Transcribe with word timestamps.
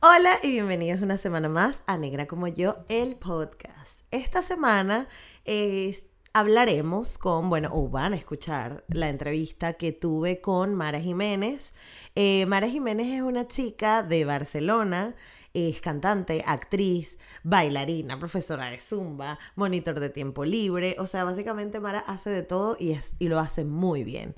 Hola 0.00 0.36
y 0.44 0.52
bienvenidos 0.52 1.02
una 1.02 1.18
semana 1.18 1.48
más 1.48 1.80
a 1.86 1.98
Negra 1.98 2.28
como 2.28 2.46
yo, 2.46 2.76
el 2.88 3.16
podcast. 3.16 3.98
Esta 4.12 4.42
semana 4.42 5.08
eh, 5.44 5.98
hablaremos 6.32 7.18
con, 7.18 7.50
bueno, 7.50 7.70
o 7.72 7.88
van 7.88 8.12
a 8.12 8.16
escuchar 8.16 8.84
la 8.86 9.08
entrevista 9.08 9.72
que 9.72 9.90
tuve 9.90 10.40
con 10.40 10.76
Mara 10.76 11.00
Jiménez. 11.00 11.72
Eh, 12.14 12.46
Mara 12.46 12.68
Jiménez 12.68 13.08
es 13.08 13.22
una 13.22 13.48
chica 13.48 14.04
de 14.04 14.24
Barcelona, 14.24 15.16
es 15.52 15.80
cantante, 15.80 16.44
actriz, 16.46 17.18
bailarina, 17.42 18.20
profesora 18.20 18.70
de 18.70 18.78
zumba, 18.78 19.36
monitor 19.56 19.98
de 19.98 20.10
tiempo 20.10 20.44
libre, 20.44 20.94
o 21.00 21.08
sea, 21.08 21.24
básicamente 21.24 21.80
Mara 21.80 22.00
hace 22.06 22.30
de 22.30 22.44
todo 22.44 22.76
y, 22.78 22.96
lo 23.26 23.40
hace 23.40 23.64
muy 23.64 24.04
bien. 24.04 24.36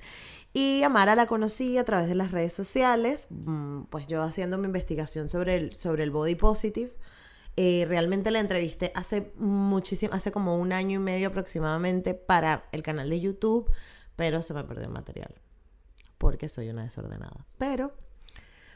Y 0.53 0.83
a 0.83 0.89
Mara 0.89 1.15
la 1.15 1.27
conocí 1.27 1.77
a 1.77 1.85
través 1.85 2.07
de 2.07 2.15
las 2.15 2.31
redes 2.31 2.53
sociales, 2.53 3.27
mm, 3.29 3.83
pues 3.83 4.07
yo 4.07 4.21
haciendo 4.21 4.57
mi 4.57 4.65
investigación 4.65 5.27
sobre 5.29 5.55
el, 5.55 5.75
sobre 5.75 6.03
el 6.03 6.11
body 6.11 6.35
positive. 6.35 6.93
Eh, 7.57 7.85
realmente 7.87 8.31
la 8.31 8.39
entrevisté 8.39 8.91
hace 8.95 9.33
muchísimo, 9.37 10.13
hace 10.13 10.31
como 10.31 10.57
un 10.57 10.73
año 10.73 10.99
y 10.99 11.03
medio 11.03 11.29
aproximadamente 11.29 12.13
para 12.13 12.65
el 12.71 12.81
canal 12.83 13.09
de 13.09 13.19
YouTube, 13.19 13.69
pero 14.15 14.41
se 14.41 14.53
me 14.53 14.63
perdió 14.63 14.85
el 14.85 14.91
material 14.91 15.33
porque 16.21 16.47
soy 16.49 16.69
una 16.69 16.83
desordenada. 16.83 17.45
Pero 17.57 17.93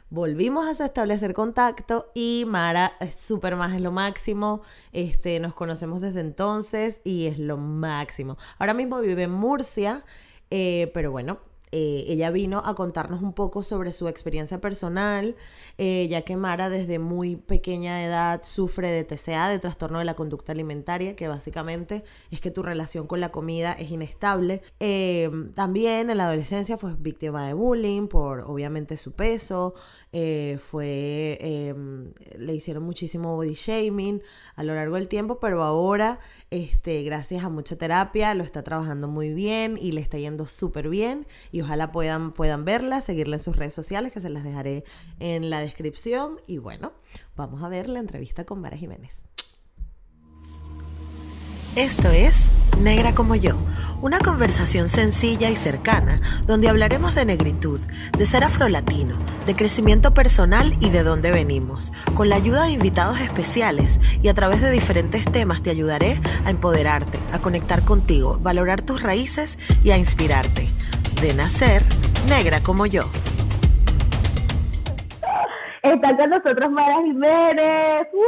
volvimos 0.09 0.79
a 0.79 0.85
establecer 0.85 1.33
contacto 1.33 2.11
y 2.15 2.43
Mara 2.47 2.93
es 2.99 3.13
súper 3.13 3.55
más, 3.55 3.75
es 3.75 3.81
lo 3.81 3.91
máximo. 3.91 4.61
Este, 4.91 5.39
nos 5.39 5.53
conocemos 5.53 6.01
desde 6.01 6.21
entonces 6.21 7.01
y 7.03 7.27
es 7.27 7.37
lo 7.37 7.57
máximo. 7.57 8.35
Ahora 8.57 8.73
mismo 8.73 8.99
vive 8.99 9.23
en 9.23 9.31
Murcia, 9.31 10.03
eh, 10.49 10.89
pero 10.95 11.11
bueno, 11.11 11.39
eh, 11.77 12.05
ella 12.07 12.31
vino 12.31 12.59
a 12.63 12.73
contarnos 12.73 13.21
un 13.21 13.33
poco 13.33 13.61
sobre 13.61 13.91
su 13.91 14.07
experiencia 14.07 14.61
personal, 14.61 15.35
eh, 15.77 16.07
ya 16.09 16.21
que 16.21 16.37
Mara 16.37 16.69
desde 16.69 16.99
muy 16.99 17.35
pequeña 17.35 18.05
edad 18.05 18.43
sufre 18.45 18.89
de 18.91 19.03
TCA, 19.03 19.49
de 19.49 19.59
trastorno 19.59 19.99
de 19.99 20.05
la 20.05 20.13
conducta 20.13 20.53
alimentaria, 20.53 21.17
que 21.17 21.27
básicamente 21.27 22.05
es 22.31 22.39
que 22.39 22.49
tu 22.49 22.63
relación 22.63 23.07
con 23.07 23.19
la 23.19 23.33
comida 23.33 23.73
es 23.73 23.91
inestable. 23.91 24.61
Eh, 24.79 25.29
también 25.53 26.09
en 26.09 26.17
la 26.17 26.27
adolescencia 26.27 26.77
fue 26.77 26.95
víctima 26.97 27.45
de 27.45 27.53
bullying 27.53 28.07
por 28.07 28.39
obviamente 28.47 28.95
su 28.95 29.11
peso, 29.11 29.73
fue, 30.13 31.37
em, 31.41 32.13
le 32.37 32.55
hicieron 32.55 32.83
muchísimo 32.83 33.35
body 33.35 33.53
shaming 33.53 34.21
a 34.55 34.63
lo 34.63 34.73
largo 34.73 34.95
del 34.95 35.09
tiempo, 35.09 35.41
pero 35.41 35.61
ahora, 35.61 36.19
este, 36.51 37.03
gracias 37.03 37.43
a 37.43 37.49
mucha 37.49 37.75
terapia, 37.75 38.33
lo 38.33 38.45
está 38.45 38.63
trabajando 38.63 39.09
muy 39.09 39.33
bien 39.33 39.77
y 39.77 39.91
le 39.91 39.99
está 39.99 40.17
yendo 40.17 40.45
súper 40.45 40.87
bien 40.87 41.27
ojalá 41.65 41.91
puedan, 41.91 42.31
puedan 42.31 42.63
verla, 42.63 43.01
seguirla 43.01 43.35
en 43.35 43.43
sus 43.43 43.55
redes 43.55 43.73
sociales, 43.73 44.11
que 44.11 44.21
se 44.21 44.29
las 44.29 44.43
dejaré 44.43 44.83
en 45.19 45.49
la 45.49 45.59
descripción. 45.59 46.37
Y 46.47 46.59
bueno, 46.59 46.93
vamos 47.35 47.63
a 47.63 47.69
ver 47.69 47.89
la 47.89 47.99
entrevista 47.99 48.45
con 48.45 48.61
Mara 48.61 48.77
Jiménez. 48.77 49.25
Esto 51.75 52.09
es 52.09 52.33
Negra 52.81 53.15
como 53.15 53.35
yo, 53.35 53.57
una 54.01 54.19
conversación 54.19 54.89
sencilla 54.89 55.49
y 55.49 55.55
cercana 55.55 56.21
donde 56.45 56.69
hablaremos 56.69 57.15
de 57.15 57.25
negritud, 57.25 57.79
de 58.17 58.27
ser 58.27 58.43
afrolatino, 58.43 59.17
de 59.45 59.55
crecimiento 59.55 60.13
personal 60.13 60.77
y 60.81 60.89
de 60.89 61.03
dónde 61.03 61.31
venimos. 61.31 61.91
Con 62.13 62.29
la 62.29 62.35
ayuda 62.35 62.63
de 62.63 62.71
invitados 62.71 63.19
especiales 63.19 63.99
y 64.21 64.27
a 64.27 64.33
través 64.33 64.61
de 64.61 64.71
diferentes 64.71 65.25
temas 65.31 65.63
te 65.63 65.69
ayudaré 65.69 66.19
a 66.45 66.49
empoderarte, 66.49 67.19
a 67.31 67.39
conectar 67.39 67.83
contigo, 67.83 68.39
valorar 68.41 68.81
tus 68.81 69.01
raíces 69.01 69.57
y 69.83 69.91
a 69.91 69.97
inspirarte 69.97 70.69
de 71.25 71.33
nacer 71.33 71.81
negra 72.29 72.59
como 72.61 72.85
yo. 72.85 73.01
Está 75.81 76.15
con 76.15 76.29
nosotros 76.29 76.69
Mara 76.69 77.01
Jiménez, 77.01 78.07
¡Uh! 78.13 78.19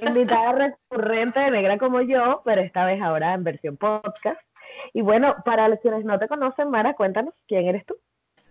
invitada 0.06 0.52
recurrente 0.52 1.40
de 1.40 1.50
Negra 1.50 1.78
como 1.78 2.00
yo, 2.00 2.42
pero 2.44 2.60
esta 2.60 2.84
vez 2.84 3.02
ahora 3.02 3.34
en 3.34 3.42
versión 3.42 3.76
podcast. 3.76 4.40
Y 4.92 5.02
bueno, 5.02 5.34
para 5.44 5.66
los 5.68 5.80
quienes 5.80 6.04
no 6.04 6.16
te 6.20 6.28
conocen, 6.28 6.70
Mara, 6.70 6.94
cuéntanos, 6.94 7.34
¿quién 7.48 7.66
eres 7.66 7.84
tú? 7.86 7.96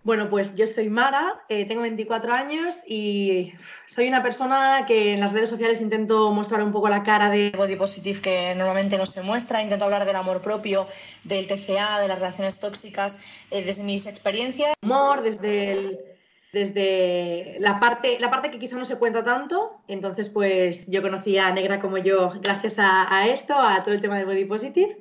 Bueno, 0.04 0.30
pues 0.30 0.54
yo 0.56 0.68
soy 0.68 0.90
Mara, 0.90 1.46
eh, 1.48 1.66
tengo 1.66 1.82
24 1.82 2.34
años 2.34 2.76
y 2.86 3.54
soy 3.88 4.10
una 4.10 4.22
persona 4.22 4.84
que 4.86 5.14
en 5.14 5.22
las 5.22 5.32
redes 5.32 5.50
sociales 5.50 5.80
intento 5.80 6.30
mostrar 6.32 6.62
un 6.62 6.74
poco 6.74 6.90
la 6.90 7.04
cara 7.04 7.30
de 7.30 7.52
body 7.56 7.78
positive 7.78 8.20
que 8.22 8.54
normalmente 8.58 8.98
no 8.98 9.06
se 9.06 9.24
muestra, 9.24 9.64
intento 9.64 9.86
hablar 9.86 10.04
del 10.04 10.18
amor 10.18 10.42
propio, 10.42 10.86
del 11.24 11.48
TCA, 11.48 12.02
de 12.02 12.10
las 12.10 12.20
relaciones 12.20 12.60
tóxicas, 12.60 13.48
eh, 13.54 13.64
desde 13.66 13.86
mis 13.86 14.06
experiencias. 14.06 14.74
Humor, 14.82 15.22
desde, 15.22 16.18
desde 16.52 17.56
la, 17.62 17.80
parte, 17.80 18.18
la 18.20 18.30
parte 18.30 18.52
que 18.52 18.60
quizá 18.60 18.76
no 18.76 18.84
se 18.84 18.98
cuenta 18.98 19.24
tanto, 19.24 19.78
entonces 19.88 20.28
pues 20.28 20.86
yo 20.88 21.02
conocí 21.02 21.38
a 21.38 21.50
Negra 21.52 21.80
como 21.80 21.98
yo 21.98 22.34
gracias 22.42 22.78
a, 22.78 23.08
a 23.10 23.28
esto, 23.28 23.54
a 23.54 23.86
todo 23.86 23.96
el 23.96 24.02
tema 24.02 24.18
del 24.18 24.26
body 24.26 24.44
positive 24.44 24.98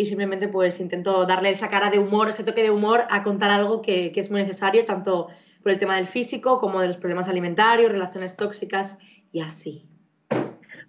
y 0.00 0.06
simplemente 0.06 0.48
pues 0.48 0.80
intento 0.80 1.26
darle 1.26 1.50
esa 1.50 1.68
cara 1.68 1.90
de 1.90 1.98
humor, 1.98 2.30
ese 2.30 2.42
toque 2.42 2.62
de 2.62 2.70
humor 2.70 3.02
a 3.10 3.22
contar 3.22 3.50
algo 3.50 3.82
que, 3.82 4.12
que, 4.12 4.20
es 4.20 4.30
muy 4.30 4.40
necesario, 4.40 4.86
tanto 4.86 5.28
por 5.62 5.72
el 5.72 5.78
tema 5.78 5.96
del 5.96 6.06
físico 6.06 6.58
como 6.58 6.80
de 6.80 6.88
los 6.88 6.96
problemas 6.96 7.28
alimentarios, 7.28 7.92
relaciones 7.92 8.34
tóxicas 8.34 8.98
y 9.30 9.42
así. 9.42 9.86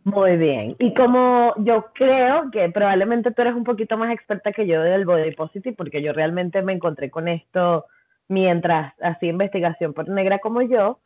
Muy 0.05 0.37
bien. 0.37 0.77
Y 0.79 0.93
como 0.93 1.53
yo 1.57 1.87
creo 1.93 2.49
que 2.51 2.69
probablemente 2.69 3.31
tú 3.31 3.41
eres 3.41 3.53
un 3.53 3.65
poquito 3.65 3.97
más 3.97 4.13
experta 4.13 4.53
que 4.53 4.65
yo 4.65 4.81
del 4.81 5.05
body 5.05 5.35
positive, 5.35 5.75
porque 5.75 6.01
yo 6.01 6.13
realmente 6.13 6.61
me 6.61 6.71
encontré 6.71 7.11
con 7.11 7.27
esto 7.27 7.85
mientras 8.29 8.93
hacía 9.01 9.29
investigación 9.29 9.93
por 9.93 10.07
negra 10.07 10.39
como 10.39 10.61
yo, 10.61 10.99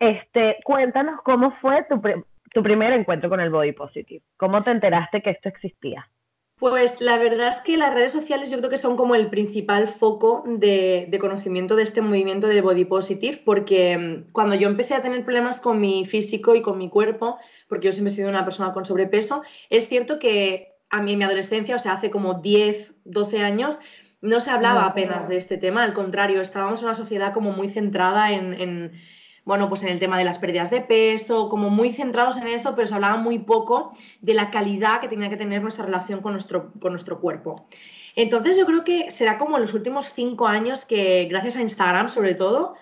este, 0.00 0.56
cuéntanos 0.64 1.20
cómo 1.22 1.52
fue 1.60 1.86
tu, 1.88 2.02
tu 2.52 2.62
primer 2.64 2.92
encuentro 2.94 3.30
con 3.30 3.38
el 3.38 3.50
body 3.50 3.70
positive. 3.70 4.24
¿Cómo 4.36 4.60
te 4.64 4.72
enteraste 4.72 5.22
que 5.22 5.30
esto 5.30 5.48
existía? 5.48 6.08
Pues 6.58 7.00
la 7.00 7.18
verdad 7.18 7.48
es 7.48 7.60
que 7.60 7.76
las 7.76 7.92
redes 7.92 8.12
sociales 8.12 8.48
yo 8.48 8.58
creo 8.58 8.70
que 8.70 8.76
son 8.76 8.96
como 8.96 9.16
el 9.16 9.28
principal 9.28 9.88
foco 9.88 10.44
de, 10.46 11.16
conocimiento 11.20 11.74
de 11.74 11.82
este 11.82 12.00
movimiento 12.00 12.46
del 12.46 12.62
body 12.62 12.84
positive, 12.84 13.42
porque 13.44 13.98
mm, 13.98 14.32
cuando 14.32 14.54
yo 14.54 14.68
empecé 14.68 14.94
a 14.94 15.02
tener 15.02 15.24
problemas 15.24 15.60
con 15.60 15.80
mi 15.80 16.04
físico 16.04 16.54
y 16.54 16.62
con 16.62 16.78
mi 16.78 16.88
cuerpo, 16.88 17.38
porque 17.68 17.86
yo 17.86 17.92
siempre 17.92 18.12
he 18.12 18.16
sido 18.16 18.28
una 18.28 18.44
persona 18.44 18.72
con 18.72 18.84
sobrepeso, 18.84 19.42
es 19.68 19.88
cierto 19.88 20.20
que 20.20 20.76
a 20.90 21.02
mí 21.02 21.12
en 21.12 21.18
mi 21.18 21.24
adolescencia, 21.24 21.74
o 21.74 21.80
sea, 21.80 21.94
hace 21.94 22.10
como 22.10 22.34
10, 22.34 22.92
12 23.04 23.40
años, 23.40 23.78
no 24.20 24.40
se 24.40 24.50
hablaba 24.50 24.86
apenas 24.86 25.28
de 25.28 25.36
este 25.36 25.58
tema, 25.58 25.82
al 25.82 25.92
contrario, 25.92 26.40
estábamos 26.40 26.80
en 26.80 26.86
una 26.86 26.94
sociedad 26.94 27.34
como 27.34 27.50
muy 27.50 27.68
centrada 27.68 28.32
en 28.32 28.92
bueno, 29.44 29.68
pues 29.68 29.82
en 29.82 29.88
el 29.88 29.98
tema 29.98 30.18
de 30.18 30.24
las 30.24 30.38
pérdidas 30.38 30.70
de 30.70 30.80
peso, 30.80 31.48
como 31.48 31.70
muy 31.70 31.92
centrados 31.92 32.36
en 32.36 32.46
eso, 32.46 32.74
pero 32.74 32.86
se 32.86 32.94
hablaba 32.94 33.16
muy 33.16 33.38
poco 33.38 33.92
de 34.20 34.34
la 34.34 34.50
calidad 34.50 35.00
que 35.00 35.08
tenía 35.08 35.28
que 35.28 35.36
tener 35.36 35.62
nuestra 35.62 35.84
relación 35.84 36.20
con 36.20 36.32
nuestro, 36.32 36.72
con 36.80 36.92
nuestro 36.92 37.20
cuerpo. 37.20 37.66
Entonces 38.16 38.56
yo 38.56 38.64
creo 38.64 38.84
que 38.84 39.10
será 39.10 39.38
como 39.38 39.56
en 39.56 39.62
los 39.62 39.74
últimos 39.74 40.12
cinco 40.12 40.46
años 40.46 40.84
que 40.84 41.26
gracias 41.28 41.56
a 41.56 41.62
Instagram 41.62 42.08
sobre 42.08 42.34
todo, 42.34 42.74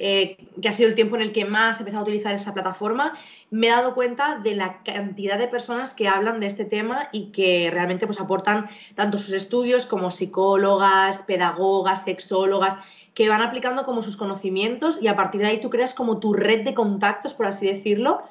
eh, 0.00 0.36
que 0.62 0.68
ha 0.68 0.72
sido 0.72 0.88
el 0.88 0.94
tiempo 0.94 1.16
en 1.16 1.22
el 1.22 1.32
que 1.32 1.44
más 1.44 1.76
he 1.76 1.80
empezado 1.80 2.00
a 2.00 2.06
utilizar 2.06 2.32
esa 2.32 2.54
plataforma, 2.54 3.14
me 3.50 3.66
he 3.66 3.70
dado 3.70 3.94
cuenta 3.94 4.38
de 4.38 4.54
la 4.54 4.82
cantidad 4.84 5.38
de 5.38 5.48
personas 5.48 5.92
que 5.92 6.06
hablan 6.06 6.38
de 6.38 6.46
este 6.46 6.64
tema 6.64 7.08
y 7.12 7.32
que 7.32 7.68
realmente 7.72 8.06
pues, 8.06 8.20
aportan 8.20 8.68
tanto 8.94 9.18
sus 9.18 9.32
estudios 9.32 9.86
como 9.86 10.10
psicólogas, 10.10 11.18
pedagogas, 11.18 12.04
sexólogas, 12.04 12.76
que 13.18 13.28
van 13.28 13.42
aplicando 13.42 13.82
como 13.82 14.00
sus 14.00 14.16
conocimientos 14.16 15.02
y 15.02 15.08
a 15.08 15.16
partir 15.16 15.40
de 15.40 15.48
ahí 15.48 15.60
tú 15.60 15.70
creas 15.70 15.92
como 15.92 16.20
tu 16.20 16.34
red 16.34 16.62
de 16.62 16.72
contactos, 16.72 17.34
por 17.34 17.46
así 17.46 17.66
decirlo, 17.66 18.22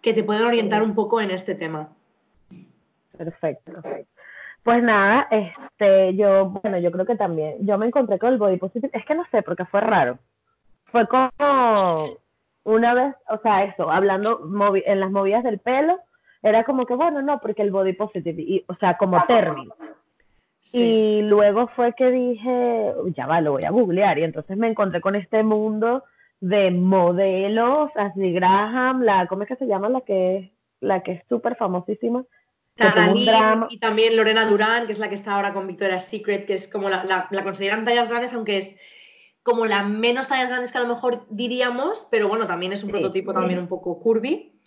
que 0.00 0.14
te 0.14 0.24
pueden 0.24 0.46
orientar 0.46 0.82
un 0.82 0.94
poco 0.94 1.20
en 1.20 1.30
este 1.30 1.54
tema. 1.54 1.90
Perfecto. 3.14 3.72
Pues 4.62 4.82
nada, 4.82 5.28
este, 5.30 6.16
yo, 6.16 6.46
bueno, 6.46 6.78
yo 6.78 6.90
creo 6.92 7.04
que 7.04 7.16
también, 7.16 7.56
yo 7.60 7.76
me 7.76 7.88
encontré 7.88 8.18
con 8.18 8.32
el 8.32 8.38
body 8.38 8.56
positive, 8.56 8.90
es 8.94 9.04
que 9.04 9.14
no 9.14 9.26
sé, 9.30 9.42
porque 9.42 9.66
fue 9.66 9.82
raro. 9.82 10.18
Fue 10.86 11.06
como 11.08 12.08
una 12.64 12.94
vez, 12.94 13.14
o 13.28 13.36
sea, 13.42 13.64
eso, 13.64 13.90
hablando 13.90 14.40
en 14.86 15.00
las 15.00 15.10
movidas 15.10 15.44
del 15.44 15.58
pelo, 15.58 15.98
era 16.42 16.64
como 16.64 16.86
que, 16.86 16.94
bueno, 16.94 17.20
no, 17.20 17.38
porque 17.38 17.60
el 17.60 17.70
body 17.70 17.92
positive, 17.92 18.40
y, 18.40 18.64
o 18.66 18.74
sea, 18.76 18.96
como 18.96 19.22
término. 19.26 19.74
Y 20.72 21.22
luego 21.22 21.68
fue 21.76 21.94
que 21.94 22.10
dije, 22.10 22.92
ya 23.16 23.26
va, 23.26 23.40
lo 23.40 23.52
voy 23.52 23.64
a 23.64 23.70
googlear. 23.70 24.18
Y 24.18 24.24
entonces 24.24 24.56
me 24.56 24.68
encontré 24.68 25.00
con 25.00 25.14
este 25.14 25.42
mundo 25.42 26.04
de 26.40 26.70
modelos, 26.70 27.90
Ashley 27.96 28.32
Graham, 28.32 29.02
la, 29.02 29.26
¿cómo 29.26 29.42
es 29.42 29.48
que 29.48 29.56
se 29.56 29.66
llama? 29.66 29.88
La 29.88 30.00
que, 30.02 30.52
la 30.80 31.02
que 31.02 31.12
es 31.12 31.22
súper 31.28 31.56
famosísima. 31.56 32.24
y 33.70 33.78
también 33.78 34.16
Lorena 34.16 34.46
Durán, 34.46 34.86
que 34.86 34.92
es 34.92 34.98
la 34.98 35.08
que 35.08 35.14
está 35.14 35.34
ahora 35.34 35.54
con 35.54 35.66
Victoria's 35.66 36.04
Secret, 36.04 36.46
que 36.46 36.54
es 36.54 36.68
como 36.68 36.90
la, 36.90 37.04
la, 37.04 37.26
la 37.30 37.42
consideran 37.42 37.84
tallas 37.84 38.10
grandes, 38.10 38.34
aunque 38.34 38.58
es 38.58 38.76
como 39.42 39.64
la 39.64 39.84
menos 39.84 40.28
tallas 40.28 40.48
grandes 40.48 40.72
que 40.72 40.78
a 40.78 40.82
lo 40.82 40.88
mejor 40.88 41.24
diríamos, 41.30 42.06
pero 42.10 42.28
bueno, 42.28 42.46
también 42.46 42.72
es 42.72 42.82
un 42.82 42.90
prototipo 42.90 43.32
también 43.32 43.60
un 43.60 43.68
poco 43.68 43.98
curvy. 44.00 44.60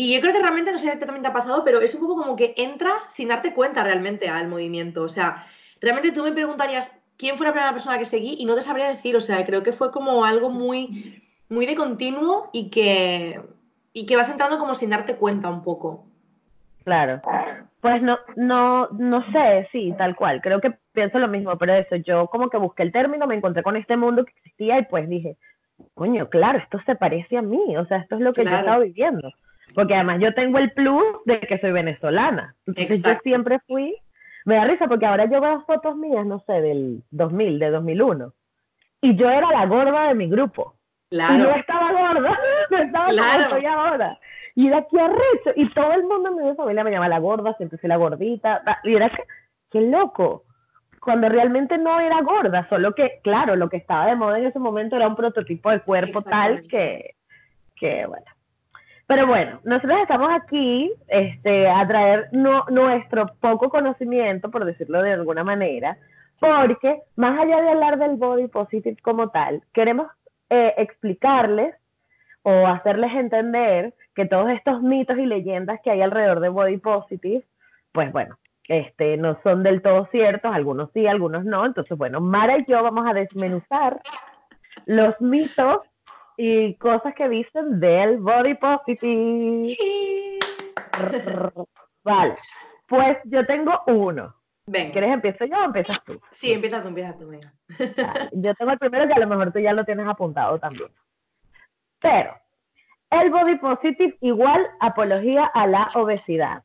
Y 0.00 0.14
yo 0.14 0.20
creo 0.20 0.32
que 0.32 0.38
realmente, 0.38 0.70
no 0.70 0.78
sé 0.78 0.92
si 0.92 0.96
también 1.00 1.22
te 1.22 1.28
ha 1.28 1.32
pasado, 1.32 1.64
pero 1.64 1.80
es 1.80 1.92
un 1.92 2.02
poco 2.02 2.22
como 2.22 2.36
que 2.36 2.54
entras 2.56 3.08
sin 3.12 3.26
darte 3.26 3.52
cuenta 3.52 3.82
realmente 3.82 4.28
al 4.28 4.46
movimiento. 4.46 5.02
O 5.02 5.08
sea, 5.08 5.44
realmente 5.80 6.12
tú 6.12 6.22
me 6.22 6.30
preguntarías 6.30 6.96
quién 7.16 7.36
fue 7.36 7.46
la 7.46 7.52
primera 7.52 7.72
persona 7.72 7.98
que 7.98 8.04
seguí 8.04 8.36
y 8.38 8.44
no 8.44 8.54
te 8.54 8.62
sabría 8.62 8.88
decir. 8.90 9.16
O 9.16 9.20
sea, 9.20 9.44
creo 9.44 9.64
que 9.64 9.72
fue 9.72 9.90
como 9.90 10.24
algo 10.24 10.50
muy 10.50 11.20
muy 11.48 11.66
de 11.66 11.74
continuo 11.74 12.48
y 12.52 12.70
que, 12.70 13.40
y 13.92 14.06
que 14.06 14.14
vas 14.14 14.30
entrando 14.30 14.58
como 14.58 14.76
sin 14.76 14.90
darte 14.90 15.16
cuenta 15.16 15.50
un 15.50 15.64
poco. 15.64 16.06
Claro. 16.84 17.20
Pues 17.80 18.00
no, 18.00 18.18
no, 18.36 18.86
no 18.92 19.32
sé, 19.32 19.68
sí, 19.72 19.92
tal 19.98 20.14
cual. 20.14 20.40
Creo 20.42 20.60
que 20.60 20.74
pienso 20.92 21.18
lo 21.18 21.26
mismo, 21.26 21.58
pero 21.58 21.74
eso, 21.74 21.96
yo 21.96 22.28
como 22.28 22.50
que 22.50 22.56
busqué 22.56 22.84
el 22.84 22.92
término, 22.92 23.26
me 23.26 23.34
encontré 23.34 23.64
con 23.64 23.76
este 23.76 23.96
mundo 23.96 24.24
que 24.24 24.30
existía 24.36 24.78
y 24.78 24.84
pues 24.84 25.08
dije, 25.08 25.36
coño, 25.94 26.28
claro, 26.30 26.58
esto 26.58 26.78
se 26.86 26.94
parece 26.94 27.36
a 27.36 27.42
mí, 27.42 27.76
o 27.76 27.84
sea, 27.86 27.98
esto 27.98 28.14
es 28.14 28.20
lo 28.20 28.32
que 28.32 28.44
yo 28.44 28.50
estaba 28.50 28.78
viviendo. 28.78 29.32
Porque 29.74 29.94
además 29.94 30.18
yo 30.20 30.34
tengo 30.34 30.58
el 30.58 30.72
plus 30.72 31.04
de 31.24 31.40
que 31.40 31.58
soy 31.58 31.72
venezolana. 31.72 32.54
Entonces 32.66 33.02
yo 33.02 33.10
siempre 33.22 33.58
fui, 33.66 33.94
me 34.44 34.56
da 34.56 34.64
risa 34.64 34.86
porque 34.88 35.06
ahora 35.06 35.26
yo 35.26 35.40
veo 35.40 35.62
fotos 35.66 35.96
mías, 35.96 36.26
no 36.26 36.40
sé, 36.46 36.54
del 36.60 37.02
2000, 37.10 37.58
de 37.58 37.70
2001. 37.70 38.32
Y 39.02 39.16
yo 39.16 39.30
era 39.30 39.50
la 39.52 39.66
gorda 39.66 40.08
de 40.08 40.14
mi 40.14 40.28
grupo. 40.28 40.74
Claro. 41.10 41.34
Y 41.34 41.38
yo 41.38 41.50
estaba 41.50 41.92
gorda, 41.92 42.38
estaba 42.82 43.06
claro. 43.06 43.44
como 43.44 43.50
soy 43.50 43.66
ahora. 43.66 44.18
Y 44.54 44.68
de 44.68 44.76
aquí 44.76 44.98
arrecho, 44.98 45.52
y 45.54 45.72
todo 45.72 45.92
el 45.92 46.02
mundo 46.04 46.30
en 46.30 46.48
mi 46.48 46.54
familia 46.56 46.82
me 46.82 46.90
llama 46.90 47.08
la 47.08 47.20
gorda, 47.20 47.54
siempre 47.54 47.78
fui 47.78 47.88
la 47.88 47.96
gordita, 47.96 48.62
y 48.82 48.94
era 48.94 49.08
que, 49.08 49.22
qué 49.70 49.82
loco, 49.82 50.44
cuando 51.00 51.28
realmente 51.28 51.78
no 51.78 52.00
era 52.00 52.20
gorda, 52.22 52.68
solo 52.68 52.92
que, 52.94 53.20
claro, 53.22 53.54
lo 53.54 53.68
que 53.68 53.76
estaba 53.76 54.06
de 54.06 54.16
moda 54.16 54.38
en 54.38 54.46
ese 54.46 54.58
momento 54.58 54.96
era 54.96 55.06
un 55.06 55.14
prototipo 55.14 55.70
de 55.70 55.80
cuerpo 55.80 56.22
tal 56.22 56.62
que, 56.68 57.14
que, 57.76 58.04
bueno. 58.06 58.26
Pero 59.08 59.26
bueno, 59.26 59.58
nosotros 59.64 60.00
estamos 60.02 60.28
aquí 60.30 60.92
este, 61.08 61.66
a 61.66 61.88
traer 61.88 62.28
nuestro 62.32 63.26
poco 63.40 63.70
conocimiento, 63.70 64.50
por 64.50 64.66
decirlo 64.66 65.02
de 65.02 65.14
alguna 65.14 65.42
manera, 65.42 65.96
porque 66.38 67.00
más 67.16 67.40
allá 67.40 67.62
de 67.62 67.70
hablar 67.70 67.98
del 67.98 68.16
body 68.16 68.48
positive 68.48 68.98
como 69.02 69.30
tal, 69.30 69.62
queremos 69.72 70.08
eh, 70.50 70.74
explicarles 70.76 71.74
o 72.42 72.66
hacerles 72.66 73.12
entender 73.14 73.94
que 74.14 74.26
todos 74.26 74.50
estos 74.50 74.82
mitos 74.82 75.16
y 75.16 75.24
leyendas 75.24 75.80
que 75.82 75.90
hay 75.90 76.02
alrededor 76.02 76.40
de 76.40 76.50
Body 76.50 76.76
Positive, 76.76 77.44
pues 77.92 78.12
bueno, 78.12 78.38
este, 78.68 79.16
no 79.16 79.38
son 79.42 79.62
del 79.62 79.80
todo 79.80 80.06
ciertos, 80.10 80.54
algunos 80.54 80.90
sí, 80.92 81.06
algunos 81.06 81.46
no. 81.46 81.64
Entonces, 81.64 81.96
bueno, 81.96 82.20
Mara 82.20 82.58
y 82.58 82.64
yo 82.66 82.82
vamos 82.82 83.06
a 83.06 83.14
desmenuzar 83.14 84.00
los 84.86 85.18
mitos 85.20 85.78
y 86.40 86.76
cosas 86.76 87.14
que 87.16 87.28
dicen 87.28 87.80
del 87.80 88.18
Body 88.18 88.54
Positive. 88.54 89.76
vale, 92.04 92.34
pues 92.86 93.18
yo 93.24 93.44
tengo 93.44 93.82
uno. 93.88 94.36
Venga. 94.66 94.92
¿Quieres 94.92 95.14
empiezo 95.14 95.46
yo 95.46 95.56
o 95.56 95.64
empiezas 95.64 96.00
tú? 96.04 96.20
Sí, 96.30 96.52
empieza 96.52 96.80
tú, 96.80 96.88
empieza 96.88 97.18
tú, 97.18 97.26
venga. 97.26 97.52
yo 98.32 98.54
tengo 98.54 98.70
el 98.70 98.78
primero 98.78 99.08
que 99.08 99.14
a 99.14 99.18
lo 99.18 99.26
mejor 99.26 99.52
tú 99.52 99.58
ya 99.58 99.72
lo 99.72 99.84
tienes 99.84 100.06
apuntado 100.06 100.60
también. 100.60 100.90
Pero 102.00 102.36
el 103.10 103.30
body 103.30 103.56
positive 103.56 104.16
igual 104.20 104.64
apología 104.78 105.46
a 105.46 105.66
la 105.66 105.88
obesidad. 105.96 106.62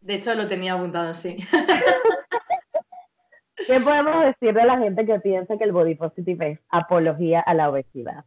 De 0.00 0.14
hecho, 0.14 0.32
lo 0.36 0.46
tenía 0.46 0.74
apuntado, 0.74 1.12
sí. 1.14 1.38
¿Qué 3.66 3.80
podemos 3.80 4.26
decirle 4.26 4.62
a 4.62 4.66
la 4.66 4.78
gente 4.78 5.04
que 5.04 5.18
piensa 5.18 5.58
que 5.58 5.64
el 5.64 5.72
body 5.72 5.96
positive 5.96 6.52
es 6.52 6.60
apología 6.68 7.40
a 7.40 7.54
la 7.54 7.68
obesidad? 7.68 8.24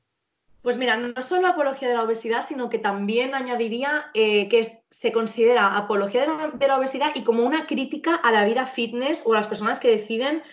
Pues 0.61 0.77
mira, 0.77 0.95
no 0.95 1.19
solo 1.23 1.47
apología 1.47 1.87
de 1.87 1.95
la 1.95 2.03
obesidad, 2.03 2.45
sino 2.47 2.69
que 2.69 2.77
también 2.77 3.33
añadiría 3.33 4.11
eh, 4.13 4.47
que 4.47 4.83
se 4.89 5.11
considera 5.11 5.75
apología 5.75 6.21
de 6.21 6.67
la, 6.67 6.77
obesidad 6.77 7.11
y 7.15 7.23
como 7.23 7.43
una 7.43 7.65
crítica 7.65 8.15
a 8.15 8.31
la 8.31 8.45
vida 8.45 8.67
fitness 8.67 9.23
o 9.25 9.33
a 9.33 9.37
las 9.37 9.47
personas 9.47 9.79
que 9.79 9.89
deciden 9.89 10.43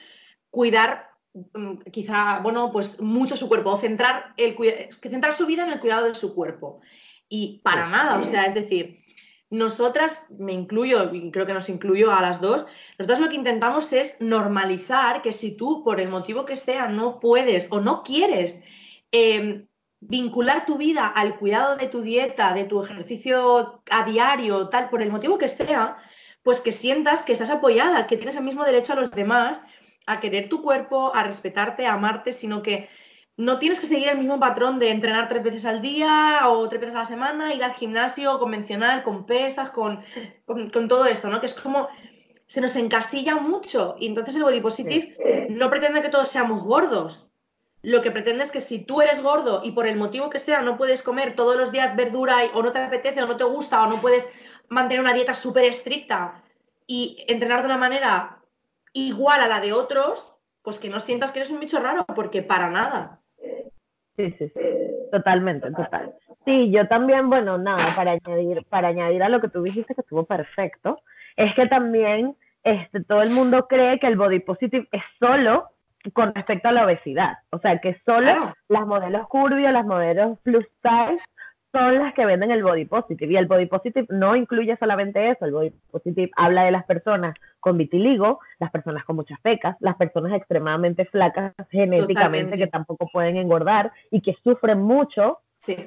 cuidar 0.51 1.11
mm, 1.35 1.91
quizá, 1.93 2.41
bueno, 2.41 2.73
pues 2.73 3.01
mucho 3.01 3.37
su 3.37 3.49
cuerpo, 3.49 3.73
o 3.73 3.79
centrar, 3.79 4.33
el, 4.39 4.57
centrar 5.03 5.35
su 5.35 5.45
vida 5.45 5.65
en 5.65 5.73
el 5.73 5.81
cuidado 5.81 6.07
de 6.07 6.15
su 6.15 6.35
cuerpo. 6.35 6.81
Y 7.29 7.61
para 7.63 7.87
nada, 7.87 8.19
o 8.19 8.23
sea, 8.23 8.47
es 8.47 8.55
decir, 8.55 9.03
nosotras, 9.51 10.25
me 10.39 10.55
incluyo, 10.55 11.13
y 11.13 11.31
creo 11.31 11.47
que 11.47 11.55
nos 11.55 11.69
incluyo 11.69 12.13
a 12.13 12.23
las 12.23 12.41
dos, 12.41 12.65
nosotras 12.99 13.21
lo 13.21 13.29
que 13.29 13.37
intentamos 13.37 13.93
es 13.93 14.17
normalizar 14.21 15.21
que 15.21 15.33
si 15.33 15.53
tú, 15.55 15.85
por 15.85 16.01
el 16.01 16.09
motivo 16.09 16.47
que 16.47 16.57
sea, 16.57 16.89
no 16.89 17.21
puedes 17.21 17.67
o 17.71 17.81
no 17.81 18.03
quieres 18.03 18.63
em, 19.13 19.68
vincular 20.01 20.67
tu 20.67 20.77
vida 20.77 21.07
al 21.07 21.39
cuidado 21.39 21.77
de 21.77 21.89
tu 21.89 22.03
dieta, 22.03 22.53
de 22.55 22.65
tu 22.65 22.83
ejercicio 22.83 23.83
a 23.91 24.05
diario, 24.05 24.69
tal, 24.69 24.89
por 24.91 25.03
el 25.03 25.11
motivo 25.11 25.39
que 25.39 25.49
sea, 25.49 25.97
pues 26.43 26.61
que 26.61 26.73
sientas 26.73 27.25
que 27.25 27.33
estás 27.33 27.51
apoyada, 27.51 28.07
que 28.07 28.17
tienes 28.17 28.37
el 28.37 28.45
mismo 28.45 28.65
derecho 28.65 28.93
a 28.93 28.97
los 28.97 29.11
demás 29.11 29.61
a 30.07 30.21
querer 30.21 30.49
tu 30.49 30.63
cuerpo, 30.63 31.15
a 31.15 31.23
respetarte, 31.23 31.87
a 31.87 31.95
amarte, 31.95 32.33
sino 32.33 32.63
que 32.63 32.89
no 33.37 33.59
tienes 33.59 33.79
que 33.79 33.87
seguir 33.87 34.09
el 34.09 34.19
mismo 34.19 34.41
patrón 34.41 34.79
de 34.79 34.91
entrenar 34.91 35.29
tres 35.29 35.43
veces 35.43 35.65
al 35.65 35.81
día 35.81 36.41
o 36.47 36.69
tres 36.69 36.81
veces 36.81 36.97
a 36.97 37.01
la 37.01 37.05
semana, 37.05 37.55
ir 37.55 37.63
al 37.63 37.75
gimnasio 37.75 38.39
convencional, 38.39 39.03
con 39.05 39.27
pesas, 39.27 39.71
con, 39.71 40.01
con, 40.47 40.89
todo 40.89 41.07
esto, 41.07 41.29
¿no? 41.29 41.39
Que 41.41 41.47
es 41.47 41.55
como 41.55 41.89
se 42.47 42.61
nos 42.61 42.75
encasilla 42.77 43.37
mucho 43.37 43.95
y 44.01 44.07
entonces 44.07 44.35
el 44.35 44.43
body 44.43 44.61
positive 44.61 45.49
no 45.51 45.71
pretende 45.71 46.03
que 46.03 46.09
todos 46.09 46.31
seamos 46.31 46.65
gordos. 46.65 47.28
Lo 47.83 48.03
que 48.03 48.11
pretende 48.11 48.43
es 48.43 48.53
que 48.53 48.61
si 48.61 48.85
tú 48.85 49.01
eres 49.01 49.23
gordo 49.23 49.63
y 49.65 49.73
por 49.73 49.87
el 49.87 49.97
motivo 49.97 50.31
que 50.31 50.39
sea 50.39 50.63
no 50.63 50.77
puedes 50.77 51.03
comer 51.03 51.37
todos 51.37 51.57
los 51.57 51.71
días 51.71 51.95
verdura 51.95 52.39
o 52.55 52.63
no 52.63 52.73
te 52.73 52.79
apetece 52.79 53.23
o 53.23 53.27
no 53.27 53.37
te 53.37 53.45
gusta 53.45 53.83
o 53.83 53.87
no 53.89 54.01
puedes 54.01 54.29
mantener 54.69 55.01
una 55.01 55.15
dieta 55.15 55.35
súper 55.35 55.65
estricta 55.65 56.43
y 56.87 57.25
entrenar 57.29 57.61
de 57.61 57.67
una 57.67 57.79
manera 57.79 58.39
igual 58.93 59.41
a 59.41 59.49
la 59.49 59.61
de 59.61 59.73
otros, 59.73 60.35
pues 60.63 60.79
que 60.79 60.89
no 60.89 60.99
sientas 61.01 61.33
que 61.33 61.41
eres 61.41 61.51
un 61.51 61.61
bicho 61.61 61.79
raro, 61.79 62.05
porque 62.15 62.43
para 62.43 62.71
nada. 62.71 63.21
Sí, 64.17 64.35
sí, 64.39 64.49
sí, 64.49 64.61
totalmente, 65.13 65.71
total. 65.71 66.15
Sí, 66.45 66.71
yo 66.73 66.89
también, 66.89 67.29
bueno, 67.29 67.57
nada, 67.59 67.85
para 67.95 68.13
añadir, 68.13 68.65
para 68.69 68.89
añadir 68.89 69.23
a 69.23 69.29
lo 69.29 69.41
que 69.41 69.49
tú 69.49 69.63
dijiste 69.63 69.95
que 69.95 70.01
estuvo 70.01 70.25
perfecto, 70.25 71.01
es 71.37 71.55
que 71.55 71.67
también 71.67 72.37
este, 72.65 73.05
todo 73.05 73.23
el 73.23 73.31
mundo 73.31 73.69
cree 73.69 74.01
que 74.01 74.09
el 74.09 74.17
body 74.17 74.41
positive 74.41 74.89
es 74.91 75.03
solo 75.21 75.71
con 76.13 76.35
respecto 76.35 76.69
a 76.69 76.73
la 76.73 76.85
obesidad, 76.85 77.39
o 77.51 77.59
sea, 77.59 77.79
que 77.79 78.01
solo 78.05 78.55
las 78.69 78.87
modelos 78.87 79.29
curvy 79.29 79.63
las 79.63 79.87
modelos 79.87 80.39
plus 80.43 80.67
size 80.83 81.23
son 81.73 81.99
las 81.99 82.15
que 82.15 82.25
venden 82.25 82.51
el 82.51 82.63
body 82.63 82.85
positive. 82.85 83.33
Y 83.33 83.37
el 83.37 83.47
body 83.47 83.67
positive 83.67 84.07
no 84.11 84.35
incluye 84.37 84.77
solamente 84.79 85.31
eso. 85.31 85.45
El 85.45 85.53
body 85.53 85.73
positive 85.91 86.31
habla 86.37 86.65
de 86.65 86.73
las 86.73 86.85
personas 86.85 87.35
con 87.61 87.77
vitiligo, 87.77 88.41
las 88.59 88.71
personas 88.71 89.05
con 89.05 89.17
muchas 89.17 89.39
pecas, 89.41 89.77
las 89.81 89.97
personas 89.97 90.33
extremadamente 90.33 91.05
flacas 91.07 91.53
genéticamente 91.71 92.57
que 92.57 92.67
tampoco 92.67 93.09
pueden 93.13 93.37
engordar 93.37 93.93
y 94.11 94.21
que 94.21 94.37
sufren 94.43 94.81
mucho. 94.81 95.41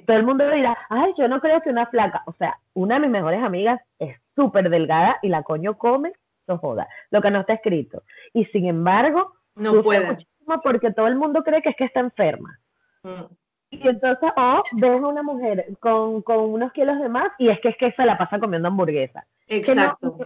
Todo 0.06 0.18
el 0.18 0.26
mundo 0.26 0.50
dirá, 0.50 0.78
ay, 0.90 1.14
yo 1.18 1.28
no 1.28 1.40
creo 1.40 1.62
que 1.62 1.70
una 1.70 1.88
flaca, 1.88 2.24
o 2.26 2.34
sea, 2.34 2.58
una 2.74 2.96
de 2.96 3.02
mis 3.02 3.12
mejores 3.12 3.42
amigas 3.42 3.82
es 4.00 4.18
súper 4.36 4.70
delgada 4.70 5.18
y 5.22 5.30
la 5.30 5.44
coño 5.44 5.78
come, 5.78 6.12
no 6.48 6.58
joda, 6.58 6.88
lo 7.10 7.22
que 7.22 7.32
no 7.32 7.40
está 7.40 7.54
escrito. 7.54 8.04
Y 8.34 8.46
sin 8.46 8.68
embargo, 8.68 9.34
no 9.56 9.82
puede. 9.84 10.28
Porque 10.64 10.92
todo 10.92 11.08
el 11.08 11.16
mundo 11.16 11.44
cree 11.44 11.62
que 11.62 11.70
es 11.70 11.76
que 11.76 11.86
está 11.86 12.00
enferma. 12.00 12.60
Mm. 13.04 13.26
Y 13.72 13.88
entonces, 13.88 14.30
o 14.36 14.64
ves 14.74 15.02
a 15.02 15.08
una 15.08 15.24
mujer 15.24 15.66
con, 15.80 16.24
unos 16.26 16.74
kilos 16.74 17.00
de 17.00 17.08
más 17.08 17.32
y 17.38 17.48
es 17.48 17.60
que 17.62 17.70
es 17.70 17.78
que 17.78 17.92
se 17.94 18.06
la 18.06 18.18
pasa 18.18 18.38
comiendo 18.38 18.68
hamburguesa. 18.68 19.26
Exacto. 19.48 20.18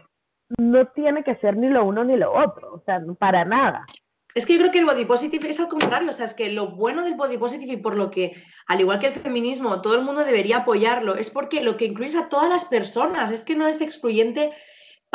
No, 0.58 0.88
tiene 0.88 1.24
que 1.24 1.36
ser 1.36 1.56
ni 1.56 1.70
lo 1.70 1.86
uno 1.86 2.04
ni 2.04 2.18
lo 2.18 2.34
otro, 2.34 2.74
o 2.74 2.80
sea, 2.86 3.02
para 3.20 3.46
nada. 3.46 3.86
Es 4.34 4.46
que 4.46 4.54
yo 4.54 4.60
creo 4.60 4.72
que 4.72 4.80
el 4.80 4.86
body 4.86 5.06
positive 5.06 5.48
es 5.48 5.60
al 5.60 5.70
contrario, 5.70 6.10
o 6.10 6.12
sea, 6.12 6.26
es 6.26 6.34
que 6.34 6.52
lo 6.52 6.68
bueno 6.68 7.04
del 7.04 7.14
body 7.14 7.38
positive 7.38 7.74
y 7.74 7.78
por 7.78 7.96
lo 7.96 8.12
que, 8.12 8.36
al 8.68 8.82
igual 8.82 9.00
que 9.00 9.08
el 9.08 9.14
feminismo, 9.14 9.82
todo 9.82 9.96
el 9.96 10.04
mundo 10.04 10.26
debería 10.26 10.58
apoyarlo, 10.58 11.16
es 11.16 11.30
porque 11.30 11.64
lo 11.64 11.78
que 11.78 11.86
incluye 11.86 12.18
a 12.18 12.30
todas 12.30 12.50
las 12.50 12.66
personas, 12.66 13.32
es 13.32 13.44
que 13.44 13.56
no 13.56 13.68
es 13.68 13.80
excluyente 13.80 14.52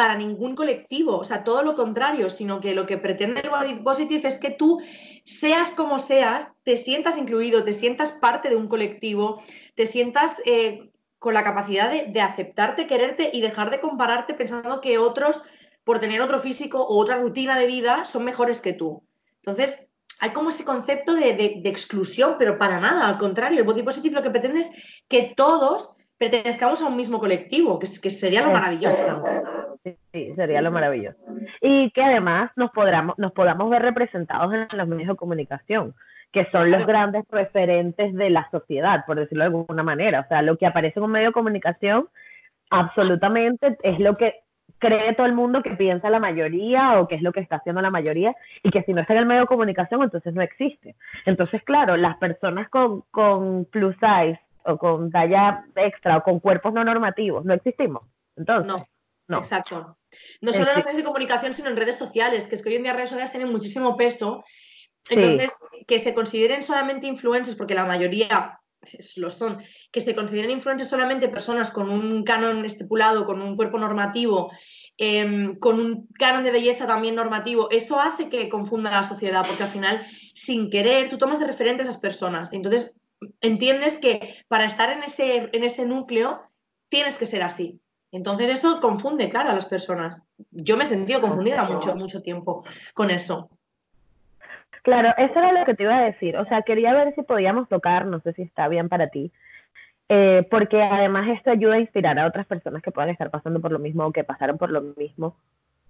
para 0.00 0.16
ningún 0.16 0.56
colectivo, 0.56 1.18
o 1.18 1.24
sea, 1.24 1.44
todo 1.44 1.62
lo 1.62 1.74
contrario, 1.74 2.30
sino 2.30 2.58
que 2.58 2.74
lo 2.74 2.86
que 2.86 2.96
pretende 2.96 3.42
el 3.42 3.50
Body 3.50 3.74
Positive 3.80 4.26
es 4.26 4.38
que 4.38 4.48
tú, 4.48 4.80
seas 5.24 5.72
como 5.72 5.98
seas, 5.98 6.48
te 6.62 6.78
sientas 6.78 7.18
incluido, 7.18 7.64
te 7.64 7.74
sientas 7.74 8.10
parte 8.10 8.48
de 8.48 8.56
un 8.56 8.66
colectivo, 8.66 9.42
te 9.74 9.84
sientas 9.84 10.40
eh, 10.46 10.88
con 11.18 11.34
la 11.34 11.44
capacidad 11.44 11.90
de, 11.90 12.20
aceptarte, 12.22 12.86
quererte 12.86 13.28
y 13.30 13.42
dejar 13.42 13.70
de 13.70 13.80
compararte 13.80 14.32
pensando 14.32 14.80
que 14.80 14.96
otros, 14.96 15.42
por 15.84 15.98
tener 15.98 16.22
otro 16.22 16.38
físico 16.38 16.80
o 16.80 16.96
otra 16.96 17.18
rutina 17.18 17.58
de 17.58 17.66
vida, 17.66 18.06
son 18.06 18.24
mejores 18.24 18.62
que 18.62 18.72
tú. 18.72 19.02
Entonces, 19.42 19.86
hay 20.18 20.30
como 20.30 20.48
ese 20.48 20.64
concepto 20.64 21.12
de, 21.12 21.60
de 21.62 21.68
exclusión, 21.68 22.36
pero 22.38 22.56
para 22.56 22.80
nada, 22.80 23.06
al 23.06 23.18
contrario, 23.18 23.58
el 23.58 23.66
Body 23.66 23.82
Positive 23.82 24.14
lo 24.14 24.22
que 24.22 24.30
pretende 24.30 24.60
es 24.60 24.70
que 25.08 25.34
todos 25.36 25.94
pertenezcamos 26.20 26.82
a 26.82 26.86
un 26.86 26.96
mismo 26.96 27.18
colectivo, 27.18 27.78
que, 27.78 27.88
que 28.00 28.10
sería 28.10 28.42
lo 28.42 28.52
maravilloso. 28.52 29.22
Sí, 30.12 30.34
sería 30.36 30.60
lo 30.60 30.70
maravilloso. 30.70 31.18
Y 31.62 31.90
que 31.92 32.02
además 32.02 32.50
nos, 32.56 32.70
podamos, 32.72 33.18
nos 33.18 33.32
podamos 33.32 33.70
ver 33.70 33.80
representados 33.80 34.52
en 34.52 34.68
los 34.76 34.86
medios 34.86 35.08
de 35.08 35.16
comunicación, 35.16 35.94
que 36.30 36.44
son 36.52 36.70
los 36.70 36.86
grandes 36.86 37.24
referentes 37.30 38.14
de 38.14 38.28
la 38.28 38.46
sociedad, 38.50 39.06
por 39.06 39.18
decirlo 39.18 39.44
de 39.44 39.48
alguna 39.48 39.82
manera. 39.82 40.20
O 40.20 40.28
sea, 40.28 40.42
lo 40.42 40.58
que 40.58 40.66
aparece 40.66 40.98
en 40.98 41.04
un 41.04 41.12
medio 41.12 41.28
de 41.28 41.32
comunicación 41.32 42.06
absolutamente 42.68 43.78
es 43.82 43.98
lo 43.98 44.18
que 44.18 44.42
cree 44.78 45.14
todo 45.14 45.26
el 45.26 45.32
mundo 45.32 45.62
que 45.62 45.70
piensa 45.70 46.10
la 46.10 46.20
mayoría 46.20 47.00
o 47.00 47.08
que 47.08 47.14
es 47.14 47.22
lo 47.22 47.32
que 47.32 47.40
está 47.40 47.56
haciendo 47.56 47.80
la 47.80 47.90
mayoría 47.90 48.34
y 48.62 48.70
que 48.70 48.82
si 48.82 48.92
no 48.92 49.00
está 49.00 49.14
en 49.14 49.20
el 49.20 49.26
medio 49.26 49.42
de 49.42 49.46
comunicación 49.46 50.02
entonces 50.02 50.34
no 50.34 50.42
existe. 50.42 50.96
Entonces, 51.24 51.62
claro, 51.62 51.96
las 51.96 52.18
personas 52.18 52.68
con, 52.68 53.04
con 53.10 53.64
plus 53.64 53.94
size 53.94 54.38
o 54.64 54.76
con 54.76 55.10
talla 55.10 55.64
extra 55.74 56.18
o 56.18 56.22
con 56.22 56.40
cuerpos 56.40 56.72
no 56.72 56.84
normativos 56.84 57.44
no 57.44 57.54
existimos. 57.54 58.02
Entonces, 58.36 58.86
no, 59.30 59.38
exacto. 59.38 59.96
No 60.40 60.52
solo 60.52 60.70
en 60.70 60.76
los 60.76 60.84
medios 60.84 60.96
de 60.96 61.04
comunicación, 61.04 61.54
sino 61.54 61.68
en 61.68 61.76
redes 61.76 61.96
sociales, 61.96 62.48
que 62.48 62.56
es 62.56 62.62
que 62.62 62.70
hoy 62.70 62.76
en 62.76 62.82
día 62.82 62.92
redes 62.92 63.10
sociales 63.10 63.30
tienen 63.30 63.52
muchísimo 63.52 63.96
peso. 63.96 64.44
Entonces, 65.08 65.54
que 65.86 66.00
se 66.00 66.14
consideren 66.14 66.64
solamente 66.64 67.06
influencers, 67.06 67.56
porque 67.56 67.76
la 67.76 67.84
mayoría 67.86 68.60
lo 69.16 69.30
son, 69.30 69.62
que 69.92 70.00
se 70.00 70.16
consideren 70.16 70.50
influencers 70.50 70.90
solamente 70.90 71.28
personas 71.28 71.70
con 71.70 71.90
un 71.90 72.24
canon 72.24 72.64
estipulado, 72.64 73.24
con 73.24 73.40
un 73.40 73.54
cuerpo 73.54 73.78
normativo, 73.78 74.50
em, 74.96 75.56
con 75.58 75.78
un 75.78 76.08
canon 76.18 76.42
de 76.42 76.50
belleza 76.50 76.86
también 76.86 77.14
normativo, 77.14 77.70
eso 77.70 78.00
hace 78.00 78.28
que 78.28 78.48
confunda 78.48 78.90
a 78.90 79.02
la 79.02 79.08
sociedad, 79.08 79.44
porque 79.46 79.62
al 79.62 79.68
final, 79.68 80.04
sin 80.34 80.70
querer, 80.70 81.08
tú 81.08 81.18
tomas 81.18 81.38
de 81.38 81.46
referente 81.46 81.82
a 81.82 81.86
esas 81.86 82.00
personas. 82.00 82.52
Entonces, 82.52 82.94
entiendes 83.40 83.98
que 83.98 84.34
para 84.48 84.64
estar 84.64 84.90
en 84.90 85.02
ese, 85.02 85.48
en 85.52 85.64
ese 85.64 85.86
núcleo, 85.86 86.42
tienes 86.88 87.18
que 87.18 87.26
ser 87.26 87.42
así. 87.42 87.80
Entonces, 88.12 88.48
eso 88.48 88.80
confunde, 88.80 89.28
claro, 89.28 89.50
a 89.50 89.54
las 89.54 89.66
personas. 89.66 90.22
Yo 90.50 90.76
me 90.76 90.84
he 90.84 90.86
sentido 90.86 91.20
confundida 91.20 91.62
mucho, 91.64 91.94
mucho 91.94 92.22
tiempo 92.22 92.64
con 92.94 93.10
eso. 93.10 93.50
Claro, 94.82 95.10
eso 95.16 95.38
era 95.38 95.52
lo 95.52 95.64
que 95.64 95.74
te 95.74 95.84
iba 95.84 95.96
a 95.96 96.04
decir. 96.04 96.36
O 96.36 96.44
sea, 96.46 96.62
quería 96.62 96.92
ver 96.92 97.14
si 97.14 97.22
podíamos 97.22 97.68
tocar, 97.68 98.06
no 98.06 98.20
sé 98.20 98.32
si 98.32 98.42
está 98.42 98.66
bien 98.68 98.88
para 98.88 99.08
ti, 99.08 99.30
eh, 100.08 100.46
porque 100.50 100.82
además 100.82 101.28
esto 101.28 101.50
ayuda 101.50 101.74
a 101.74 101.80
inspirar 101.80 102.18
a 102.18 102.26
otras 102.26 102.46
personas 102.46 102.82
que 102.82 102.90
puedan 102.90 103.10
estar 103.10 103.30
pasando 103.30 103.60
por 103.60 103.70
lo 103.70 103.78
mismo 103.78 104.06
o 104.06 104.12
que 104.12 104.24
pasaron 104.24 104.58
por 104.58 104.70
lo 104.70 104.80
mismo. 104.80 105.36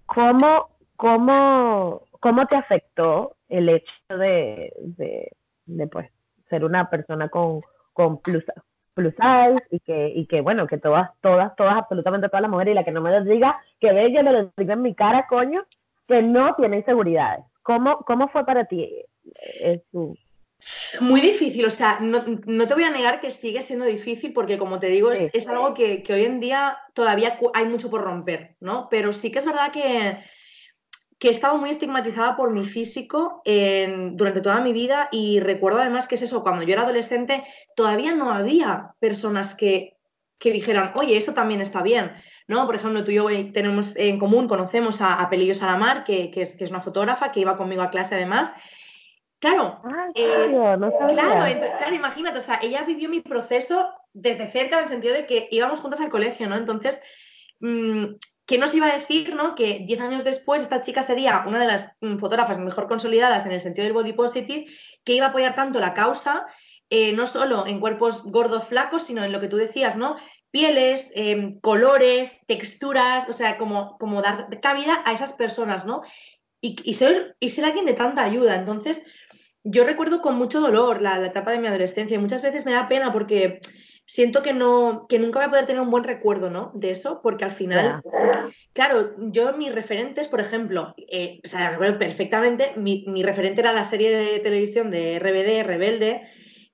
¿Cómo, 0.05 0.69
cómo, 0.95 2.03
cómo 2.19 2.45
te 2.45 2.55
afectó 2.55 3.35
el 3.49 3.69
hecho 3.69 3.91
de, 4.09 4.73
de, 5.65 5.87
pues, 5.87 6.11
ser 6.51 6.63
una 6.63 6.87
persona 6.91 7.29
con, 7.29 7.61
con 7.93 8.21
plus, 8.21 8.43
plus 8.93 9.15
size 9.15 9.65
y 9.71 9.79
que, 9.79 10.09
y 10.09 10.27
que 10.27 10.41
bueno, 10.41 10.67
que 10.67 10.77
todas, 10.77 11.09
todas, 11.21 11.55
todas, 11.55 11.77
absolutamente 11.77 12.29
todas 12.29 12.43
las 12.43 12.51
mujeres 12.51 12.73
y 12.73 12.75
la 12.75 12.83
que 12.83 12.91
no 12.91 13.01
me 13.01 13.09
lo 13.09 13.23
diga, 13.23 13.59
que 13.79 13.91
bella 13.91 14.21
me 14.21 14.31
lo 14.31 14.53
diga 14.55 14.73
en 14.75 14.83
mi 14.83 14.93
cara, 14.93 15.25
coño, 15.27 15.65
que 16.07 16.21
no 16.21 16.53
tiene 16.55 16.77
inseguridades. 16.77 17.43
¿Cómo, 17.63 17.97
cómo 18.05 18.27
fue 18.27 18.45
para 18.45 18.65
ti 18.65 18.87
eso? 19.59 20.13
Muy 20.99 21.21
difícil, 21.21 21.65
o 21.65 21.69
sea, 21.71 21.99
no, 22.01 22.21
te 22.23 22.73
voy 22.73 22.83
a 22.83 22.91
negar 22.91 23.19
que 23.19 23.31
sigue 23.31 23.61
siendo 23.61 23.85
difícil 23.85 24.31
porque, 24.31 24.59
como 24.59 24.77
te 24.77 24.87
digo, 24.87 25.11
es, 25.11 25.47
algo 25.47 25.73
que, 25.73 26.03
hoy 26.07 26.25
en 26.25 26.39
día 26.39 26.77
todavía 26.93 27.39
hay 27.55 27.65
mucho 27.65 27.89
por 27.89 28.01
romper, 28.01 28.57
¿no? 28.59 28.87
Pero 28.91 29.11
sí 29.11 29.31
que 29.31 29.39
es 29.39 29.45
verdad 29.45 29.71
que, 29.71 30.19
que 31.21 31.27
he 31.27 31.31
estado 31.31 31.55
muy 31.57 31.69
estigmatizada 31.69 32.35
por 32.35 32.49
mi 32.49 32.65
físico 32.65 33.43
durante 33.45 34.41
toda 34.41 34.59
mi 34.59 34.73
vida 34.73 35.07
y 35.11 35.39
recuerdo 35.39 35.79
además 35.79 36.07
que 36.07 36.15
es 36.15 36.23
eso, 36.23 36.41
cuando 36.41 36.63
yo 36.63 36.73
era 36.73 36.81
adolescente 36.81 37.43
todavía 37.75 38.15
no 38.15 38.33
había 38.33 38.95
personas 38.99 39.53
que, 39.53 39.99
que 40.39 40.51
dijeran, 40.51 40.93
oye, 40.95 41.15
esto 41.15 41.35
también 41.35 41.61
está 41.61 41.83
bien. 41.83 42.11
¿no? 42.47 42.65
Por 42.65 42.75
ejemplo, 42.75 43.05
tú 43.05 43.11
y 43.11 43.15
yo 43.15 43.27
tenemos 43.53 43.95
en 43.97 44.17
común, 44.17 44.47
conocemos 44.47 44.99
a, 44.99 45.29
Pelillo 45.29 45.53
Salamar, 45.53 46.03
que, 46.03 46.31
que, 46.31 46.41
es, 46.41 46.55
que, 46.55 46.63
es, 46.63 46.71
una 46.71 46.81
fotógrafa 46.81 47.31
que 47.31 47.41
iba 47.41 47.55
conmigo 47.55 47.83
a 47.83 47.91
clase 47.91 48.15
además. 48.15 48.51
Claro, 49.37 49.79
ah, 49.83 50.07
eh, 50.15 50.47
claro, 50.49 50.91
claro, 51.77 51.95
imagínate, 51.95 52.39
o 52.39 52.41
sea, 52.41 52.59
ella 52.63 52.81
vivió 52.81 53.09
mi 53.09 53.21
proceso 53.21 53.93
desde 54.11 54.51
cerca 54.51 54.77
en 54.77 54.85
el 54.85 54.89
sentido 54.89 55.13
de 55.13 55.27
que 55.27 55.47
íbamos 55.51 55.81
juntas 55.81 56.01
al 56.01 56.09
colegio, 56.09 56.49
¿no? 56.49 56.55
Entonces, 56.55 56.99
mm, 57.59 58.05
¿qué 58.51 58.57
nos 58.57 58.75
iba 58.75 58.87
a 58.87 58.97
decir, 58.97 59.33
¿no? 59.33 59.55
Que 59.55 59.79
10 59.85 60.01
años 60.01 60.25
después 60.25 60.61
esta 60.61 60.81
chica 60.81 61.01
sería 61.03 61.45
una 61.47 61.57
de 61.57 61.67
las 61.67 61.93
mm, 62.01 62.17
fotógrafas 62.17 62.59
mejor 62.59 62.89
consolidadas 62.89 63.45
en 63.45 63.53
el 63.53 63.61
sentido 63.61 63.85
del 63.85 63.93
body 63.93 64.11
positive, 64.11 64.65
que 65.05 65.13
iba 65.13 65.27
a 65.27 65.29
apoyar 65.29 65.55
tanto 65.55 65.79
la 65.79 65.93
causa, 65.93 66.45
eh, 66.89 67.13
no 67.13 67.27
solo 67.27 67.65
en 67.65 67.79
cuerpos 67.79 68.23
gordos 68.25 68.65
flacos, 68.67 69.03
sino 69.03 69.23
en 69.23 69.31
lo 69.31 69.39
que 69.39 69.47
tú 69.47 69.55
decías, 69.55 69.95
¿no? 69.95 70.17
pieles, 70.51 71.13
em, 71.15 71.61
colores, 71.61 72.45
texturas, 72.45 73.29
o 73.29 73.31
sea, 73.31 73.57
como, 73.57 73.97
como 73.97 74.21
dar 74.21 74.49
cabida 74.59 75.01
a 75.05 75.13
esas 75.13 75.31
personas, 75.31 75.85
¿no? 75.85 76.01
Y, 76.59 76.93
ser, 76.93 77.37
y 77.39 77.51
ser 77.51 77.63
alguien 77.63 77.85
de 77.85 77.93
tanta 77.93 78.21
ayuda. 78.21 78.55
Entonces, 78.55 79.01
yo 79.63 79.85
recuerdo 79.85 80.21
con 80.21 80.35
mucho 80.35 80.59
dolor 80.59 81.01
la, 81.01 81.25
etapa 81.25 81.51
de 81.51 81.59
mi 81.59 81.67
adolescencia 81.67 82.15
y 82.15 82.19
muchas 82.19 82.41
veces 82.41 82.65
me 82.65 82.73
da 82.73 82.89
pena 82.89 83.13
porque 83.13 83.61
siento 84.11 84.43
que 84.43 84.51
no 84.51 85.05
que 85.07 85.19
nunca 85.19 85.39
voy 85.39 85.45
a 85.45 85.49
poder 85.49 85.65
tener 85.65 85.81
un 85.81 85.89
buen 85.89 86.03
recuerdo 86.03 86.49
¿no? 86.49 86.71
de 86.73 86.91
eso 86.91 87.21
porque 87.23 87.45
al 87.45 87.51
final 87.51 88.01
claro 88.73 89.13
yo 89.17 89.53
mis 89.53 89.73
referentes 89.73 90.27
por 90.27 90.41
ejemplo 90.41 90.93
eh, 90.97 91.39
o 91.45 91.47
sea 91.47 91.71
recuerdo 91.71 91.97
perfectamente 91.97 92.73
mi, 92.75 93.05
mi, 93.07 93.23
referente 93.23 93.61
era 93.61 93.71
la 93.71 93.85
serie 93.85 94.11
de 94.13 94.39
televisión 94.39 94.91
de 94.91 95.17
RBD 95.17 95.65
Rebelde 95.65 96.23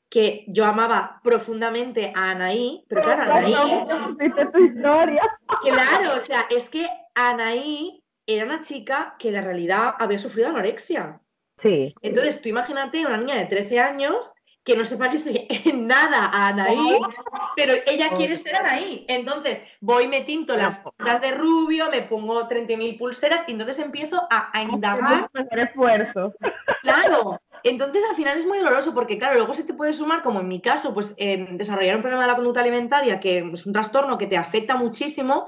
que 0.10 0.46
yo 0.48 0.66
amaba 0.66 1.20
profundamente 1.22 2.14
a 2.16 2.32
Anaí, 2.32 2.86
pero 2.88 3.02
claro, 3.04 3.34
Anaí... 3.34 3.54
tu 4.54 4.60
historia. 4.60 5.22
Claro, 5.62 6.16
o 6.16 6.20
sea, 6.22 6.46
es 6.50 6.70
que 6.70 6.88
Anaí 7.14 8.02
era 8.26 8.46
una 8.46 8.62
chica 8.62 9.16
que 9.20 9.28
en 9.28 9.34
la 9.34 9.42
realidad 9.42 9.96
había 10.00 10.18
sufrido 10.18 10.48
anorexia. 10.48 11.20
Sí. 11.62 11.94
Entonces, 12.02 12.42
tú 12.42 12.48
imagínate 12.48 13.06
una 13.06 13.18
niña 13.18 13.36
de 13.36 13.48
13 13.48 13.82
años 13.82 14.34
que 14.68 14.76
no 14.76 14.84
se 14.84 14.98
parece 14.98 15.48
en 15.66 15.88
nada 15.88 16.26
a 16.26 16.50
Anaí, 16.50 17.00
pero 17.56 17.74
ella 17.88 18.10
quiere 18.10 18.36
ser 18.36 18.58
Anaí. 18.58 19.06
Entonces, 19.08 19.62
voy, 19.80 20.10
me 20.10 20.22
tinto 20.22 20.58
las 20.58 20.80
puntas 20.80 21.22
de 21.22 21.32
rubio, 21.32 21.90
me 21.90 22.02
pongo 22.02 22.50
30.000 22.50 23.00
pulseras 23.00 23.46
y 23.48 23.54
entonces 23.54 23.80
empiezo 23.80 24.22
a, 24.30 24.50
a 24.52 24.64
indagar. 24.64 25.30
esfuerzo. 25.52 26.34
Claro, 26.84 27.40
entonces 27.64 28.04
al 28.10 28.16
final 28.18 28.38
es 28.38 28.46
muy 28.46 28.58
doloroso 28.58 28.94
porque, 28.94 29.18
claro, 29.18 29.36
luego 29.36 29.54
se 29.54 29.64
te 29.64 29.74
puede 29.74 29.94
sumar, 29.94 30.22
como 30.22 30.42
en 30.42 30.50
mi 30.50 30.60
caso, 30.60 30.94
pues 30.94 31.16
desarrollar 31.16 31.96
un 31.96 32.02
problema 32.02 32.24
de 32.24 32.32
la 32.32 32.36
conducta 32.36 32.60
alimentaria, 32.60 33.22
que 33.22 33.38
es 33.38 33.66
un 33.66 33.72
trastorno 33.72 34.18
que 34.18 34.28
te 34.28 34.36
afecta 34.36 34.76
muchísimo, 34.76 35.48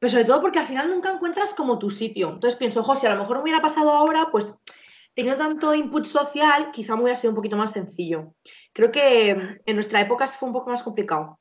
pero 0.00 0.10
sobre 0.10 0.24
todo 0.24 0.40
porque 0.40 0.58
al 0.58 0.66
final 0.66 0.88
nunca 0.88 1.10
encuentras 1.10 1.52
como 1.52 1.78
tu 1.78 1.90
sitio. 1.90 2.30
Entonces 2.30 2.58
pienso, 2.58 2.80
ojo, 2.80 2.96
si 2.96 3.06
a 3.06 3.14
lo 3.14 3.20
mejor 3.20 3.36
me 3.36 3.42
hubiera 3.42 3.60
pasado 3.60 3.90
ahora, 3.90 4.28
pues 4.32 4.54
teniendo 5.14 5.42
tanto 5.42 5.74
input 5.74 6.04
social, 6.04 6.70
quizá 6.72 6.96
me 6.96 7.02
hubiera 7.02 7.16
sido 7.16 7.30
un 7.30 7.36
poquito 7.36 7.56
más 7.56 7.72
sencillo. 7.72 8.34
Creo 8.72 8.90
que 8.90 9.30
en 9.64 9.74
nuestra 9.74 10.00
época 10.00 10.26
fue 10.26 10.48
un 10.48 10.52
poco 10.52 10.70
más 10.70 10.82
complicado. 10.82 11.38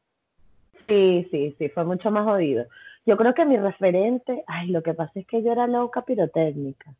Sí, 0.87 1.27
sí, 1.31 1.55
sí, 1.57 1.69
fue 1.69 1.83
mucho 1.83 2.11
más 2.11 2.25
jodido. 2.25 2.65
Yo 3.05 3.17
creo 3.17 3.33
que 3.33 3.45
mi 3.45 3.57
referente, 3.57 4.43
ay, 4.47 4.69
lo 4.69 4.83
que 4.83 4.93
pasa 4.93 5.11
es 5.15 5.27
que 5.27 5.41
yo 5.43 5.51
era 5.51 5.67
loca 5.67 6.03
pirotécnica. 6.03 6.93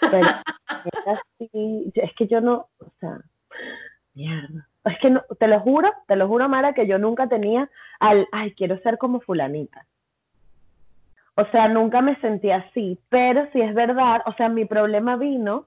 Pero 0.00 0.28
es 1.38 2.12
que 2.16 2.26
yo 2.26 2.40
no, 2.40 2.68
o 2.78 2.90
sea, 3.00 3.18
mierda. 4.14 4.68
Es 4.84 4.98
que 5.00 5.10
no, 5.10 5.22
te 5.38 5.46
lo 5.46 5.60
juro, 5.60 5.92
te 6.06 6.16
lo 6.16 6.26
juro, 6.28 6.48
Mara, 6.48 6.74
que 6.74 6.86
yo 6.86 6.98
nunca 6.98 7.28
tenía 7.28 7.70
al, 8.00 8.26
ay, 8.32 8.52
quiero 8.54 8.78
ser 8.80 8.98
como 8.98 9.20
fulanita. 9.20 9.86
O 11.34 11.44
sea, 11.46 11.68
nunca 11.68 12.02
me 12.02 12.20
sentí 12.20 12.50
así, 12.50 12.98
pero 13.08 13.48
si 13.52 13.60
es 13.60 13.74
verdad, 13.74 14.22
o 14.26 14.34
sea, 14.34 14.48
mi 14.48 14.64
problema 14.66 15.16
vino 15.16 15.66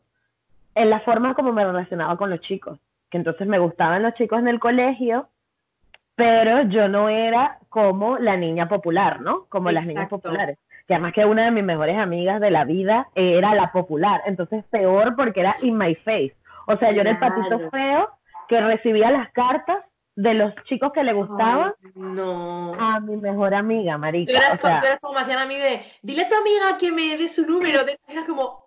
en 0.75 0.89
la 0.89 0.99
forma 0.99 1.33
como 1.33 1.51
me 1.51 1.65
relacionaba 1.65 2.17
con 2.17 2.29
los 2.29 2.41
chicos, 2.41 2.79
que 3.09 3.17
entonces 3.17 3.47
me 3.47 3.59
gustaban 3.59 4.03
los 4.03 4.13
chicos 4.13 4.39
en 4.39 4.47
el 4.47 4.59
colegio, 4.59 5.29
pero 6.15 6.61
yo 6.63 6.87
no 6.87 7.09
era 7.09 7.59
como 7.69 8.17
la 8.17 8.37
niña 8.37 8.69
popular, 8.69 9.21
¿no? 9.21 9.45
Como 9.49 9.71
las 9.71 9.87
niñas 9.87 10.07
populares 10.07 10.57
que 10.87 10.93
además 10.93 11.13
que 11.13 11.25
una 11.25 11.45
de 11.45 11.51
mis 11.51 11.63
mejores 11.63 11.97
amigas 11.97 12.39
de 12.39 12.51
la 12.51 12.63
vida 12.63 13.09
era 13.15 13.55
la 13.55 13.71
popular, 13.71 14.21
entonces 14.25 14.63
peor 14.69 15.15
porque 15.15 15.39
era 15.39 15.55
in 15.61 15.77
my 15.77 15.95
face. 15.95 16.35
O 16.67 16.77
sea, 16.77 16.91
yo 16.91 17.01
era 17.01 17.11
el 17.11 17.19
patito 17.19 17.69
feo 17.71 18.09
que 18.47 18.61
recibía 18.61 19.09
las 19.11 19.31
cartas 19.31 19.83
de 20.15 20.33
los 20.33 20.53
chicos 20.65 20.91
que 20.93 21.03
le 21.03 21.13
gustaban 21.13 21.73
no. 21.95 22.73
a 22.75 22.99
mi 22.99 23.17
mejor 23.17 23.53
amiga, 23.53 23.97
marica. 23.97 24.31
Tú 24.31 24.37
eras, 24.67 24.99
como, 25.01 25.15
me 25.15 25.21
hacían 25.21 25.39
a 25.39 25.45
mí 25.45 25.57
de, 25.57 25.85
dile 26.03 26.23
a 26.23 26.29
tu 26.29 26.35
amiga 26.35 26.77
que 26.79 26.91
me 26.91 27.17
dé 27.17 27.27
su 27.27 27.45
número. 27.45 27.81
Era 28.07 28.25
como, 28.25 28.63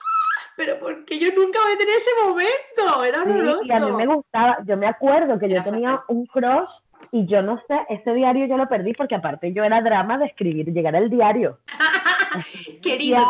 pero 0.59 0.77
porque 0.81 1.21
yo 1.21 1.29
nunca 1.37 1.61
voy 1.62 1.73
a 1.73 1.79
tener 1.79 1.95
ese 1.95 2.11
momento, 2.21 3.05
era 3.05 3.23
horroroso. 3.23 3.65
y 3.65 3.71
a 3.71 3.79
mí 3.79 3.93
me 3.93 4.07
gustaba, 4.07 4.59
yo 4.67 4.77
me 4.77 4.88
acuerdo 4.88 5.38
que 5.38 5.49
yo 5.49 5.62
tenía 5.62 6.03
un 6.09 6.27
crush 6.27 6.69
y 7.12 7.27
yo 7.27 7.43
no 7.43 7.62
sé, 7.69 7.79
ese 7.88 8.12
diario 8.12 8.45
yo 8.47 8.57
lo 8.57 8.69
perdí 8.69 8.93
porque 8.93 9.15
aparte 9.15 9.53
yo 9.53 9.62
era 9.62 9.81
drama 9.81 10.19
de 10.19 10.27
escribir, 10.27 10.67
llegar 10.73 10.97
al 10.97 11.11
diario. 11.11 11.61
Querido. 12.83 13.25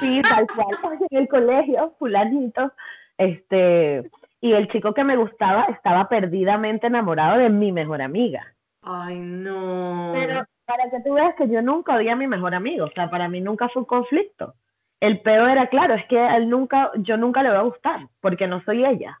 Sí, 0.00 0.20
tal 0.22 0.48
cual, 0.48 0.98
en 1.10 1.18
el 1.18 1.28
colegio, 1.28 1.94
fulanito, 1.96 2.72
este, 3.16 4.10
y 4.40 4.52
el 4.52 4.68
chico 4.72 4.92
que 4.94 5.04
me 5.04 5.16
gustaba 5.16 5.66
estaba 5.66 6.08
perdidamente 6.08 6.88
enamorado 6.88 7.38
de 7.38 7.50
mi 7.50 7.70
mejor 7.70 8.02
amiga. 8.02 8.52
Ay, 8.82 9.20
no. 9.20 10.10
Pero 10.12 10.44
para 10.64 10.90
que 10.90 11.00
tú 11.04 11.14
veas 11.14 11.36
que 11.36 11.48
yo 11.48 11.62
nunca 11.62 11.94
odié 11.94 12.10
a 12.10 12.16
mi 12.16 12.26
mejor 12.26 12.52
amigo, 12.52 12.86
o 12.86 12.90
sea, 12.90 13.08
para 13.08 13.28
mí 13.28 13.40
nunca 13.40 13.68
fue 13.68 13.82
un 13.82 13.86
conflicto. 13.86 14.54
El 15.00 15.20
peor 15.20 15.50
era 15.50 15.66
claro, 15.68 15.94
es 15.94 16.06
que 16.06 16.16
él 16.36 16.48
nunca, 16.48 16.90
yo 16.96 17.16
nunca 17.16 17.42
le 17.42 17.50
voy 17.50 17.58
a 17.58 17.62
gustar, 17.62 18.08
porque 18.20 18.46
no 18.46 18.62
soy 18.64 18.84
ella. 18.84 19.20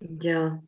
Ya. 0.00 0.58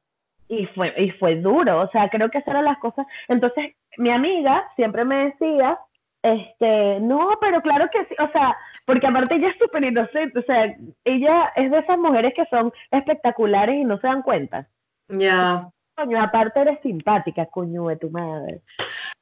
Y 0.49 0.67
fue, 0.67 0.95
y 0.97 1.11
fue 1.13 1.37
duro, 1.37 1.81
o 1.81 1.91
sea, 1.91 2.09
creo 2.09 2.31
que 2.31 2.39
esas 2.39 2.49
eran 2.49 2.65
las 2.65 2.79
cosas. 2.79 3.07
Entonces, 3.29 3.75
mi 3.97 4.11
amiga 4.11 4.65
siempre 4.77 5.05
me 5.05 5.27
decía, 5.27 5.79
Este, 6.23 7.01
no, 7.01 7.37
pero 7.39 7.61
claro 7.61 7.87
que 7.93 8.07
sí, 8.07 8.15
o 8.19 8.29
sea, 8.33 8.57
porque 8.87 9.07
aparte 9.07 9.35
ella 9.35 9.49
es 9.49 9.59
súper 9.59 9.85
inocente, 9.85 10.39
o 10.39 10.43
sea, 10.43 10.75
ella 11.05 11.53
es 11.55 11.71
de 11.71 11.79
esas 11.81 11.99
mujeres 11.99 12.33
que 12.35 12.47
son 12.47 12.73
espectaculares 12.91 13.77
y 13.77 13.85
no 13.85 13.99
se 13.99 14.07
dan 14.07 14.23
cuenta. 14.23 14.67
Ya. 15.09 15.69
Coño, 15.97 16.23
aparte 16.23 16.61
eres 16.61 16.81
simpática, 16.81 17.45
coño 17.47 17.89
de 17.89 17.97
tu 17.97 18.11
madre. 18.11 18.63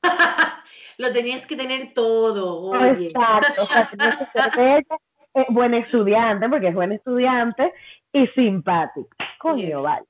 Lo 0.99 1.13
tenías 1.13 1.45
que 1.45 1.57
tener 1.57 1.93
todo, 1.93 2.71
oye. 2.71 3.07
Exacto, 3.07 3.63
o 3.63 3.67
sea, 3.67 3.89
tenías 3.91 4.17
que 4.17 4.27
ser 4.27 4.57
bella, 4.57 4.97
eh, 5.35 5.47
buen 5.49 5.75
estudiante, 5.75 6.49
porque 6.49 6.69
es 6.69 6.75
buen 6.75 6.93
estudiante, 6.93 7.73
y 8.13 8.27
simpática. 8.29 9.17
Coño, 9.39 9.83
vale. 9.83 10.07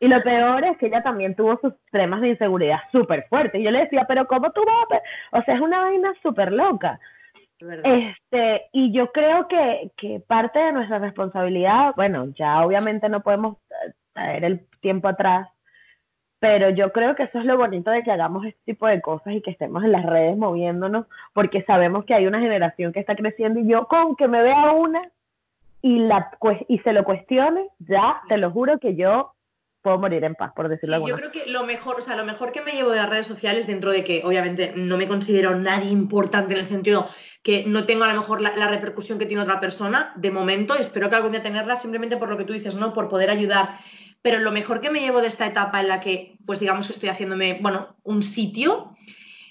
Y 0.00 0.08
lo 0.08 0.20
peor 0.20 0.64
es 0.64 0.76
que 0.78 0.86
ella 0.86 1.02
también 1.02 1.34
tuvo 1.34 1.58
sus 1.60 1.74
temas 1.90 2.20
de 2.20 2.30
inseguridad 2.30 2.80
súper 2.90 3.26
fuertes. 3.28 3.60
Y 3.60 3.64
yo 3.64 3.70
le 3.70 3.80
decía, 3.80 4.04
pero 4.06 4.26
¿cómo 4.26 4.50
tú 4.50 4.64
vas? 4.64 4.84
a 4.84 4.88
pe-?" 4.88 5.02
O 5.32 5.42
sea, 5.42 5.54
es 5.54 5.60
una 5.60 5.80
vaina 5.80 6.12
súper 6.22 6.52
loca. 6.52 6.98
Verdad. 7.60 7.84
Este, 7.84 8.68
y 8.72 8.92
yo 8.92 9.12
creo 9.12 9.46
que, 9.46 9.92
que 9.96 10.20
parte 10.26 10.58
de 10.58 10.72
nuestra 10.72 10.98
responsabilidad, 10.98 11.94
bueno, 11.94 12.26
ya 12.34 12.64
obviamente 12.64 13.08
no 13.08 13.22
podemos 13.22 13.58
eh, 13.70 13.92
traer 14.12 14.44
el 14.44 14.66
tiempo 14.80 15.06
atrás, 15.06 15.48
pero 16.42 16.70
yo 16.70 16.90
creo 16.90 17.14
que 17.14 17.22
eso 17.22 17.38
es 17.38 17.44
lo 17.44 17.56
bonito 17.56 17.92
de 17.92 18.02
que 18.02 18.10
hagamos 18.10 18.44
este 18.44 18.58
tipo 18.64 18.88
de 18.88 19.00
cosas 19.00 19.32
y 19.32 19.42
que 19.42 19.52
estemos 19.52 19.84
en 19.84 19.92
las 19.92 20.04
redes 20.04 20.36
moviéndonos, 20.36 21.06
porque 21.32 21.62
sabemos 21.62 22.04
que 22.04 22.14
hay 22.14 22.26
una 22.26 22.40
generación 22.40 22.92
que 22.92 22.98
está 22.98 23.14
creciendo 23.14 23.60
y 23.60 23.68
yo 23.68 23.86
con 23.86 24.16
que 24.16 24.26
me 24.26 24.42
vea 24.42 24.72
una 24.72 25.08
y, 25.82 26.00
la, 26.00 26.32
y 26.66 26.80
se 26.80 26.92
lo 26.92 27.04
cuestione, 27.04 27.68
ya 27.78 28.22
te 28.28 28.38
lo 28.38 28.50
juro 28.50 28.80
que 28.80 28.96
yo 28.96 29.34
puedo 29.82 29.98
morir 29.98 30.24
en 30.24 30.34
paz, 30.34 30.50
por 30.56 30.68
decirlo 30.68 30.98
Sí, 30.98 31.10
yo 31.10 31.14
creo 31.14 31.30
que 31.30 31.46
lo 31.46 31.62
mejor, 31.64 31.98
o 31.98 32.00
sea, 32.00 32.16
lo 32.16 32.24
mejor 32.24 32.50
que 32.50 32.60
me 32.60 32.72
llevo 32.72 32.90
de 32.90 32.96
las 32.96 33.08
redes 33.08 33.28
sociales, 33.28 33.68
dentro 33.68 33.92
de 33.92 34.02
que 34.02 34.22
obviamente 34.24 34.72
no 34.74 34.96
me 34.96 35.06
considero 35.06 35.54
nadie 35.54 35.92
importante 35.92 36.54
en 36.54 36.58
el 36.60 36.66
sentido 36.66 37.06
que 37.44 37.62
no 37.68 37.86
tengo 37.86 38.02
a 38.02 38.12
lo 38.12 38.18
mejor 38.18 38.40
la, 38.40 38.56
la 38.56 38.66
repercusión 38.66 39.20
que 39.20 39.26
tiene 39.26 39.44
otra 39.44 39.60
persona, 39.60 40.12
de 40.16 40.32
momento, 40.32 40.74
y 40.76 40.80
espero 40.80 41.08
que 41.08 41.14
algún 41.14 41.30
día 41.30 41.42
tenerla 41.42 41.76
simplemente 41.76 42.16
por 42.16 42.28
lo 42.28 42.36
que 42.36 42.44
tú 42.44 42.52
dices, 42.52 42.74
¿no? 42.74 42.92
Por 42.92 43.08
poder 43.08 43.30
ayudar. 43.30 43.76
Pero 44.22 44.38
lo 44.38 44.52
mejor 44.52 44.80
que 44.80 44.90
me 44.90 45.00
llevo 45.00 45.20
de 45.20 45.26
esta 45.26 45.46
etapa 45.46 45.80
en 45.80 45.88
la 45.88 46.00
que, 46.00 46.36
pues 46.46 46.60
digamos 46.60 46.86
que 46.86 46.92
estoy 46.92 47.08
haciéndome, 47.08 47.58
bueno, 47.60 47.96
un 48.04 48.22
sitio, 48.22 48.96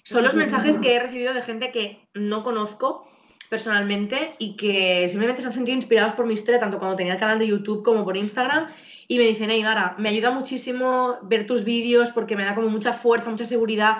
son 0.04 0.24
los 0.24 0.34
mensajes 0.34 0.80
que 0.80 0.96
he 0.96 1.00
recibido 1.00 1.34
de 1.34 1.42
gente 1.42 1.72
que 1.72 2.08
no 2.13 2.44
conozco 2.44 3.08
personalmente 3.50 4.36
y 4.40 4.56
que 4.56 5.08
simplemente 5.10 5.42
se 5.42 5.50
han 5.50 5.54
sentido 5.54 5.75
inspirados 5.75 6.13
por 6.13 6.25
mi 6.25 6.34
historia, 6.34 6.60
tanto 6.60 6.80
cuando 6.80 6.96
tenía 6.96 7.13
el 7.13 7.20
canal 7.20 7.38
de 7.38 7.48
YouTube 7.48 7.84
como 7.84 8.06
por 8.06 8.16
Instagram, 8.16 8.68
y 9.10 9.18
me 9.18 9.25
dicen, 9.25 9.50
hey, 9.50 9.62
Gara, 9.62 9.96
me 10.00 10.08
ayuda 10.08 10.32
muchísimo 10.32 11.20
ver 11.24 11.46
tus 11.46 11.66
vídeos 11.66 12.12
porque 12.12 12.38
me 12.38 12.46
da 12.46 12.56
como 12.56 12.70
mucha 12.70 12.94
fuerza, 12.94 13.30
mucha 13.30 13.44
seguridad, 13.44 13.98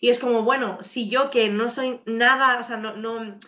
y 0.00 0.08
es 0.08 0.18
como, 0.18 0.42
bueno, 0.42 0.78
si 0.80 1.08
yo 1.08 1.30
que 1.30 1.50
no 1.50 1.68
soy 1.68 2.00
nada, 2.06 2.58
o 2.58 2.62
sea, 2.62 2.78
no, 2.78 2.96
no, 2.96 3.38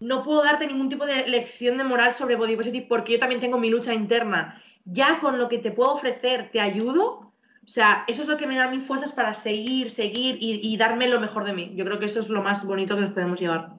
no 0.00 0.24
puedo 0.24 0.42
darte 0.42 0.66
ningún 0.66 0.88
tipo 0.88 1.04
de 1.04 1.28
lección 1.28 1.76
de 1.76 1.84
moral 1.84 2.14
sobre 2.14 2.36
body 2.36 2.56
positive 2.56 2.86
porque 2.88 3.12
yo 3.12 3.18
también 3.18 3.40
tengo 3.40 3.58
mi 3.58 3.68
lucha 3.68 3.92
interna, 3.92 4.62
ya 4.86 5.18
con 5.20 5.38
lo 5.38 5.48
que 5.48 5.58
te 5.58 5.70
puedo 5.70 5.92
ofrecer 5.92 6.50
te 6.50 6.60
ayudo, 6.60 7.32
o 7.64 7.68
sea, 7.68 8.04
eso 8.06 8.22
es 8.22 8.28
lo 8.28 8.36
que 8.36 8.46
me 8.46 8.56
da 8.56 8.70
mis 8.70 8.86
fuerzas 8.86 9.12
para 9.12 9.34
seguir, 9.34 9.90
seguir 9.90 10.38
y, 10.40 10.60
y 10.62 10.76
darme 10.76 11.08
lo 11.08 11.20
mejor 11.20 11.44
de 11.44 11.52
mí. 11.52 11.72
Yo 11.74 11.84
creo 11.84 11.98
que 11.98 12.06
eso 12.06 12.20
es 12.20 12.28
lo 12.28 12.42
más 12.42 12.64
bonito 12.64 12.94
que 12.94 13.02
nos 13.02 13.12
podemos 13.12 13.40
llevar. 13.40 13.70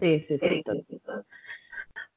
Sí, 0.00 0.24
sí, 0.26 0.38
sí. 0.38 0.62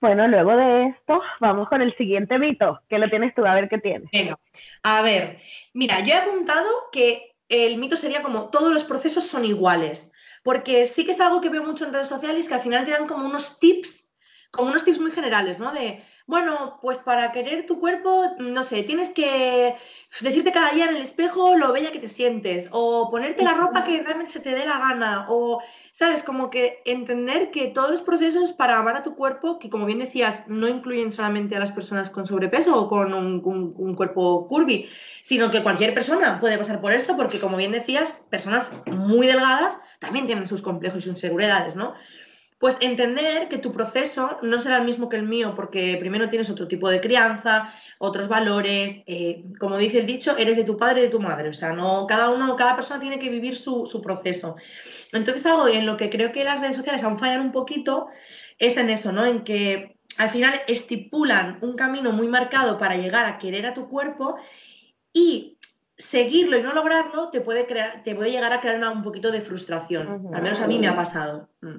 Bueno, 0.01 0.27
luego 0.27 0.55
de 0.55 0.87
esto, 0.87 1.21
vamos 1.39 1.69
con 1.69 1.81
el 1.81 1.95
siguiente 1.95 2.37
mito. 2.37 2.81
¿Qué 2.89 2.99
lo 2.99 3.09
tienes 3.09 3.33
tú? 3.35 3.45
A 3.45 3.53
ver 3.53 3.69
qué 3.69 3.77
tienes. 3.77 4.09
Venga, 4.11 4.37
a 4.83 5.01
ver, 5.01 5.37
mira, 5.73 5.99
yo 6.01 6.13
he 6.13 6.17
apuntado 6.17 6.69
que 6.91 7.35
el 7.49 7.77
mito 7.77 7.95
sería 7.95 8.21
como 8.21 8.49
todos 8.49 8.73
los 8.73 8.83
procesos 8.83 9.23
son 9.25 9.45
iguales, 9.45 10.11
porque 10.43 10.85
sí 10.85 11.05
que 11.05 11.11
es 11.11 11.21
algo 11.21 11.41
que 11.41 11.49
veo 11.49 11.63
mucho 11.63 11.85
en 11.85 11.93
redes 11.93 12.07
sociales 12.07 12.47
que 12.47 12.55
al 12.55 12.61
final 12.61 12.85
te 12.85 12.91
dan 12.91 13.07
como 13.07 13.25
unos 13.25 13.59
tips, 13.59 14.11
como 14.51 14.69
unos 14.69 14.83
tips 14.83 14.99
muy 14.99 15.11
generales, 15.11 15.59
¿no? 15.59 15.71
De, 15.71 16.03
bueno, 16.27 16.79
pues 16.81 16.97
para 16.97 17.31
querer 17.31 17.67
tu 17.67 17.79
cuerpo, 17.79 18.31
no 18.39 18.63
sé, 18.63 18.81
tienes 18.83 19.11
que 19.11 19.75
decirte 20.21 20.51
cada 20.51 20.71
día 20.71 20.85
en 20.85 20.95
el 20.95 21.01
espejo 21.03 21.55
lo 21.55 21.71
bella 21.71 21.91
que 21.91 21.99
te 21.99 22.07
sientes, 22.07 22.67
o 22.71 23.11
ponerte 23.11 23.43
la 23.43 23.53
ropa 23.53 23.83
que 23.83 24.01
realmente 24.01 24.31
se 24.31 24.39
te 24.39 24.49
dé 24.49 24.65
la 24.65 24.79
gana, 24.79 25.27
o, 25.29 25.61
¿sabes? 25.91 26.23
Como 26.23 26.49
que 26.49 26.81
entender 26.85 27.51
que 27.51 27.67
todos 27.67 27.91
los 27.91 28.01
procesos 28.01 28.53
para 28.53 28.79
amar 28.79 28.95
a 28.97 29.03
tu 29.03 29.15
cuerpo, 29.15 29.59
que 29.59 29.69
como 29.69 29.85
bien 29.85 29.99
decías, 29.99 30.47
no 30.47 30.67
incluyen 30.67 31.11
solamente 31.11 31.55
a 31.55 31.59
las 31.59 31.71
personas 31.71 32.09
con 32.09 32.25
sobrepeso 32.25 32.75
o 32.75 32.87
con 32.87 33.13
un, 33.13 33.41
un- 33.45 33.73
un 33.77 33.93
cuerpo 33.93 34.47
curvy, 34.47 34.89
sino 35.21 35.51
que 35.51 35.61
cualquier 35.61 35.93
persona 35.93 36.39
puede 36.39 36.57
pasar 36.57 36.81
por 36.81 36.91
esto, 36.91 37.15
porque 37.15 37.39
como 37.39 37.57
bien 37.57 37.71
decías, 37.71 38.25
personas 38.31 38.69
muy 38.87 39.27
delgadas 39.27 39.77
también 39.99 40.25
tienen 40.25 40.47
sus 40.47 40.61
complejos 40.61 40.99
y 40.99 41.01
sus 41.01 41.11
inseguridades, 41.11 41.75
¿no? 41.75 41.93
Pues 42.65 42.79
entender 42.81 43.47
que 43.47 43.59
tu 43.59 43.71
proceso 43.71 44.39
no 44.41 44.59
será 44.59 44.77
el 44.77 44.85
mismo 44.85 45.07
que 45.07 45.17
el 45.17 45.21
mío, 45.27 45.53
porque 45.55 45.97
primero 45.99 46.29
tienes 46.29 46.49
otro 46.49 46.67
tipo 46.67 46.89
de 46.89 46.99
crianza, 46.99 47.71
otros 47.99 48.27
valores, 48.27 49.03
eh, 49.05 49.43
como 49.59 49.77
dice 49.77 49.99
el 49.99 50.07
dicho, 50.07 50.35
eres 50.35 50.57
de 50.57 50.63
tu 50.63 50.75
padre 50.75 51.01
y 51.01 51.03
de 51.03 51.09
tu 51.11 51.19
madre, 51.19 51.49
o 51.49 51.53
sea, 51.53 51.73
no, 51.73 52.07
cada 52.07 52.31
uno, 52.31 52.55
cada 52.55 52.73
persona 52.75 52.99
tiene 52.99 53.19
que 53.19 53.29
vivir 53.29 53.55
su, 53.55 53.85
su 53.85 54.01
proceso. 54.01 54.55
Entonces, 55.13 55.45
algo 55.45 55.67
en 55.67 55.85
lo 55.85 55.95
que 55.95 56.09
creo 56.09 56.31
que 56.31 56.43
las 56.43 56.59
redes 56.59 56.75
sociales 56.75 57.03
aún 57.03 57.19
fallan 57.19 57.41
un 57.41 57.51
poquito 57.51 58.07
es 58.57 58.77
en 58.77 58.89
eso, 58.89 59.11
¿no? 59.11 59.27
En 59.27 59.43
que 59.43 59.97
al 60.17 60.29
final 60.31 60.59
estipulan 60.67 61.59
un 61.61 61.75
camino 61.75 62.13
muy 62.13 62.27
marcado 62.27 62.79
para 62.79 62.97
llegar 62.97 63.25
a 63.27 63.37
querer 63.37 63.67
a 63.67 63.75
tu 63.75 63.87
cuerpo 63.87 64.37
y 65.13 65.59
seguirlo 65.95 66.57
y 66.57 66.63
no 66.63 66.73
lograrlo 66.73 67.29
te 67.29 67.41
puede, 67.41 67.67
crear, 67.67 68.01
te 68.01 68.15
puede 68.15 68.31
llegar 68.31 68.53
a 68.53 68.59
crear 68.59 68.77
una- 68.77 68.89
un 68.89 69.03
poquito 69.03 69.29
de 69.31 69.41
frustración. 69.41 70.07
Al 70.33 70.41
menos 70.41 70.59
a 70.61 70.65
mí 70.67 70.79
me 70.79 70.87
ha 70.87 70.95
pasado. 70.95 71.49
Mm. 71.61 71.75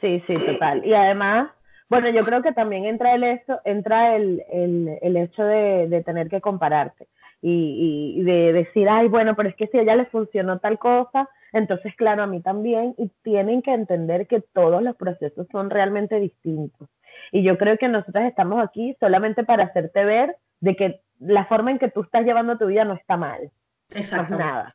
Sí, 0.00 0.22
sí, 0.26 0.34
total. 0.34 0.84
Y 0.84 0.94
además, 0.94 1.50
bueno, 1.88 2.08
yo 2.10 2.24
creo 2.24 2.42
que 2.42 2.52
también 2.52 2.84
entra 2.84 3.14
el 3.14 3.24
hecho, 3.24 3.60
entra 3.64 4.16
el, 4.16 4.44
el, 4.50 4.98
el 5.02 5.16
hecho 5.16 5.42
de, 5.42 5.88
de 5.88 6.02
tener 6.04 6.28
que 6.28 6.40
compararte 6.40 7.08
y, 7.40 8.14
y 8.16 8.22
de 8.22 8.52
decir, 8.52 8.88
ay, 8.88 9.08
bueno, 9.08 9.34
pero 9.34 9.48
es 9.48 9.56
que 9.56 9.66
si 9.68 9.78
a 9.78 9.82
ella 9.82 9.96
le 9.96 10.06
funcionó 10.06 10.58
tal 10.58 10.78
cosa, 10.78 11.28
entonces, 11.52 11.94
claro, 11.96 12.22
a 12.22 12.26
mí 12.26 12.40
también, 12.40 12.94
y 12.98 13.10
tienen 13.22 13.62
que 13.62 13.72
entender 13.72 14.26
que 14.26 14.40
todos 14.40 14.82
los 14.82 14.96
procesos 14.96 15.46
son 15.50 15.70
realmente 15.70 16.20
distintos. 16.20 16.88
Y 17.32 17.42
yo 17.42 17.58
creo 17.58 17.78
que 17.78 17.88
nosotros 17.88 18.24
estamos 18.24 18.62
aquí 18.62 18.96
solamente 19.00 19.44
para 19.44 19.64
hacerte 19.64 20.04
ver 20.04 20.36
de 20.60 20.76
que 20.76 21.00
la 21.20 21.46
forma 21.46 21.70
en 21.70 21.78
que 21.78 21.90
tú 21.90 22.02
estás 22.02 22.24
llevando 22.24 22.58
tu 22.58 22.66
vida 22.66 22.84
no 22.84 22.94
está 22.94 23.16
mal, 23.16 23.50
no 23.90 24.00
es 24.00 24.12
Exacto. 24.12 24.36
nada. 24.36 24.74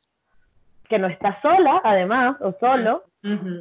Que 0.90 1.00
no 1.00 1.08
estás 1.08 1.42
sola, 1.42 1.82
además, 1.84 2.38
o 2.42 2.54
solo, 2.60 3.04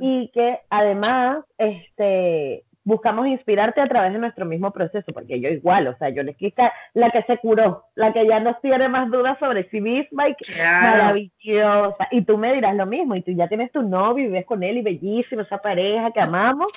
Y 0.01 0.31
que 0.35 0.59
además 0.71 1.45
este, 1.59 2.65
buscamos 2.85 3.29
inspirarte 3.29 3.81
a 3.81 3.87
través 3.87 4.13
de 4.13 4.19
nuestro 4.19 4.45
mismo 4.45 4.73
proceso, 4.73 5.13
porque 5.13 5.41
yo 5.41 5.49
igual, 5.49 5.87
o 5.87 5.97
sea, 5.99 6.09
yo 6.09 6.25
le 6.25 6.35
quise 6.35 6.63
la 6.95 7.11
que 7.11 7.23
se 7.23 7.39
curó, 7.39 7.85
la 7.95 8.13
que 8.13 8.27
ya 8.27 8.41
no 8.41 8.57
tiene 8.61 8.89
más 8.89 9.09
dudas 9.11 9.39
sobre 9.39 9.71
sí 9.71 9.81
misma 9.81 10.29
y 10.29 10.35
que 10.35 10.53
Claro. 10.53 10.89
maravillosa. 10.89 12.09
Y 12.11 12.23
tú 12.23 12.37
me 12.39 12.53
dirás 12.55 12.75
lo 12.75 12.87
mismo, 12.87 13.15
y 13.15 13.23
tú 13.23 13.31
ya 13.31 13.47
tienes 13.47 13.71
tu 13.71 13.83
novio 13.83 14.25
y 14.25 14.29
vives 14.29 14.47
con 14.47 14.63
él 14.65 14.79
y 14.79 14.83
bellísimo, 14.83 15.43
esa 15.43 15.59
pareja 15.59 16.11
que 16.11 16.21
amamos, 16.21 16.73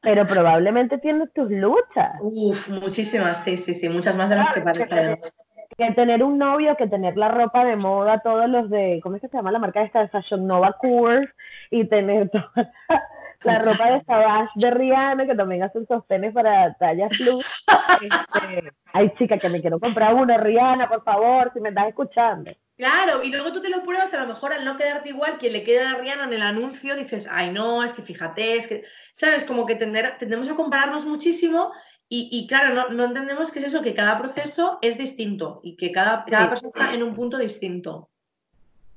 pero 0.00 0.26
probablemente 0.26 0.96
tienes 0.98 1.30
tus 1.34 1.50
luchas. 1.50 2.12
Uf, 2.20 2.68
muchísimas, 2.70 3.44
sí, 3.44 3.58
sí, 3.58 3.74
sí, 3.74 3.88
muchas 3.90 4.16
más 4.16 4.30
de 4.30 4.36
las 4.36 4.52
que 4.54 4.62
Claro, 4.62 4.78
parece 4.78 4.88
que- 4.94 5.00
además. 5.00 5.38
Que 5.82 5.94
tener 5.94 6.22
un 6.22 6.38
novio, 6.38 6.76
que 6.76 6.86
tener 6.86 7.16
la 7.16 7.28
ropa 7.28 7.64
de 7.64 7.74
moda, 7.74 8.20
todos 8.20 8.48
los 8.48 8.70
de, 8.70 9.00
¿cómo 9.02 9.16
es 9.16 9.22
que 9.22 9.28
se 9.28 9.36
llama 9.36 9.50
la 9.50 9.58
marca 9.58 9.82
esta 9.82 10.00
de 10.00 10.08
Fashion 10.08 10.46
Nova 10.46 10.76
Curve? 10.78 11.28
Y 11.70 11.88
tener 11.88 12.30
toda 12.30 12.52
la, 12.54 13.02
la 13.42 13.58
ropa 13.58 13.90
de 13.90 14.04
Savage 14.04 14.50
de 14.54 14.70
Rihanna, 14.70 15.26
que 15.26 15.34
también 15.34 15.64
hacen 15.64 15.84
sostenes 15.88 16.32
para 16.32 16.72
tallas 16.74 17.10
plus. 17.16 17.66
Este, 18.00 18.72
ay, 18.92 19.12
chica, 19.18 19.38
que 19.38 19.48
me 19.48 19.60
quiero 19.60 19.80
comprar 19.80 20.14
uno, 20.14 20.38
Rihanna, 20.38 20.88
por 20.88 21.02
favor, 21.02 21.50
si 21.52 21.60
me 21.60 21.70
estás 21.70 21.88
escuchando. 21.88 22.52
Claro, 22.76 23.22
y 23.22 23.30
luego 23.30 23.52
tú 23.52 23.60
te 23.60 23.68
lo 23.68 23.82
pruebas, 23.82 24.12
a 24.14 24.20
lo 24.20 24.26
mejor 24.26 24.52
al 24.52 24.64
no 24.64 24.76
quedarte 24.76 25.10
igual, 25.10 25.36
quien 25.38 25.52
le 25.52 25.62
queda 25.62 25.90
a 25.90 25.94
Rihanna 25.96 26.24
en 26.24 26.32
el 26.32 26.42
anuncio, 26.42 26.96
dices, 26.96 27.28
ay 27.30 27.50
no, 27.52 27.84
es 27.84 27.92
que 27.92 28.02
fíjate, 28.02 28.56
es 28.56 28.66
que, 28.66 28.84
¿sabes? 29.12 29.44
Como 29.44 29.66
que 29.66 29.78
tender- 29.78 30.16
tendemos 30.18 30.48
a 30.48 30.54
compararnos 30.56 31.04
muchísimo 31.04 31.72
y, 32.14 32.28
y 32.30 32.46
claro, 32.46 32.74
no, 32.74 32.90
no 32.90 33.04
entendemos 33.04 33.50
que 33.50 33.58
es 33.60 33.64
eso, 33.64 33.80
que 33.80 33.94
cada 33.94 34.18
proceso 34.18 34.78
es 34.82 34.98
distinto 34.98 35.60
y 35.62 35.76
que 35.76 35.90
cada, 35.92 36.26
cada 36.26 36.44
Sí. 36.44 36.48
persona 36.50 36.72
está 36.74 36.94
en 36.94 37.02
un 37.02 37.14
punto 37.14 37.38
distinto. 37.38 38.10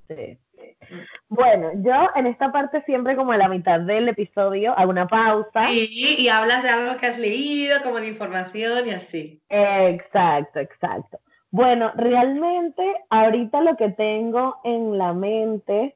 Sí. 0.10 0.38
Bueno, 1.30 1.72
yo 1.76 2.10
en 2.16 2.28
esta 2.28 2.52
parte 2.52 2.84
siempre 2.84 3.16
como 3.16 3.32
a 3.32 3.38
la 3.38 3.48
mitad 3.48 3.80
del 3.80 4.10
episodio 4.10 4.78
hago 4.78 4.92
una 4.92 5.08
pausa. 5.08 5.64
Sí, 5.64 6.18
y 6.20 6.28
hablas 6.28 6.62
de 6.64 6.70
algo 6.70 6.98
que 6.98 7.06
has 7.08 7.18
leído, 7.18 7.82
como 7.84 8.02
de 8.02 8.10
información 8.10 8.88
y 8.88 8.92
así. 8.92 9.42
Exacto, 9.48 10.60
exacto. 10.60 11.20
Bueno, 11.52 11.94
realmente 11.96 12.84
ahorita 13.10 13.62
lo 13.62 13.78
que 13.78 13.92
tengo 13.92 14.58
en 14.66 14.98
la 14.98 15.14
mente 15.14 15.96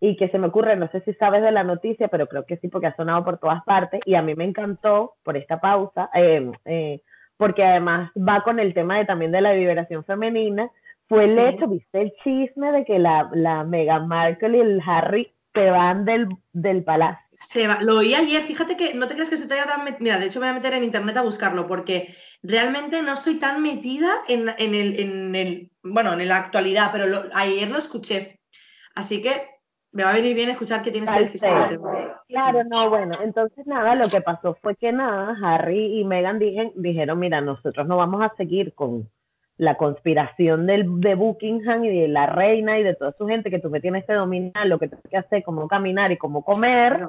y 0.00 0.16
que 0.16 0.28
se 0.28 0.38
me 0.38 0.46
ocurre, 0.48 0.76
no 0.76 0.88
sé 0.90 1.00
si 1.02 1.12
sabes 1.14 1.42
de 1.42 1.50
la 1.50 1.64
noticia, 1.64 2.08
pero 2.08 2.26
creo 2.28 2.44
que 2.46 2.56
sí 2.58 2.68
porque 2.68 2.86
ha 2.88 2.96
sonado 2.96 3.24
por 3.24 3.38
todas 3.38 3.62
partes 3.64 4.00
y 4.04 4.14
a 4.14 4.22
mí 4.22 4.34
me 4.34 4.44
encantó 4.44 5.14
por 5.24 5.36
esta 5.36 5.60
pausa, 5.60 6.08
eh, 6.14 6.50
eh, 6.64 7.00
porque 7.36 7.64
además 7.64 8.10
va 8.16 8.42
con 8.42 8.58
el 8.60 8.74
tema 8.74 8.98
de, 8.98 9.04
también 9.06 9.32
de 9.32 9.40
la 9.40 9.52
liberación 9.54 10.04
femenina, 10.04 10.70
fue 11.08 11.24
el 11.24 11.36
Sí. 11.38 11.44
hecho, 11.56 11.68
viste 11.68 12.00
el 12.02 12.12
chisme 12.22 12.70
de 12.72 12.84
que 12.84 12.98
la, 12.98 13.28
la 13.32 13.64
Meghan 13.64 14.08
Markle 14.08 14.56
y 14.58 14.60
el 14.60 14.82
Harry 14.86 15.32
se 15.54 15.70
van 15.70 16.04
del, 16.04 16.28
del 16.52 16.84
palacio. 16.84 17.24
Se 17.40 17.66
va. 17.68 17.78
Lo 17.80 17.98
oí 17.98 18.14
ayer, 18.14 18.42
fíjate 18.42 18.76
que 18.76 18.94
no 18.94 19.06
te 19.06 19.14
creas 19.14 19.28
que 19.30 19.36
estoy 19.36 19.48
tan 19.48 19.84
metida. 19.84 19.98
Mira, 20.00 20.18
de 20.18 20.26
hecho 20.26 20.40
me 20.40 20.46
voy 20.46 20.50
a 20.50 20.58
meter 20.58 20.74
en 20.74 20.84
internet 20.84 21.16
a 21.16 21.22
buscarlo 21.22 21.66
porque 21.68 22.14
realmente 22.42 23.00
no 23.02 23.12
estoy 23.12 23.38
tan 23.38 23.62
metida 23.62 24.10
en, 24.28 24.48
en 24.58 24.74
el, 24.74 25.00
en 25.00 25.34
el, 25.36 25.70
bueno, 25.82 26.12
en 26.12 26.28
la 26.28 26.36
actualidad, 26.36 26.90
pero 26.92 27.06
lo- 27.06 27.24
ayer 27.32 27.70
lo 27.70 27.78
escuché. 27.78 28.40
Así 28.94 29.22
que 29.22 29.57
me 29.92 30.04
va 30.04 30.10
a 30.10 30.14
venir 30.14 30.34
bien 30.34 30.50
escuchar 30.50 30.82
qué 30.82 30.90
tienes 30.90 31.10
que 31.10 31.20
decir 31.20 31.40
sobre 31.40 31.62
el 31.62 31.68
tema. 31.68 31.90
Claro, 32.28 32.62
no, 32.64 32.90
bueno, 32.90 33.12
entonces 33.22 33.66
nada, 33.66 33.94
lo 33.94 34.08
que 34.08 34.20
pasó 34.20 34.54
fue 34.60 34.76
que 34.76 34.92
nada, 34.92 35.34
Harry 35.42 35.98
y 36.00 36.04
Meghan 36.04 36.38
dije- 36.38 36.72
dijeron, 36.74 37.18
mira, 37.18 37.40
nosotros 37.40 37.86
no 37.86 37.96
vamos 37.96 38.22
a 38.22 38.34
seguir 38.36 38.74
con 38.74 39.08
la 39.56 39.76
conspiración 39.76 40.66
del, 40.66 41.00
de 41.00 41.14
Buckingham 41.14 41.84
y 41.84 42.00
de 42.02 42.08
la 42.08 42.26
reina 42.26 42.78
y 42.78 42.82
de 42.84 42.94
toda 42.94 43.12
su 43.18 43.26
gente 43.26 43.50
que 43.50 43.58
tú 43.58 43.70
me 43.70 43.80
tienes 43.80 44.04
que 44.04 44.12
dominar 44.12 44.66
lo 44.66 44.78
que 44.78 44.88
tienes 44.88 45.06
que 45.10 45.16
hacer, 45.16 45.42
cómo 45.42 45.66
caminar 45.68 46.12
y 46.12 46.16
cómo 46.16 46.44
comer. 46.44 47.08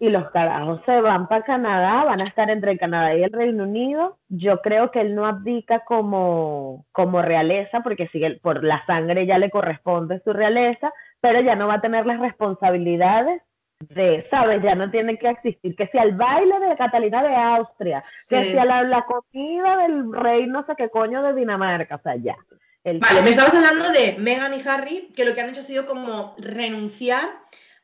Y 0.00 0.08
los 0.08 0.30
carajos 0.30 0.80
se 0.86 1.02
van 1.02 1.28
para 1.28 1.44
Canadá, 1.44 2.04
van 2.04 2.20
a 2.22 2.24
estar 2.24 2.48
entre 2.48 2.78
Canadá 2.78 3.14
y 3.14 3.24
el 3.24 3.32
Reino 3.32 3.64
Unido. 3.64 4.16
Yo 4.30 4.62
creo 4.62 4.90
que 4.90 5.02
él 5.02 5.14
no 5.14 5.26
abdica 5.26 5.80
como, 5.80 6.86
como 6.92 7.20
realeza, 7.20 7.80
porque 7.82 8.08
sigue, 8.08 8.38
por 8.40 8.64
la 8.64 8.82
sangre 8.86 9.26
ya 9.26 9.36
le 9.36 9.50
corresponde 9.50 10.20
su 10.24 10.32
realeza, 10.32 10.90
pero 11.22 11.40
ya 11.40 11.54
no 11.54 11.68
va 11.68 11.74
a 11.74 11.80
tener 11.80 12.04
las 12.04 12.18
responsabilidades 12.18 13.40
de, 13.88 14.26
¿sabes? 14.28 14.60
Ya 14.62 14.74
no 14.74 14.90
tiene 14.90 15.18
que 15.18 15.30
existir. 15.30 15.74
Que 15.76 15.86
sea 15.86 16.02
el 16.02 16.16
baile 16.16 16.58
de 16.58 16.76
Catalina 16.76 17.22
de 17.22 17.34
Austria, 17.34 18.02
que 18.28 18.52
sea 18.52 18.64
la, 18.64 18.82
la 18.82 19.06
comida 19.06 19.76
del 19.78 20.12
rey 20.12 20.46
no 20.46 20.66
sé 20.66 20.74
qué 20.76 20.90
coño 20.90 21.22
de 21.22 21.34
Dinamarca, 21.34 21.96
o 21.96 22.02
sea, 22.02 22.16
ya. 22.16 22.36
El 22.84 22.98
Vale, 22.98 23.22
me 23.22 23.30
estabas 23.30 23.54
hablando 23.54 23.90
de 23.92 24.16
Meghan 24.18 24.54
y 24.54 24.68
Harry, 24.68 25.12
que 25.14 25.24
lo 25.24 25.34
que 25.34 25.40
han 25.40 25.50
hecho 25.50 25.60
ha 25.60 25.64
sido 25.64 25.86
como 25.86 26.34
renunciar 26.38 27.30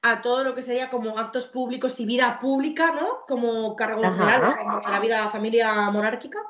a 0.03 0.21
todo 0.21 0.43
lo 0.43 0.57
que 0.57 0.63
sería 0.63 0.91
como 0.91 1.17
actos 1.17 1.47
públicos 1.47 2.01
y 2.01 2.07
vida 2.07 2.41
pública, 2.41 2.93
¿no? 2.93 3.21
Como 3.29 3.77
cargos 3.77 4.05
Ajá. 4.05 4.25
reales, 4.25 4.57
como 4.57 4.81
de 4.81 4.91
la 4.91 4.99
vida 4.99 5.29
familia 5.31 5.91
monárquica. 5.91 6.41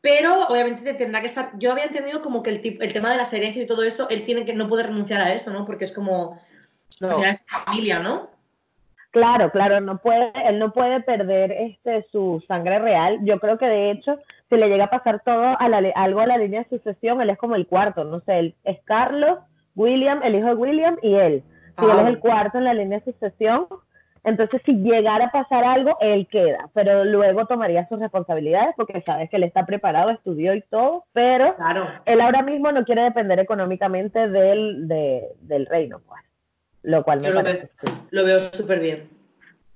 Pero 0.00 0.46
obviamente 0.48 0.94
tendrá 0.94 1.20
que 1.20 1.26
estar. 1.26 1.50
Yo 1.58 1.72
había 1.72 1.84
entendido 1.84 2.22
como 2.22 2.42
que 2.42 2.50
el, 2.50 2.78
el 2.80 2.92
tema 2.92 3.10
de 3.10 3.16
las 3.16 3.32
herencias 3.32 3.64
y 3.64 3.68
todo 3.68 3.82
eso, 3.82 4.08
él 4.08 4.24
tiene 4.24 4.44
que 4.44 4.54
no 4.54 4.68
puede 4.68 4.84
renunciar 4.84 5.20
a 5.20 5.32
eso, 5.32 5.50
¿no? 5.50 5.64
Porque 5.64 5.84
es 5.84 5.92
como. 5.92 6.40
No. 7.00 7.22
Es 7.22 7.44
familia, 7.46 7.98
¿no? 7.98 8.30
Claro, 9.10 9.50
claro, 9.50 9.80
no 9.80 9.96
puede, 9.96 10.30
él 10.46 10.58
no 10.58 10.72
puede 10.74 11.00
perder 11.00 11.50
este 11.50 12.06
su 12.12 12.44
sangre 12.46 12.78
real. 12.78 13.18
Yo 13.22 13.40
creo 13.40 13.56
que 13.56 13.64
de 13.66 13.90
hecho, 13.90 14.18
si 14.50 14.56
le 14.56 14.68
llega 14.68 14.84
a 14.84 14.90
pasar 14.90 15.22
todo 15.24 15.58
a 15.58 15.68
la, 15.70 15.78
algo 15.94 16.20
a 16.20 16.26
la 16.26 16.36
línea 16.36 16.62
de 16.64 16.78
sucesión, 16.78 17.22
él 17.22 17.30
es 17.30 17.38
como 17.38 17.56
el 17.56 17.66
cuarto, 17.66 18.04
no 18.04 18.20
sé, 18.20 18.38
él 18.38 18.54
es 18.64 18.78
Carlos, 18.84 19.38
William, 19.74 20.22
el 20.22 20.34
hijo 20.34 20.48
de 20.48 20.54
William 20.54 20.98
y 21.02 21.14
él. 21.14 21.42
Si 21.78 21.84
él 21.86 21.90
Ah. 21.92 22.02
es 22.02 22.08
el 22.08 22.18
cuarto 22.18 22.58
en 22.58 22.64
la 22.64 22.74
línea 22.74 22.98
de 22.98 23.10
sucesión, 23.10 23.66
entonces 24.26 24.60
si 24.66 24.72
llegara 24.74 25.26
a 25.26 25.30
pasar 25.30 25.64
algo, 25.64 25.96
él 26.00 26.26
queda, 26.30 26.68
pero 26.74 27.04
luego 27.04 27.46
tomaría 27.46 27.88
sus 27.88 27.98
responsabilidades 27.98 28.74
porque 28.76 29.00
sabes 29.06 29.30
que 29.30 29.36
él 29.36 29.44
está 29.44 29.64
preparado, 29.64 30.10
estudió 30.10 30.54
y 30.54 30.60
todo, 30.62 31.04
pero 31.14 31.56
Claro. 31.56 31.88
él 32.04 32.20
ahora 32.20 32.42
mismo 32.42 32.70
no 32.72 32.84
quiere 32.84 33.02
depender 33.02 33.38
económicamente 33.38 34.28
del, 34.28 34.86
de- 34.88 35.28
del 35.40 35.64
reino, 35.66 36.00
pues. 36.06 36.20
Lo 36.82 37.02
cual 37.02 37.20
me 37.20 37.28
Yo 37.28 37.32
lo 37.34 37.42
parece. 37.42 37.70
Lo 38.10 38.24
veo 38.24 38.38
súper 38.38 38.78
bien. 38.80 39.08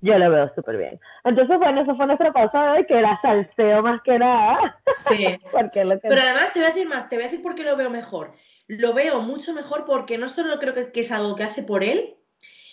Yo 0.02 0.16
lo 0.18 0.30
veo 0.30 0.50
súper 0.54 0.76
bien. 0.78 1.00
Entonces, 1.24 1.58
bueno, 1.58 1.82
eso 1.82 1.94
fue 1.96 2.06
nuestra 2.06 2.32
pausa 2.32 2.62
de 2.62 2.68
hoy, 2.78 2.86
que 2.86 2.98
era 2.98 3.18
salseo 3.20 3.82
más 3.82 4.00
que 4.02 4.18
nada. 4.18 4.78
Sí. 4.94 5.26
Porque 5.52 5.84
lo 5.84 6.00
que... 6.00 6.08
Pero 6.08 6.20
además 6.22 6.52
te 6.52 6.60
voy 6.60 6.66
a 6.68 6.72
decir 6.72 6.88
más, 6.88 7.08
te 7.08 7.16
voy 7.16 7.24
a 7.24 7.28
decir 7.28 7.42
por 7.42 7.54
qué 7.54 7.64
lo 7.64 7.76
veo 7.76 7.90
mejor. 7.90 8.32
Lo 8.66 8.94
veo 8.94 9.20
mucho 9.22 9.52
mejor 9.52 9.84
porque 9.84 10.16
no 10.16 10.28
solo 10.28 10.58
creo 10.60 10.72
que, 10.74 10.92
que 10.92 11.00
es 11.00 11.10
algo 11.10 11.34
que 11.34 11.42
hace 11.42 11.62
por 11.64 11.82
él, 11.82 12.14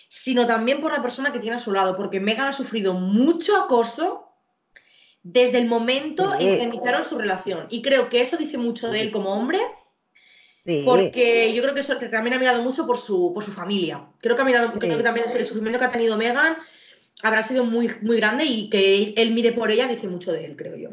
sino 0.08 0.48
también 0.48 0.80
por 0.82 0.91
la 0.91 1.02
persona 1.02 1.32
que 1.32 1.39
tiene 1.39 1.58
a 1.58 1.60
su 1.60 1.72
lado, 1.72 1.96
porque 1.98 2.20
Megan 2.20 2.48
ha 2.48 2.54
sufrido 2.54 2.93
mucho 2.93 3.58
acoso 3.58 4.24
desde 5.24 5.58
el 5.58 5.65
momento 5.67 6.32
Sí. 6.38 6.46
en 6.48 6.58
que 6.58 6.63
iniciaron 6.63 7.04
su 7.06 7.17
relación. 7.17 7.67
Y 7.70 7.82
creo 7.82 8.10
que 8.10 8.22
eso 8.22 8.38
dice 8.38 8.58
mucho 8.58 8.89
de 8.89 9.02
él 9.02 9.12
como 9.12 9.34
hombre, 9.34 9.60
sí, 10.65 10.84
porque 10.86 11.54
yo 11.54 11.62
creo 11.62 11.74
que, 11.74 11.82
eso, 11.82 12.00
que 12.00 12.08
también 12.08 12.36
ha 12.36 12.39
mirado 12.39 12.63
mucho 12.63 12.86
por 12.88 12.98
su, 12.98 13.34
por 13.34 13.43
su 13.43 13.52
familia. 13.52 14.06
Creo 14.20 14.36
que 14.36 14.41
ha 14.41 14.46
mirado, 14.46 14.72
Sí. 14.72 14.80
creo 14.80 14.98
que 14.98 15.04
también 15.04 15.26
el 15.34 15.46
sufrimiento 15.46 15.80
que 15.80 15.86
ha 15.86 15.91
tenido 15.91 16.15
Megan 16.17 16.56
habrá 17.24 17.43
sido 17.43 17.65
muy, 17.65 17.91
muy 18.02 18.17
grande 18.17 18.46
y 18.46 18.70
que 18.70 18.96
él, 18.98 19.13
él 19.17 19.32
mire 19.32 19.52
por 19.52 19.72
ella 19.72 19.88
dice 19.88 20.08
mucho 20.08 20.32
de 20.32 20.46
él, 20.46 20.56
creo 20.56 20.76
yo. 20.78 20.89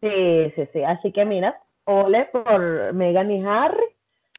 sí, 0.00 0.52
sí, 0.54 0.68
sí. 0.72 0.82
Así 0.84 1.10
que 1.12 1.24
mira, 1.24 1.60
ole 1.84 2.26
por 2.26 2.92
Megan 2.92 3.30
y 3.32 3.42
Harry. 3.44 3.84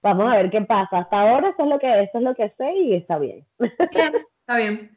Vamos 0.03 0.31
a 0.31 0.35
ver 0.37 0.49
qué 0.51 0.61
pasa. 0.61 0.99
Hasta 0.99 1.21
ahora 1.21 1.49
eso 1.49 1.63
es 1.63 1.69
lo 1.69 1.79
que, 1.79 2.03
eso 2.03 2.17
es 2.17 2.23
lo 2.23 2.35
que 2.35 2.49
sé 2.57 2.73
y 2.73 2.93
está 2.95 3.17
bien. 3.17 3.45
Está 3.59 4.57
bien. 4.57 4.91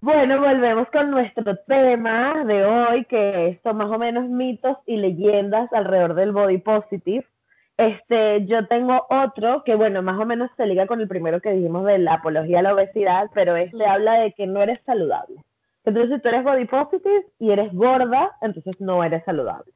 Bueno, 0.00 0.40
volvemos 0.40 0.88
con 0.90 1.10
nuestro 1.10 1.56
tema 1.66 2.44
de 2.44 2.64
hoy, 2.64 3.04
que 3.06 3.58
son 3.64 3.78
más 3.78 3.90
o 3.90 3.98
menos 3.98 4.28
mitos 4.28 4.76
y 4.86 4.96
leyendas 4.98 5.72
alrededor 5.72 6.14
del 6.14 6.30
body 6.32 6.58
positive. 6.58 7.26
Este, 7.76 8.46
yo 8.46 8.66
tengo 8.68 9.06
otro 9.10 9.64
que, 9.64 9.74
bueno, 9.74 10.02
más 10.02 10.20
o 10.20 10.24
menos 10.24 10.50
se 10.56 10.66
liga 10.66 10.86
con 10.86 11.00
el 11.00 11.08
primero 11.08 11.40
que 11.40 11.50
dijimos 11.50 11.84
de 11.84 11.98
la 11.98 12.14
apología 12.14 12.60
a 12.60 12.62
la 12.62 12.74
obesidad, 12.74 13.28
pero 13.34 13.56
este 13.56 13.84
Mm. 13.84 13.90
habla 13.90 14.14
de 14.20 14.32
que 14.32 14.46
no 14.46 14.62
eres 14.62 14.80
saludable. 14.86 15.42
Entonces, 15.84 16.14
si 16.16 16.22
tú 16.22 16.28
eres 16.28 16.44
body 16.44 16.64
positive 16.66 17.26
y 17.38 17.50
eres 17.50 17.72
gorda, 17.72 18.30
entonces 18.42 18.80
no 18.80 19.02
eres 19.02 19.24
saludable. 19.24 19.72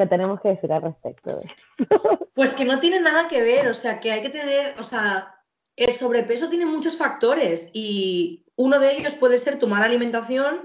¿Qué 0.00 0.06
tenemos 0.06 0.40
que 0.40 0.48
decir 0.48 0.72
al 0.72 0.80
respecto? 0.80 1.42
Pues 2.34 2.54
que 2.54 2.64
no 2.64 2.80
tiene 2.80 3.00
nada 3.00 3.28
que 3.28 3.42
ver, 3.42 3.68
o 3.68 3.74
sea, 3.74 4.00
que 4.00 4.10
hay 4.12 4.22
que 4.22 4.30
tener, 4.30 4.74
o 4.80 4.82
sea, 4.82 5.34
el 5.76 5.92
sobrepeso 5.92 6.48
tiene 6.48 6.64
muchos 6.64 6.96
factores 6.96 7.68
y 7.74 8.46
uno 8.56 8.78
de 8.78 8.96
ellos 8.96 9.12
puede 9.12 9.36
ser 9.36 9.58
tu 9.58 9.66
mala 9.66 9.84
alimentación, 9.84 10.62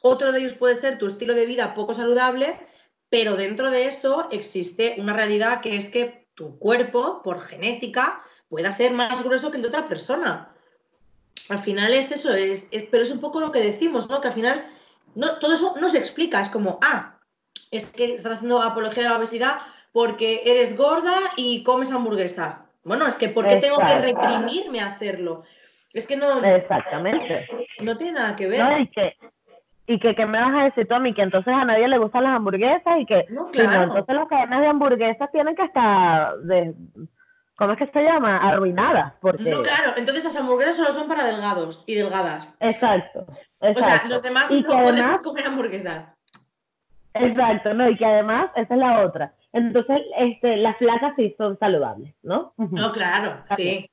otro 0.00 0.32
de 0.32 0.38
ellos 0.40 0.54
puede 0.54 0.76
ser 0.76 0.96
tu 0.96 1.04
estilo 1.06 1.34
de 1.34 1.44
vida 1.44 1.74
poco 1.74 1.92
saludable, 1.92 2.58
pero 3.10 3.36
dentro 3.36 3.70
de 3.70 3.88
eso 3.88 4.28
existe 4.30 4.94
una 4.96 5.12
realidad 5.12 5.60
que 5.60 5.76
es 5.76 5.90
que 5.90 6.26
tu 6.34 6.58
cuerpo, 6.58 7.20
por 7.22 7.40
genética, 7.42 8.22
pueda 8.48 8.72
ser 8.72 8.92
más 8.92 9.22
grueso 9.22 9.50
que 9.50 9.58
el 9.58 9.64
de 9.64 9.68
otra 9.68 9.86
persona. 9.86 10.54
Al 11.50 11.58
final 11.58 11.92
es 11.92 12.10
eso, 12.10 12.32
es, 12.32 12.68
es- 12.70 12.84
pero 12.90 13.02
es 13.02 13.10
un 13.10 13.20
poco 13.20 13.38
lo 13.38 13.52
que 13.52 13.60
decimos, 13.60 14.08
¿no? 14.08 14.22
Que 14.22 14.28
al 14.28 14.34
final 14.34 14.64
no, 15.14 15.38
todo 15.40 15.52
eso 15.52 15.74
no 15.78 15.90
se 15.90 15.98
explica, 15.98 16.40
es 16.40 16.48
como, 16.48 16.78
ah, 16.80 17.17
es 17.70 17.92
que 17.92 18.14
estás 18.14 18.32
haciendo 18.34 18.62
apología 18.62 19.02
de 19.04 19.08
la 19.10 19.18
obesidad 19.18 19.58
porque 19.92 20.42
eres 20.44 20.76
gorda 20.76 21.14
y 21.36 21.62
comes 21.64 21.90
hamburguesas. 21.92 22.64
Bueno, 22.84 23.06
es 23.06 23.14
que 23.16 23.28
¿por 23.28 23.46
qué 23.46 23.56
tengo 23.56 23.78
que 23.78 23.98
reprimirme 23.98 24.80
a 24.80 24.86
hacerlo? 24.86 25.42
Es 25.92 26.06
que 26.06 26.16
no, 26.16 26.42
Exactamente. 26.44 27.48
no 27.82 27.96
tiene 27.96 28.12
nada 28.12 28.36
que 28.36 28.46
ver. 28.46 28.60
No, 28.62 28.78
y 28.78 28.86
que, 28.88 29.16
y 29.86 29.98
que, 29.98 30.14
¿qué 30.14 30.26
me 30.26 30.38
vas 30.40 30.54
a 30.54 30.64
decir 30.64 30.86
tú 30.86 30.94
a 30.94 30.98
mí? 30.98 31.14
Que 31.14 31.22
entonces 31.22 31.52
a 31.52 31.64
nadie 31.64 31.88
le 31.88 31.98
gustan 31.98 32.24
las 32.24 32.36
hamburguesas 32.36 33.00
y 33.00 33.06
que, 33.06 33.24
No, 33.30 33.50
claro. 33.50 33.84
entonces 33.84 34.14
las 34.14 34.28
cadenas 34.28 34.60
de 34.60 34.66
hamburguesas 34.66 35.30
tienen 35.32 35.56
que 35.56 35.64
estar, 35.64 36.36
de, 36.40 36.74
¿cómo 37.56 37.72
es 37.72 37.78
que 37.78 37.86
se 37.88 38.02
llama? 38.02 38.36
Arruinadas, 38.36 39.14
porque... 39.20 39.50
No, 39.50 39.62
claro. 39.62 39.92
Entonces 39.96 40.24
las 40.24 40.36
hamburguesas 40.36 40.76
solo 40.76 40.92
son 40.92 41.08
para 41.08 41.24
delgados 41.24 41.82
y 41.86 41.94
delgadas. 41.94 42.56
Exacto, 42.60 43.26
O 43.60 43.74
sea, 43.74 44.02
los 44.08 44.22
demás 44.22 44.50
Y 44.50 44.60
no 44.62 44.68
que 44.68 44.74
podemos 44.74 44.92
además- 44.92 45.20
comer 45.22 45.46
hamburguesas. 45.46 46.14
Exacto, 47.14 47.74
no, 47.74 47.88
y 47.88 47.96
que 47.96 48.04
además, 48.04 48.50
esa 48.54 48.74
es 48.74 48.80
la 48.80 49.04
otra. 49.04 49.34
Entonces, 49.52 50.00
este, 50.18 50.56
las 50.56 50.76
flacas 50.76 51.14
sí 51.16 51.34
son 51.36 51.58
saludables, 51.58 52.14
¿no? 52.22 52.52
No, 52.56 52.92
claro, 52.92 53.42
sí. 53.56 53.90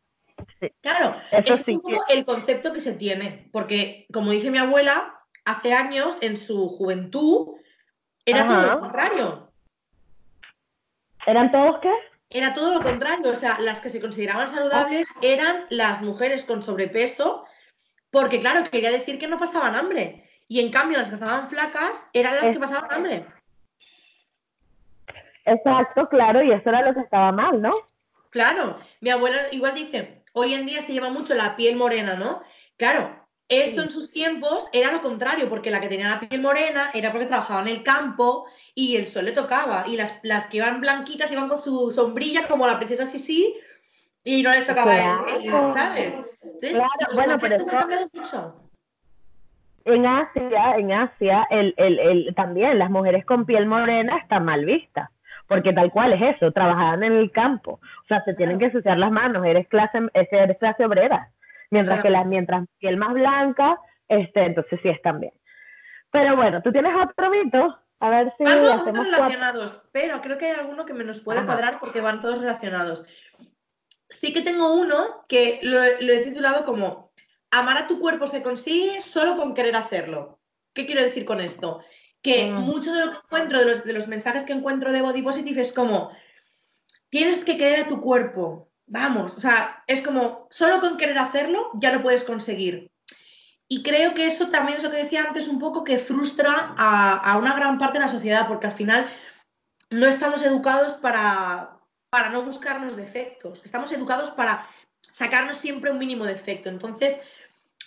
Sí. 0.60 0.70
Claro, 0.82 1.16
Eso 1.32 1.56
sí 1.58 1.72
es 1.72 1.78
un 1.78 1.82
poco 1.82 2.04
el 2.10 2.26
concepto 2.26 2.74
que 2.74 2.82
se 2.82 2.94
tiene, 2.94 3.50
porque 3.54 4.06
como 4.12 4.32
dice 4.32 4.52
mi 4.52 4.58
abuela, 4.58 5.16
hace 5.46 5.74
años, 5.74 6.18
en 6.22 6.36
su 6.36 6.68
juventud, 6.68 7.56
era 8.26 8.46
todo 8.46 8.62
lo 8.62 8.80
contrario. 8.82 9.52
¿Eran 11.26 11.52
todos 11.52 11.80
qué? 11.82 11.92
Era 12.30 12.54
todo 12.54 12.74
lo 12.74 12.84
contrario, 12.84 13.30
o 13.30 13.36
sea, 13.36 13.60
las 13.60 13.80
que 13.80 13.90
se 13.90 14.02
consideraban 14.02 14.50
saludables 14.50 15.08
eran 15.22 15.66
las 15.70 16.02
mujeres 16.02 16.44
con 16.44 16.62
sobrepeso, 16.62 17.46
porque 18.12 18.40
claro, 18.40 18.70
quería 18.70 18.92
decir 18.92 19.20
que 19.20 19.28
no 19.28 19.40
pasaban 19.40 19.76
hambre. 19.76 20.25
Y 20.48 20.60
en 20.60 20.72
cambio, 20.72 20.98
las 20.98 21.10
que 21.10 21.16
estaban 21.16 21.50
flacas 21.50 22.06
eran 22.14 22.36
las 22.36 22.48
que 22.50 22.60
pasaban 22.60 22.92
hambre. 22.92 23.26
Exacto, 25.46 26.08
claro, 26.10 26.42
y 26.44 26.52
eso 26.52 26.70
era 26.70 26.82
lo 26.82 26.94
que 26.94 27.02
estaba 27.02 27.32
mal, 27.32 27.62
¿no? 27.62 27.72
Claro, 28.32 28.80
mi 29.00 29.10
abuela 29.12 29.48
igual 29.52 29.76
dice, 29.76 30.24
hoy 30.34 30.54
en 30.54 30.66
día 30.66 30.82
se 30.82 30.92
lleva 30.92 31.10
mucho 31.10 31.34
la 31.36 31.56
piel 31.56 31.76
morena, 31.76 32.16
¿no? 32.16 32.42
Claro, 32.78 33.16
esto 33.48 33.82
en 33.84 33.92
sus 33.92 34.12
tiempos 34.12 34.68
era 34.74 34.92
lo 34.92 35.02
contrario, 35.02 35.48
porque 35.50 35.70
la 35.70 35.80
que 35.80 35.88
tenía 35.88 36.10
la 36.10 36.20
piel 36.20 36.42
morena 36.42 36.90
era 36.94 37.12
porque 37.12 37.28
trabajaba 37.28 37.62
en 37.62 37.68
el 37.68 37.84
campo 37.84 38.48
y 38.74 38.96
el 38.98 39.06
sol 39.06 39.26
le 39.26 39.32
tocaba, 39.32 39.86
y 39.88 39.98
las, 39.98 40.20
las 40.24 40.48
que 40.48 40.58
iban 40.58 40.82
blanquitas 40.82 41.32
iban 41.32 41.48
con 41.48 41.62
su 41.62 41.92
sombrilla 41.92 42.48
como 42.48 42.66
la 42.68 42.78
princesa 42.78 43.06
Sisi 43.06 43.56
y 44.24 44.42
no 44.42 44.50
les 44.50 44.66
tocaba 44.66 44.96
el- 45.28 45.36
el, 45.36 45.50
Claro. 45.50 45.72
¿sabes? 45.74 46.16
Entonces, 46.42 46.72
Claro, 46.72 46.90
los 47.08 47.14
bueno, 47.16 47.38
pero 47.40 47.56
han 47.56 47.66
cambiado 47.66 48.10
mucho. 48.14 48.62
En 49.86 50.06
Asia, 50.06 50.78
en 50.78 50.92
Asia, 50.92 51.48
el, 51.50 51.74
el, 51.78 52.00
el, 52.00 52.36
también 52.36 52.80
las 52.80 52.90
mujeres 52.90 53.24
con 53.26 53.46
piel 53.46 53.68
morena 53.68 54.18
están 54.18 54.44
mal 54.44 54.66
vistas, 54.66 55.10
porque 55.48 55.74
tal 55.74 55.92
cual 55.92 56.14
es 56.14 56.36
eso, 56.36 56.52
trabajaban 56.52 57.04
en 57.04 57.14
el 57.14 57.32
campo, 57.32 57.74
o 57.74 58.08
sea, 58.08 58.24
se 58.24 58.34
tienen 58.34 58.58
que 58.58 58.66
ensuciar 58.66 58.98
las 58.98 59.12
manos, 59.12 59.46
eres 59.46 59.68
clase, 59.68 60.00
eres 60.14 60.58
clase 60.58 60.86
obrera. 60.86 61.30
Mientras 61.70 62.02
que 62.02 62.10
la 62.10 62.24
mientras 62.24 62.66
piel 62.80 62.98
más 62.98 63.14
blanca, 63.14 63.78
este, 64.08 64.46
entonces 64.46 64.80
sí 64.82 64.90
están 64.90 65.20
bien. 65.20 65.34
Pero 66.12 66.36
bueno, 66.36 66.62
¿tú 66.62 66.72
tienes 66.72 66.94
otro 66.96 67.30
mito? 67.30 67.78
A 68.00 68.10
ver 68.10 68.34
si 68.38 68.44
van 68.44 68.60
todos 68.60 68.82
hacemos 68.82 69.06
relacionados, 69.06 69.84
pero 69.92 70.22
creo 70.22 70.38
que 70.38 70.46
hay 70.46 70.60
alguno 70.60 70.86
que 70.86 70.94
me 70.94 71.04
nos 71.04 71.22
puede 71.22 71.46
cuadrar 71.46 71.80
porque 71.80 72.02
van 72.02 72.20
todos 72.22 72.40
relacionados. 72.40 73.06
Sí 74.10 74.34
que 74.34 74.42
tengo 74.42 74.80
uno 74.80 75.26
que 75.28 75.60
lo, 75.64 75.84
he 75.84 76.24
titulado 76.24 76.66
como 76.66 77.05
Amar 77.60 77.78
a 77.78 77.88
tu 77.88 78.00
cuerpo 78.00 78.28
se 78.28 78.44
consigue 78.44 79.02
solo 79.02 79.36
con 79.36 79.54
querer 79.54 79.76
hacerlo. 79.76 80.40
¿Qué 80.74 80.86
quiero 80.86 81.02
decir 81.02 81.26
con 81.26 81.40
esto? 81.40 81.82
Que 82.22 82.52
mm. 82.52 82.56
mucho 82.56 82.94
de 82.94 83.06
lo 83.06 83.12
que 83.12 83.18
encuentro, 83.18 83.60
de 83.60 83.66
los, 83.66 83.84
de 83.84 83.94
los 83.94 84.08
mensajes 84.08 84.44
que 84.44 84.54
encuentro 84.54 84.92
de 84.92 85.02
Body 85.02 85.22
Positive 85.22 85.62
es 85.62 85.72
como, 85.72 86.12
tienes 87.10 87.46
que 87.46 87.58
querer 87.58 87.86
a 87.86 87.88
tu 87.88 88.02
cuerpo, 88.02 88.70
vamos, 88.88 89.38
o 89.38 89.40
sea, 89.40 89.84
es 89.88 90.02
como, 90.02 90.48
solo 90.52 90.80
con 90.82 90.98
querer 90.98 91.18
hacerlo 91.18 91.72
ya 91.76 91.94
lo 91.94 92.02
puedes 92.02 92.24
conseguir. 92.24 92.92
Y 93.68 93.82
creo 93.82 94.14
que 94.14 94.28
eso 94.28 94.50
también 94.50 94.78
es 94.78 94.84
lo 94.84 94.92
que 94.92 94.98
decía 94.98 95.24
antes 95.24 95.48
un 95.48 95.60
poco 95.60 95.84
que 95.84 95.98
frustra 95.98 96.76
a, 96.78 97.38
una 97.38 97.56
gran 97.56 97.80
parte 97.80 97.98
de 97.98 98.06
la 98.06 98.12
sociedad, 98.12 98.48
porque 98.48 98.68
al 98.68 98.74
final 98.74 99.08
no 99.90 100.06
estamos 100.08 100.44
educados 100.44 100.94
para, 100.94 101.80
para 102.10 102.30
no 102.30 102.44
buscarnos 102.44 102.96
defectos, 102.96 103.66
estamos 103.66 103.92
educados 103.92 104.30
para 104.30 104.68
sacarnos 105.02 105.58
siempre 105.58 105.92
un 105.92 105.98
mínimo 105.98 106.26
defecto. 106.26 106.70
Entonces, 106.70 107.18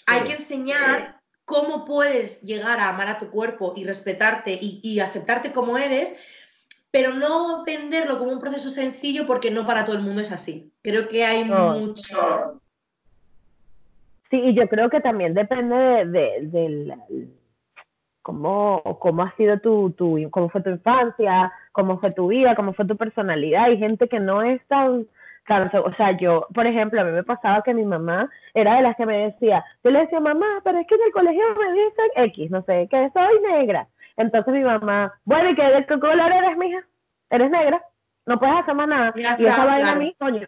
hay 0.09 0.25
que 0.25 0.33
enseñar 0.35 1.21
cómo 1.45 1.85
puedes 1.85 2.43
llegar 2.43 2.81
a 2.81 2.89
amar 2.89 3.09
a 3.09 3.19
tu 3.19 3.31
cuerpo 3.31 3.75
y 3.77 3.85
respetarte 3.85 4.53
y, 4.53 4.81
y 4.83 5.01
aceptarte 5.01 5.53
como 5.53 5.79
eres, 5.79 6.15
pero 6.91 7.15
no 7.15 7.65
venderlo 7.65 8.19
como 8.19 8.33
un 8.33 8.41
proceso 8.41 8.71
sencillo 8.71 9.27
porque 9.27 9.51
no 9.51 9.67
para 9.67 9.85
todo 9.85 9.97
el 9.97 10.03
mundo 10.03 10.21
es 10.21 10.33
así. 10.33 10.73
Creo 10.83 11.09
que 11.09 11.25
hay 11.25 11.45
mucho 11.45 12.61
Sí, 14.31 14.37
y 14.37 14.55
yo 14.55 14.69
creo 14.69 14.91
que 14.91 15.01
también 15.01 15.33
depende 15.33 15.75
de, 16.05 16.41
de, 16.43 17.29
cómo, 18.21 18.83
cómo 19.01 19.23
ha 19.23 19.35
sido 19.37 19.59
tu, 19.59 19.91
tu, 19.93 20.19
cómo 20.31 20.51
fue 20.51 20.63
tu 20.63 20.69
infancia, 20.69 21.51
cómo 21.73 21.99
fue 21.99 22.11
tu 22.11 22.29
vida, 22.29 22.55
cómo 22.55 22.75
fue 22.75 22.87
tu 22.87 22.97
personalidad. 22.97 23.65
Hay 23.65 23.79
gente 23.79 24.07
que 24.07 24.21
no 24.21 24.43
es 24.43 24.61
tan, 24.67 25.07
o 25.51 25.95
sea, 25.95 26.17
yo, 26.19 26.47
por 26.55 26.67
ejemplo, 26.67 27.01
a 27.01 27.05
mí 27.05 27.13
me 27.13 27.25
pasaba 27.25 27.63
que 27.63 27.75
mi 27.75 27.85
mamá 27.85 28.31
era 28.55 28.77
de 28.77 28.83
las 28.83 28.97
que 28.97 29.07
me 29.07 29.31
decía, 29.31 29.65
yo 29.83 29.91
le 29.91 30.01
decía, 30.01 30.21
mamá, 30.21 30.61
pero 30.65 30.79
es 30.79 30.87
que 30.87 30.95
en 30.95 31.03
el 31.03 31.13
colegio 31.13 31.43
me 31.59 31.73
dicen 31.73 32.11
X, 32.17 32.51
no 32.51 32.63
sé, 32.63 32.89
que 32.91 33.11
soy 33.13 33.41
negra. 33.41 33.89
Entonces 34.17 34.53
mi 34.53 34.61
mamá, 34.61 35.13
bueno, 35.25 35.51
¿y 35.51 35.55
qué, 35.55 35.63
de 35.63 35.87
qué 35.87 35.99
color 35.99 36.33
eres, 36.33 36.57
mija? 36.57 36.83
¿Eres 37.31 37.51
negra? 37.51 37.83
No 38.27 38.39
puedes 38.39 38.57
hacer 38.57 38.75
más 38.75 38.89
nada. 38.89 39.13
y 39.17 39.23
esa 39.23 39.65
vaina 39.65 39.93
a 39.93 39.95
mí, 39.95 40.15
coño, 40.19 40.47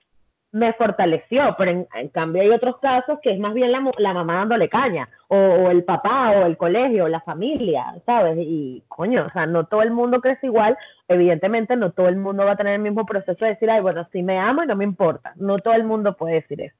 me 0.52 0.72
fortaleció, 0.72 1.54
pero 1.56 1.70
en, 1.70 2.08
cambio 2.08 2.42
hay 2.42 2.50
otros 2.50 2.78
casos 2.78 3.20
que 3.22 3.30
es 3.30 3.38
más 3.38 3.54
bien 3.54 3.70
la, 3.70 3.82
la 3.98 4.14
mamá 4.14 4.38
dándole 4.38 4.68
caña, 4.68 5.08
o, 5.28 5.70
el 5.70 5.84
papá, 5.84 6.32
o 6.32 6.46
el 6.46 6.56
colegio, 6.56 7.04
o 7.04 7.08
la 7.08 7.20
familia, 7.20 7.94
¿sabes? 8.04 8.36
Y 8.38 8.82
coño, 8.88 9.26
o 9.26 9.30
sea, 9.30 9.46
no 9.46 9.66
todo 9.66 9.82
el 9.82 9.92
mundo 9.92 10.20
crece 10.20 10.46
igual, 10.46 10.76
evidentemente 11.06 11.76
no 11.76 11.92
todo 11.92 12.08
el 12.08 12.16
mundo 12.16 12.44
va 12.44 12.52
a 12.52 12.56
tener 12.56 12.74
el 12.74 12.80
mismo 12.80 13.06
proceso 13.06 13.44
de 13.44 13.52
decir, 13.52 13.70
ay, 13.70 13.80
bueno, 13.80 14.08
sí 14.10 14.22
me 14.22 14.38
amo 14.38 14.64
y 14.64 14.66
no 14.66 14.74
me 14.74 14.84
importa, 14.84 15.32
no 15.36 15.58
todo 15.58 15.74
el 15.74 15.84
mundo 15.84 16.16
puede 16.16 16.34
decir 16.34 16.60
eso. 16.62 16.76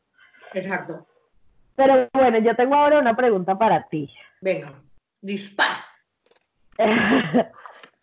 Exacto. 0.52 1.06
Pero 1.76 2.08
bueno, 2.12 2.38
yo 2.38 2.56
tengo 2.56 2.74
ahora 2.74 2.98
una 2.98 3.14
pregunta 3.14 3.56
para 3.56 3.86
ti. 3.88 4.12
Venga, 4.40 4.72
dispara. 5.20 5.84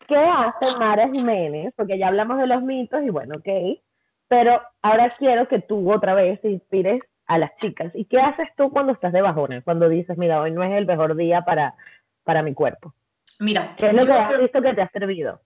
¿Qué 0.08 0.16
hace 0.16 0.78
Mara 0.80 1.10
Jiménez? 1.10 1.74
Porque 1.76 1.98
ya 1.98 2.08
hablamos 2.08 2.38
de 2.38 2.48
los 2.48 2.64
mitos 2.64 3.04
y 3.04 3.10
bueno, 3.10 3.36
ok 3.36 3.80
pero 4.28 4.62
ahora 4.82 5.10
quiero 5.18 5.48
que 5.48 5.60
tú 5.60 5.92
otra 5.92 6.14
vez 6.14 6.42
te 6.42 6.50
inspires 6.50 7.02
a 7.26 7.38
las 7.38 7.52
chicas. 7.58 7.92
¿Y 7.94 8.06
qué 8.06 8.20
haces 8.20 8.50
tú 8.56 8.70
cuando 8.70 8.94
estás 8.94 9.14
de 9.14 9.22
bajona? 9.22 9.62
Cuando 9.62 9.90
dices, 9.90 10.18
mira, 10.18 10.42
hoy 10.42 10.52
no 10.52 10.64
es 10.64 10.72
el 10.72 10.86
mejor 10.86 11.16
día 11.16 11.42
para, 11.42 11.76
para 12.24 12.42
mi 12.42 12.54
cuerpo. 12.54 12.94
Mira. 13.40 13.76
¿Qué 13.78 13.88
es 13.88 13.94
lo 13.94 14.06
que 14.06 14.12
has 14.14 14.40
visto 14.40 14.62
que 14.62 14.74
te 14.74 14.82
ha 14.82 14.90
servido? 14.90 15.42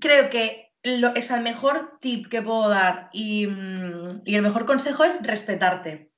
Creo 0.00 0.30
que 0.30 0.72
lo, 0.82 1.14
es 1.14 1.30
el 1.30 1.42
mejor 1.42 1.98
tip 2.00 2.28
que 2.28 2.42
puedo 2.42 2.68
dar 2.68 3.08
y, 3.12 3.46
mm, 3.46 4.22
y 4.24 4.34
el 4.34 4.42
mejor 4.42 4.66
consejo 4.66 5.04
es 5.04 5.22
respetarte. 5.22 6.10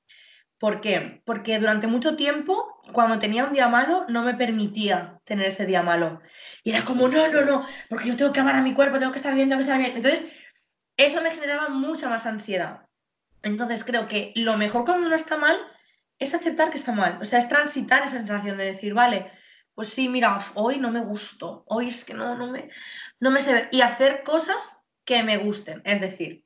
¿Por 0.59 0.81
qué? 0.81 1.21
Porque 1.23 1.59
durante 1.59 1.85
mucho 1.85 2.15
tiempo, 2.15 2.81
cuando 2.91 3.19
tenía 3.19 3.45
un 3.45 3.53
día 3.53 3.67
malo, 3.67 4.05
no 4.09 4.23
me 4.23 4.33
permitía 4.33 5.19
tener 5.23 5.47
ese 5.47 5.67
día 5.67 5.83
malo. 5.83 6.19
Y 6.63 6.71
era 6.71 6.83
como, 6.83 7.07
no, 7.07 7.27
no, 7.27 7.41
no, 7.41 7.63
porque 7.89 8.07
yo 8.07 8.17
tengo 8.17 8.33
que 8.33 8.39
amar 8.39 8.55
a 8.55 8.63
mi 8.63 8.73
cuerpo, 8.73 8.97
tengo 8.97 9.11
que 9.11 9.19
estar 9.19 9.35
bien, 9.35 9.49
tengo 9.49 9.59
que 9.59 9.65
estar 9.65 9.77
bien. 9.77 9.95
Entonces, 9.95 10.27
eso 10.97 11.21
me 11.21 11.31
generaba 11.31 11.69
mucha 11.69 12.09
más 12.09 12.25
ansiedad. 12.25 12.87
Entonces 13.43 13.83
creo 13.83 14.07
que 14.07 14.33
lo 14.35 14.57
mejor 14.57 14.83
cuando 14.83 15.07
uno 15.07 15.15
está 15.15 15.37
mal 15.37 15.57
es 16.19 16.33
aceptar 16.33 16.71
que 16.71 16.77
está 16.77 16.91
mal. 16.91 17.19
O 17.21 17.25
sea, 17.25 17.39
es 17.39 17.47
transitar 17.47 18.01
esa 18.03 18.17
sensación 18.17 18.57
de 18.57 18.65
decir, 18.65 18.93
vale, 18.93 19.31
pues 19.75 19.89
sí, 19.89 20.09
mira, 20.09 20.43
hoy 20.55 20.79
no 20.79 20.91
me 20.91 21.01
gusto, 21.01 21.63
hoy 21.67 21.89
es 21.89 22.03
que 22.03 22.15
no, 22.15 22.35
no 22.35 22.47
me, 22.47 22.69
no 23.19 23.29
me 23.29 23.41
sé 23.41 23.69
Y 23.71 23.81
hacer 23.81 24.23
cosas 24.23 24.81
que 25.05 25.21
me 25.23 25.37
gusten. 25.37 25.81
Es 25.85 26.01
decir, 26.01 26.43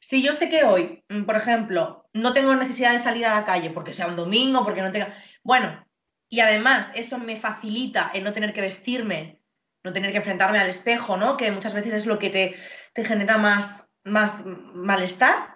si 0.00 0.20
yo 0.22 0.32
sé 0.32 0.48
que 0.48 0.64
hoy, 0.64 1.04
mm, 1.08 1.22
por 1.22 1.36
ejemplo, 1.36 2.08
no 2.12 2.32
tengo 2.32 2.54
necesidad 2.56 2.92
de 2.92 2.98
salir 2.98 3.24
a 3.24 3.34
la 3.34 3.44
calle 3.44 3.70
porque 3.70 3.94
sea 3.94 4.08
un 4.08 4.16
domingo, 4.16 4.64
porque 4.64 4.82
no 4.82 4.90
tenga... 4.90 5.16
Bueno, 5.44 5.86
y 6.28 6.40
además 6.40 6.90
eso 6.94 7.18
me 7.18 7.36
facilita 7.36 8.10
el 8.14 8.24
no 8.24 8.32
tener 8.32 8.52
que 8.52 8.60
vestirme, 8.60 9.40
no 9.84 9.92
tener 9.92 10.10
que 10.10 10.18
enfrentarme 10.18 10.58
al 10.58 10.68
espejo, 10.68 11.16
¿no? 11.16 11.36
Que 11.36 11.50
muchas 11.50 11.74
veces 11.74 11.94
es 11.94 12.06
lo 12.06 12.18
que 12.18 12.30
te, 12.30 12.56
te 12.94 13.04
genera 13.04 13.38
más 13.38 13.86
más 14.04 14.44
malestar. 14.44 15.52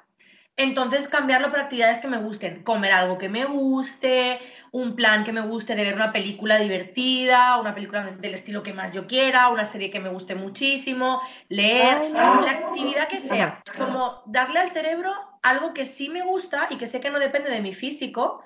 Entonces, 0.59 1.07
cambiarlo 1.09 1.51
por 1.51 1.61
actividades 1.61 1.99
que 1.99 2.09
me 2.09 2.17
gusten. 2.17 2.63
Comer 2.63 2.93
algo 2.93 3.19
que 3.19 3.29
me 3.29 3.45
guste, 3.45 4.41
un 4.73 4.97
plan 4.97 5.23
que 5.23 5.33
me 5.33 5.43
guste 5.43 5.75
de 5.75 5.85
ver 5.85 5.95
una 5.95 6.13
película 6.13 6.59
divertida, 6.59 7.61
una 7.61 7.75
película 7.75 8.05
del 8.05 8.35
estilo 8.35 8.63
que 8.63 8.73
más 8.73 8.91
yo 8.93 9.07
quiera, 9.07 9.49
una 9.49 9.67
serie 9.67 9.91
que 9.91 10.01
me 10.01 10.09
guste 10.09 10.35
muchísimo, 10.35 11.21
leer, 11.51 12.11
la 12.11 12.51
actividad 12.51 13.07
que 13.09 13.21
sea. 13.21 13.63
Como 13.77 14.23
darle 14.27 14.61
al 14.61 14.71
cerebro 14.71 15.13
algo 15.43 15.75
que 15.75 15.85
sí 15.85 16.09
me 16.09 16.23
gusta 16.23 16.69
y 16.71 16.79
que 16.79 16.87
sé 16.87 17.03
que 17.03 17.11
no 17.11 17.19
depende 17.19 17.51
de 17.51 17.61
mi 17.61 17.75
físico, 17.75 18.43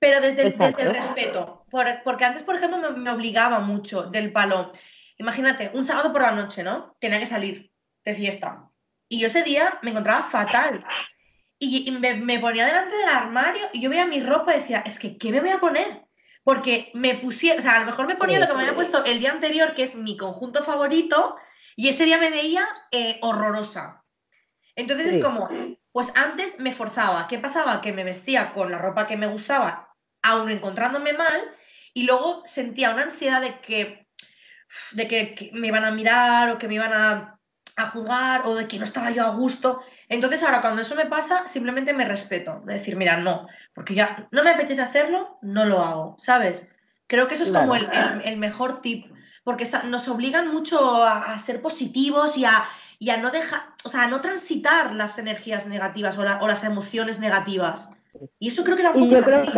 pero 0.00 0.20
desde 0.20 0.42
el, 0.42 0.58
respeto. 0.92 1.64
porque 2.04 2.24
antes, 2.24 2.42
por 2.42 2.56
ejemplo, 2.56 2.78
me, 2.78 2.90
me 2.90 3.10
obligaba 3.10 3.60
mucho 3.60 4.02
del 4.02 4.32
palo. 4.32 4.72
Imagínate, 5.16 5.70
un 5.74 5.84
sábado 5.84 6.12
por 6.12 6.22
la 6.22 6.32
noche, 6.32 6.64
¿no? 6.64 6.96
Tenía 6.98 7.20
que 7.20 7.26
salir 7.26 7.70
de 8.04 8.14
fiesta 8.16 8.67
y 9.08 9.18
yo 9.20 9.28
ese 9.28 9.42
día 9.42 9.78
me 9.82 9.90
encontraba 9.90 10.22
fatal. 10.24 10.84
Y, 11.60 11.90
me, 11.90 12.38
ponía 12.38 12.66
delante 12.66 12.96
del 12.96 13.08
armario 13.08 13.68
y 13.72 13.80
yo 13.80 13.90
veía 13.90 14.06
mi 14.06 14.22
ropa 14.22 14.54
y 14.54 14.60
decía, 14.60 14.82
es 14.86 14.98
que, 14.98 15.18
¿qué 15.18 15.32
me 15.32 15.40
voy 15.40 15.50
a 15.50 15.58
poner? 15.58 16.04
Porque 16.44 16.90
me 16.94 17.14
pusieron, 17.14 17.58
o 17.58 17.62
sea, 17.62 17.76
a 17.76 17.80
lo 17.80 17.86
mejor 17.86 18.06
me 18.06 18.14
ponía 18.14 18.38
lo 18.38 18.46
que 18.46 18.54
me 18.54 18.60
había 18.60 18.76
puesto 18.76 19.04
el 19.04 19.18
día 19.18 19.32
anterior, 19.32 19.74
que 19.74 19.82
es 19.82 19.96
mi 19.96 20.16
conjunto 20.16 20.62
favorito, 20.62 21.36
y 21.74 21.88
ese 21.88 22.04
día 22.04 22.18
me 22.18 22.30
veía 22.30 22.68
eh, 22.92 23.18
horrorosa. 23.22 24.04
Entonces 24.76 25.16
es 25.16 25.24
como, 25.24 25.48
pues 25.90 26.12
antes 26.14 26.60
me 26.60 26.72
forzaba. 26.72 27.26
¿Qué 27.26 27.38
pasaba? 27.38 27.80
Que 27.80 27.92
me 27.92 28.04
vestía 28.04 28.52
con 28.52 28.70
la 28.70 28.78
ropa 28.78 29.08
que 29.08 29.16
me 29.16 29.26
gustaba, 29.26 29.92
aún 30.22 30.50
encontrándome 30.50 31.12
mal, 31.12 31.42
y 31.92 32.04
luego 32.04 32.42
sentía 32.46 32.90
una 32.92 33.02
ansiedad 33.02 33.40
de 33.40 33.58
que, 33.58 34.06
de 34.92 35.08
que 35.08 35.50
me 35.54 35.66
iban 35.66 35.84
a 35.84 35.90
mirar 35.90 36.50
o 36.50 36.58
que 36.58 36.68
me 36.68 36.76
iban 36.76 36.92
a 36.92 37.37
a 37.78 37.88
juzgar 37.90 38.42
o 38.44 38.56
de 38.56 38.66
que 38.66 38.78
no 38.78 38.84
estaba 38.84 39.10
yo 39.10 39.24
a 39.24 39.30
gusto. 39.30 39.80
Entonces 40.08 40.42
ahora 40.42 40.60
cuando 40.60 40.82
eso 40.82 40.96
me 40.96 41.06
pasa, 41.06 41.46
simplemente 41.46 41.92
me 41.92 42.04
respeto, 42.04 42.60
de 42.66 42.74
decir, 42.74 42.96
mira, 42.96 43.18
no, 43.18 43.46
porque 43.72 43.94
ya 43.94 44.26
no 44.32 44.42
me 44.42 44.50
apetece 44.50 44.82
hacerlo, 44.82 45.38
no 45.42 45.64
lo 45.64 45.80
hago, 45.80 46.16
¿sabes? 46.18 46.68
Creo 47.06 47.28
que 47.28 47.34
eso 47.34 47.44
es 47.44 47.52
como 47.52 47.74
el, 47.76 48.36
mejor 48.36 48.82
tip, 48.82 49.06
porque 49.44 49.66
nos 49.84 50.08
obligan 50.08 50.52
mucho 50.52 51.04
a, 51.04 51.38
ser 51.38 51.62
positivos 51.62 52.36
y 52.36 52.44
a, 52.44 52.64
y 52.98 53.10
a, 53.10 53.16
no 53.16 53.30
dejar, 53.30 53.62
o 53.84 53.88
sea, 53.88 54.02
a 54.02 54.08
no 54.08 54.20
transitar 54.20 54.94
las 54.94 55.16
energías 55.18 55.66
negativas 55.66 56.18
o, 56.18 56.24
las 56.24 56.64
emociones 56.64 57.20
negativas. 57.20 57.90
Y 58.40 58.48
eso 58.48 58.64
creo 58.64 58.76
que 58.76 58.82
tampoco 58.82 59.14
es 59.14 59.26
así. 59.26 59.52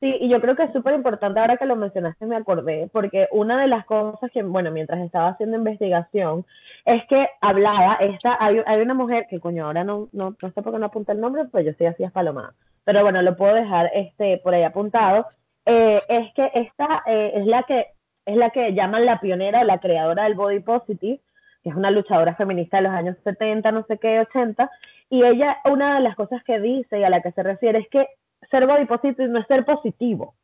Sí, 0.00 0.16
y 0.18 0.30
yo 0.30 0.40
creo 0.40 0.56
que 0.56 0.62
es 0.62 0.72
súper 0.72 0.94
importante, 0.94 1.40
ahora 1.40 1.58
que 1.58 1.66
lo 1.66 1.76
mencionaste 1.76 2.24
me 2.24 2.36
acordé, 2.36 2.88
porque 2.90 3.28
una 3.32 3.60
de 3.60 3.68
las 3.68 3.84
cosas 3.84 4.30
que, 4.32 4.42
bueno, 4.42 4.70
mientras 4.70 4.98
estaba 5.00 5.28
haciendo 5.28 5.58
investigación, 5.58 6.46
es 6.86 7.04
que 7.06 7.28
hablaba, 7.42 7.96
esta, 8.00 8.34
hay, 8.40 8.62
hay 8.64 8.80
una 8.80 8.94
mujer, 8.94 9.26
que 9.28 9.40
coño, 9.40 9.66
ahora 9.66 9.84
no, 9.84 10.08
no, 10.12 10.34
no 10.40 10.50
sé 10.52 10.62
por 10.62 10.72
qué 10.72 10.78
no 10.78 10.86
apunta 10.86 11.12
el 11.12 11.20
nombre, 11.20 11.44
pues 11.44 11.66
yo 11.66 11.72
estoy 11.72 11.86
así 11.88 12.02
espalomada, 12.02 12.54
pero 12.84 13.02
bueno, 13.02 13.20
lo 13.20 13.36
puedo 13.36 13.54
dejar 13.54 13.90
este, 13.92 14.38
por 14.38 14.54
ahí 14.54 14.62
apuntado, 14.62 15.26
eh, 15.66 16.02
es 16.08 16.32
que 16.32 16.50
esta 16.54 17.02
eh, 17.06 17.32
es 17.34 17.46
la 17.46 17.62
que 17.64 17.88
es 18.26 18.36
la 18.36 18.50
que 18.50 18.72
llaman 18.72 19.04
la 19.06 19.20
pionera, 19.20 19.64
la 19.64 19.78
creadora 19.78 20.24
del 20.24 20.34
body 20.34 20.60
positive, 20.60 21.20
que 21.62 21.70
es 21.70 21.74
una 21.74 21.90
luchadora 21.90 22.34
feminista 22.36 22.78
de 22.78 22.84
los 22.84 22.92
años 22.92 23.16
70, 23.24 23.70
no 23.72 23.84
sé 23.84 23.98
qué, 23.98 24.20
80, 24.20 24.70
y 25.10 25.24
ella, 25.24 25.58
una 25.64 25.96
de 25.96 26.00
las 26.00 26.16
cosas 26.16 26.42
que 26.44 26.60
dice 26.60 27.00
y 27.00 27.04
a 27.04 27.10
la 27.10 27.20
que 27.20 27.32
se 27.32 27.42
refiere 27.42 27.80
es 27.80 27.88
que 27.88 28.06
ser 28.50 28.66
body 28.66 28.86
positive 28.86 29.28
no 29.28 29.40
es 29.40 29.46
ser 29.46 29.64
positivo. 29.64 30.34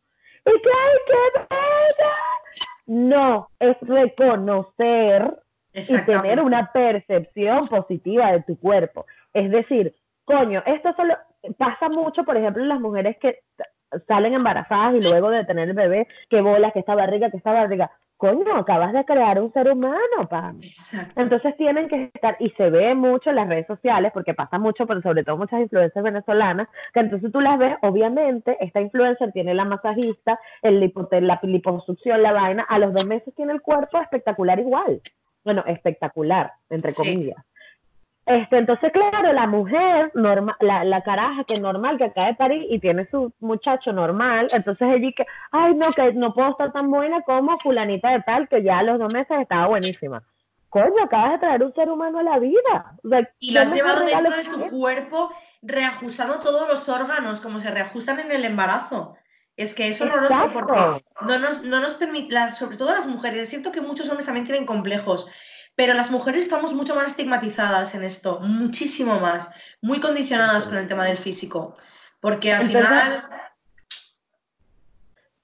¿Y 0.45 0.51
qué 0.51 0.71
hay 0.71 1.47
que 1.47 2.03
No, 2.87 3.49
es 3.59 3.77
reconocer 3.81 5.41
y 5.73 5.99
tener 6.05 6.41
una 6.41 6.73
percepción 6.73 7.67
positiva 7.69 8.33
de 8.33 8.43
tu 8.43 8.59
cuerpo. 8.59 9.07
Es 9.33 9.51
decir, 9.51 9.95
coño, 10.25 10.63
esto 10.67 10.95
solo, 10.97 11.17
pasa 11.59 11.89
mucho, 11.89 12.25
por 12.25 12.37
ejemplo, 12.37 12.63
en 12.63 12.69
las 12.69 12.81
mujeres 12.81 13.17
que 13.19 13.41
salen 14.07 14.35
embarazadas 14.35 14.95
y 14.95 15.09
luego 15.09 15.31
de 15.31 15.45
tener 15.45 15.69
el 15.69 15.77
bebé, 15.77 16.09
que 16.29 16.41
bolas, 16.41 16.73
que 16.73 16.81
esta 16.81 16.95
barriga, 16.95 17.31
que 17.31 17.37
esta 17.39 17.53
barriga 17.53 17.91
coño, 18.17 18.57
acabas 18.57 18.93
de 18.93 19.05
crear 19.05 19.41
un 19.41 19.53
ser 19.53 19.71
humano, 19.71 20.29
Pam. 20.29 20.61
Entonces 21.17 21.57
tienen 21.57 21.89
que 21.89 22.11
estar, 22.15 22.37
y 22.41 22.51
se 22.51 22.71
ve 22.71 22.95
mucho 22.95 23.31
en 23.31 23.37
las 23.37 23.49
redes 23.49 23.67
sociales, 23.67 24.11
porque 24.13 24.35
pasa 24.35 24.59
mucho, 24.59 24.87
pero 24.87 25.03
sobre 25.03 25.25
todo 25.25 25.37
muchas 25.37 25.61
influencers 25.61 26.03
venezolanas, 26.03 26.69
que 26.95 27.01
entonces 27.01 27.31
tú 27.31 27.41
las 27.41 27.59
ves, 27.59 27.77
obviamente, 27.83 28.57
esta 28.61 28.81
influencer 28.81 29.33
tiene 29.33 29.55
la 29.55 29.65
masajista, 29.65 30.39
el 30.63 30.93
la 31.21 31.41
liposucción, 31.43 32.23
la 32.23 32.33
vaina, 32.33 32.65
a 32.69 32.79
los 32.79 32.93
dos 32.93 33.07
meses 33.07 33.35
tiene 33.35 33.53
el 33.53 33.61
cuerpo 33.61 34.01
espectacular 34.01 34.59
igual. 34.59 35.01
Bueno, 35.45 35.63
espectacular, 35.67 36.53
entre 36.71 36.93
comillas. 36.93 37.37
Este, 38.27 38.59
entonces, 38.59 38.91
claro, 38.93 39.33
la 39.33 39.47
mujer, 39.47 40.11
normal, 40.15 40.57
la, 40.59 40.83
la 40.83 41.03
caraja 41.03 41.45
que 41.45 41.61
normal, 41.61 41.97
que 41.97 42.05
acaba 42.05 42.27
de 42.27 42.35
parir 42.35 42.67
y 42.69 42.81
tiene 42.81 43.09
su 43.09 43.33
muchacho 43.39 43.93
normal, 43.93 44.49
entonces 44.53 44.89
ella 44.95 45.13
que, 45.17 45.25
ay, 45.53 45.75
no, 45.75 45.93
que 45.93 46.13
no 46.13 46.35
puedo 46.35 46.51
estar 46.51 46.73
tan 46.73 46.91
buena 46.91 47.23
como 47.23 47.57
fulanita 47.61 48.11
de 48.11 48.23
tal, 48.23 48.49
que 48.49 48.65
ya 48.65 48.81
a 48.81 48.83
los 48.83 48.99
dos 48.99 49.15
meses 49.15 49.39
estaba 49.41 49.69
buenísima. 49.69 50.25
Coño, 50.69 51.05
acabas 51.05 51.33
de 51.33 51.39
traer 51.39 51.63
un 51.63 51.73
ser 51.73 51.89
humano 51.89 52.19
a 52.19 52.25
la 52.25 52.39
vida. 52.41 52.97
y 53.39 53.53
lo 53.53 53.61
has 53.61 53.73
llevado 53.73 54.05
dentro 54.05 54.37
de 54.37 54.69
tu 54.69 54.77
cuerpo, 54.77 55.31
reajustando 55.63 56.41
todos 56.41 56.69
los 56.69 56.89
órganos, 56.89 57.41
como 57.41 57.61
se 57.61 57.71
reajustan 57.71 58.19
en 58.19 58.33
el 58.33 58.45
embarazo. 58.45 59.17
Es 59.57 59.73
que 59.73 59.89
es 59.89 60.01
horroroso 60.01 60.51
porque 60.53 61.05
no 61.23 61.39
nos, 61.39 61.63
no 61.63 61.81
nos 61.81 61.95
permite, 61.95 62.51
sobre 62.51 62.77
todo 62.77 62.93
las 62.93 63.07
mujeres, 63.07 63.43
es 63.43 63.49
cierto 63.49 63.73
que 63.73 63.81
muchos 63.81 64.09
hombres 64.09 64.27
también 64.27 64.45
tienen 64.45 64.67
complejos, 64.67 65.31
pero 65.77 65.93
las 65.93 66.11
mujeres 66.11 66.43
estamos 66.43 66.75
mucho 66.75 66.97
más 66.97 67.11
estigmatizadas 67.11 67.95
en 67.95 68.03
esto, 68.03 68.41
muchísimo 68.41 69.21
más, 69.21 69.51
muy 69.83 70.01
condicionadas 70.01 70.67
con 70.67 70.79
el 70.79 70.89
tema 70.89 71.05
del 71.05 71.19
físico, 71.19 71.77
porque 72.21 72.53
al 72.53 72.67
final... 72.67 73.25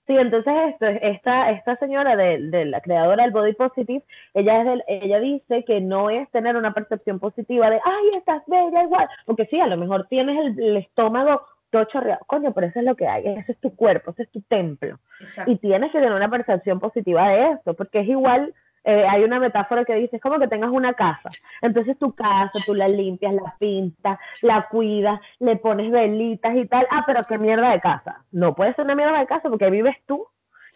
Sí, 0.06 0.16
entonces 0.16 0.52
esto, 0.70 0.86
esta, 0.86 1.50
esta 1.52 1.76
señora 1.76 2.16
de, 2.16 2.64
la 2.64 2.80
creadora 2.80 3.22
del 3.22 3.30
Body 3.30 3.52
Positive, 3.52 4.02
ella, 4.34 4.62
es 4.62 4.82
ella 4.88 5.20
dice 5.20 5.64
que 5.64 5.80
no 5.80 6.10
es 6.10 6.28
tener 6.32 6.56
una 6.56 6.74
percepción 6.74 7.20
positiva 7.20 7.70
de, 7.70 7.76
ay, 7.76 8.18
estás 8.18 8.42
bella 8.48 8.82
igual, 8.82 9.08
porque 9.26 9.46
sí, 9.46 9.60
a 9.60 9.68
lo 9.68 9.76
mejor 9.76 10.08
tienes 10.08 10.56
el, 10.58 10.76
estómago 10.78 11.42
todo 11.70 11.84
chorreado, 11.84 12.20
coño, 12.26 12.52
pero 12.52 12.66
eso 12.66 12.80
es 12.80 12.84
lo 12.84 12.96
que 12.96 13.06
hay, 13.06 13.28
ese 13.28 13.52
es 13.52 13.60
tu 13.60 13.76
cuerpo, 13.76 14.10
ese 14.10 14.24
es 14.24 14.30
tu 14.30 14.42
templo. 14.42 14.98
Y 15.46 15.56
tienes 15.56 15.92
que 15.92 15.98
tener 15.98 16.12
una 16.12 16.28
percepción 16.28 16.80
positiva 16.80 17.28
de 17.28 17.52
esto, 17.52 17.74
porque 17.74 18.00
es 18.00 18.08
igual 18.08 18.52
eh, 18.84 19.06
hay 19.08 19.22
una 19.24 19.38
metáfora 19.38 19.84
que 19.84 19.94
dice, 19.94 20.16
es 20.16 20.22
como 20.22 20.38
que 20.38 20.48
tengas 20.48 20.70
una 20.70 20.94
casa. 20.94 21.30
Entonces 21.60 21.98
tu 21.98 22.14
casa, 22.14 22.58
tú 22.66 22.74
la 22.74 22.88
limpias, 22.88 23.32
la 23.34 23.54
pintas, 23.58 24.18
la 24.40 24.68
cuidas, 24.68 25.20
le 25.38 25.56
pones 25.56 25.90
velitas 25.90 26.56
y 26.56 26.66
tal. 26.66 26.86
Ah, 26.90 27.04
pero 27.06 27.22
qué 27.28 27.38
mierda 27.38 27.70
de 27.70 27.80
casa. 27.80 28.24
No 28.32 28.54
puede 28.54 28.74
ser 28.74 28.84
una 28.84 28.94
mierda 28.94 29.18
de 29.18 29.26
casa 29.26 29.48
porque 29.48 29.70
vives 29.70 29.96
tú 30.06 30.26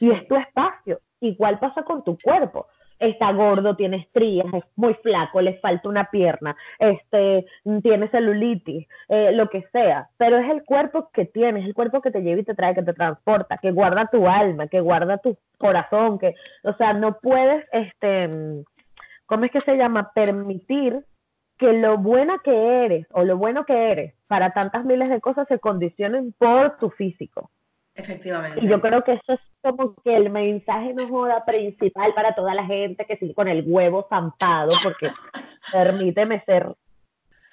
y 0.01 0.11
es 0.11 0.27
tu 0.29 0.37
espacio. 0.37 1.01
Igual 1.21 1.59
pasa 1.59 1.83
con 1.83 2.05
tu 2.05 2.19
cuerpo 2.19 2.67
está 2.99 3.33
gordo, 3.33 3.77
tiene 3.77 3.99
estrías, 3.99 4.47
es 4.53 4.65
muy 4.77 4.95
flaco, 4.95 5.41
le 5.41 5.59
falta 5.61 5.89
una 5.89 6.11
pierna, 6.11 6.57
este, 6.79 7.47
tiene 7.83 8.09
celulitis, 8.09 8.87
eh, 9.09 9.33
lo 9.33 9.49
que 9.49 9.63
sea, 9.73 10.09
pero 10.17 10.39
es 10.39 10.49
el 10.51 10.65
cuerpo 10.65 11.11
que 11.13 11.27
tienes, 11.27 11.63
es 11.63 11.69
el 11.69 11.75
cuerpo 11.75 12.01
que 12.01 12.11
te 12.11 12.23
lleva 12.23 12.41
y 12.41 12.45
te 12.45 12.55
trae, 12.55 12.75
que 12.75 12.83
te 12.83 12.95
transporta, 12.95 13.59
que 13.59 13.71
guarda 13.71 14.09
tu 14.11 14.29
alma, 14.29 14.69
que 14.69 14.81
guarda 14.81 15.19
tu 15.19 15.37
corazón, 15.59 16.19
que, 16.19 16.35
o 16.63 16.73
sea, 16.75 16.93
no 16.93 17.19
puedes, 17.21 17.65
este, 17.73 18.65
¿cómo 19.27 19.45
es 19.45 19.51
que 19.51 19.61
se 19.61 19.77
llama? 19.77 20.13
Permitir 20.15 21.05
que 21.59 21.73
lo 21.73 21.99
buena 21.99 22.39
que 22.45 22.85
eres 22.85 23.07
o 23.13 23.25
lo 23.25 23.37
bueno 23.39 23.65
que 23.65 23.91
eres 23.91 24.15
para 24.27 24.51
tantas 24.51 24.85
miles 24.85 25.09
de 25.09 25.21
cosas 25.21 25.49
se 25.49 25.59
condicionen 25.59 26.35
por 26.39 26.77
tu 26.77 26.91
físico. 26.91 27.51
Efectivamente. 27.97 28.61
Y 28.63 28.69
yo 28.69 28.81
creo 28.81 29.03
que 29.03 29.15
eso 29.15 29.33
es 29.33 29.41
como 29.63 29.95
que 30.03 30.15
el 30.15 30.31
mensaje 30.31 30.93
no 30.93 31.09
joda 31.09 31.45
principal 31.45 32.13
para 32.15 32.35
toda 32.35 32.55
la 32.55 32.65
gente 32.65 33.07
que 33.07 33.17
sigue 33.17 33.35
con 33.35 33.49
el 33.49 33.65
huevo 33.67 34.07
zampado, 34.09 34.73
porque 34.83 35.09
permíteme 35.73 36.43
ser 36.45 36.75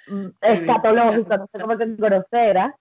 mm, 0.07 0.27
escatológico, 0.41 1.37
no 1.37 1.47
sé 1.47 1.59
cómo 1.59 1.77
que 1.77 1.85
grosera. 1.97 2.75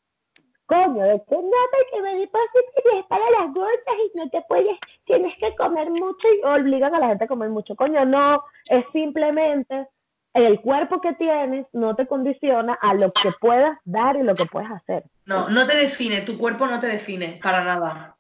Coño, 0.67 1.05
de 1.05 1.23
que 1.29 1.37
no, 1.37 1.51
que 1.93 2.03
me 2.03 2.29
que 2.29 2.99
es 2.99 3.07
para 3.07 3.31
las 3.31 3.53
gordas 3.53 3.97
y 4.15 4.19
no 4.19 4.29
te 4.31 4.43
puedes, 4.49 4.77
tienes 5.05 5.37
que 5.39 5.55
comer 5.57 5.91
mucho 5.91 6.29
y 6.33 6.45
obligan 6.45 6.95
a 6.95 6.99
la 6.99 7.09
gente 7.09 7.25
a 7.25 7.29
comer 7.29 7.51
mucho. 7.51 7.77
Coño, 7.77 8.05
no, 8.05 8.43
es 8.71 8.85
simplemente 8.93 9.87
el 10.35 10.61
cuerpo 10.61 11.01
que 11.01 11.13
tienes 11.15 11.67
no 11.73 11.95
te 11.95 12.07
condiciona 12.07 12.75
a 12.81 12.95
lo 12.95 13.13
que 13.13 13.31
puedas 13.41 13.79
dar 13.85 14.17
y 14.17 14.23
lo 14.23 14.35
que 14.35 14.47
puedes 14.47 14.71
hacer. 14.71 15.05
No, 15.27 15.49
no 15.51 15.67
te 15.67 15.77
define, 15.77 16.23
tu 16.23 16.39
cuerpo 16.39 16.67
no 16.67 16.81
te 16.81 16.87
define 16.87 17.39
para 17.43 17.65
nada. 17.65 18.17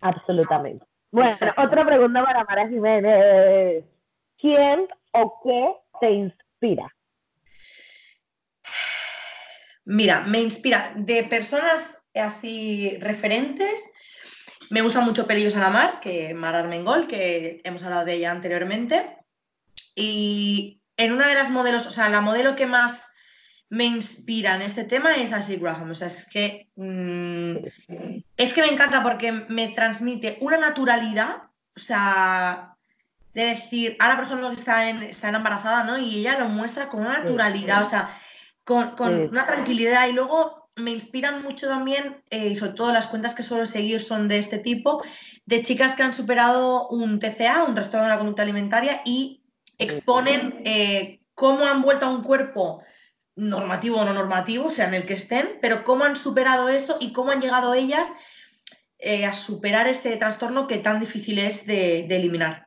Absolutamente. 0.00 0.84
Bueno, 1.10 1.36
otra 1.58 1.84
pregunta 1.84 2.24
para 2.24 2.44
Mara 2.44 2.68
Jiménez. 2.68 3.84
¿Quién 4.38 4.88
o 5.12 5.40
qué 5.44 5.74
te 6.00 6.10
inspira? 6.10 6.92
Mira, 9.84 10.22
me 10.22 10.40
inspira 10.40 10.92
de 10.96 11.24
personas 11.24 11.98
así 12.14 12.96
referentes. 13.00 13.84
Me 14.70 14.80
gusta 14.80 15.00
mucho 15.00 15.26
Pelillos 15.26 15.54
a 15.54 15.60
la 15.60 15.70
Mar, 15.70 16.00
que 16.00 16.32
Mar 16.34 16.54
Armengol, 16.54 17.06
que 17.06 17.60
hemos 17.64 17.82
hablado 17.82 18.06
de 18.06 18.14
ella 18.14 18.30
anteriormente. 18.30 19.18
Y 19.94 20.81
en 21.04 21.12
una 21.12 21.28
de 21.28 21.34
las 21.34 21.50
modelos, 21.50 21.86
o 21.86 21.90
sea, 21.90 22.08
la 22.08 22.20
modelo 22.20 22.54
que 22.54 22.66
más 22.66 23.10
me 23.68 23.84
inspira 23.84 24.54
en 24.54 24.62
este 24.62 24.84
tema 24.84 25.16
es 25.16 25.32
Ashley 25.32 25.58
Graham. 25.58 25.90
O 25.90 25.94
sea, 25.94 26.06
es 26.06 26.26
que, 26.26 26.68
mm, 26.76 27.56
es 28.36 28.52
que 28.52 28.60
me 28.60 28.68
encanta 28.68 29.02
porque 29.02 29.32
me 29.32 29.68
transmite 29.68 30.38
una 30.40 30.58
naturalidad, 30.58 31.44
o 31.74 31.80
sea, 31.80 32.76
de 33.34 33.44
decir, 33.44 33.96
ahora 33.98 34.16
por 34.16 34.26
ejemplo 34.26 34.50
que 34.50 34.56
está, 34.56 34.90
en, 34.90 35.02
está 35.02 35.30
embarazada, 35.30 35.84
¿no? 35.84 35.98
Y 35.98 36.20
ella 36.20 36.38
lo 36.38 36.48
muestra 36.48 36.88
con 36.88 37.00
una 37.00 37.20
naturalidad, 37.20 37.82
o 37.82 37.86
sea, 37.86 38.10
con, 38.62 38.94
una 39.30 39.46
tranquilidad 39.46 40.06
y 40.06 40.12
luego 40.12 40.70
me 40.76 40.90
inspiran 40.90 41.42
mucho 41.42 41.66
también, 41.66 42.22
eh, 42.30 42.48
y 42.48 42.56
sobre 42.56 42.72
todo 42.72 42.92
las 42.92 43.06
cuentas 43.06 43.34
que 43.34 43.42
suelo 43.42 43.66
seguir 43.66 44.00
son 44.02 44.28
de 44.28 44.38
este 44.38 44.58
tipo, 44.58 45.02
de 45.46 45.62
chicas 45.62 45.94
que 45.94 46.02
han 46.02 46.14
superado 46.14 46.88
un 46.88 47.18
TCA, 47.18 47.64
un 47.64 47.74
trastorno 47.74 48.04
de 48.04 48.12
la 48.12 48.18
conducta 48.18 48.42
alimentaria, 48.42 49.02
y 49.04 49.41
exponen 49.82 50.62
eh, 50.64 51.20
cómo 51.34 51.64
han 51.64 51.82
vuelto 51.82 52.06
a 52.06 52.10
un 52.10 52.22
cuerpo 52.22 52.82
normativo 53.36 53.98
o 53.98 54.04
no 54.04 54.12
normativo, 54.12 54.70
sea, 54.70 54.88
en 54.88 54.94
el 54.94 55.06
que 55.06 55.14
estén, 55.14 55.58
pero 55.60 55.84
cómo 55.84 56.04
han 56.04 56.16
superado 56.16 56.68
esto 56.68 56.96
y 57.00 57.12
cómo 57.12 57.30
han 57.30 57.40
llegado 57.40 57.74
ellas 57.74 58.12
eh, 58.98 59.24
a 59.24 59.32
superar 59.32 59.86
este 59.86 60.16
trastorno 60.16 60.66
que 60.66 60.78
tan 60.78 61.00
difícil 61.00 61.38
es 61.38 61.66
de, 61.66 62.06
eliminar. 62.06 62.66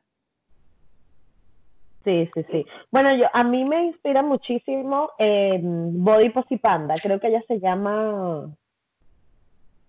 Sí, 2.04 2.28
sí, 2.34 2.44
sí. 2.50 2.66
Bueno, 2.90 3.16
yo 3.16 3.24
a 3.32 3.42
mí 3.42 3.64
me 3.64 3.86
inspira 3.86 4.22
muchísimo 4.22 5.10
eh, 5.18 5.58
Body 5.62 6.30
Posy 6.30 6.56
Panda. 6.58 6.94
Creo 7.02 7.18
que 7.18 7.28
ella 7.28 7.42
se 7.48 7.58
llama 7.58 8.54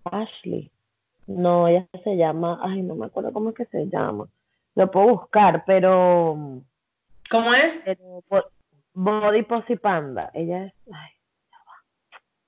Ashley. 0.05 0.71
No, 1.27 1.67
ella 1.67 1.85
se 2.03 2.15
llama, 2.15 2.59
ay, 2.63 2.81
no 2.81 2.95
me 2.95 3.07
acuerdo 3.07 3.33
cómo 3.33 3.49
es 3.49 3.55
que 3.55 3.65
se 3.65 3.87
llama. 3.87 4.27
Lo 4.73 4.89
puedo 4.89 5.09
buscar, 5.09 5.63
pero 5.65 6.63
¿Cómo 7.29 7.53
es? 7.53 7.83
Body 8.93 9.43
Posy 9.43 9.75
Panda. 9.75 10.31
Ella 10.33 10.65
es. 10.65 10.73
Ay, 10.91 11.11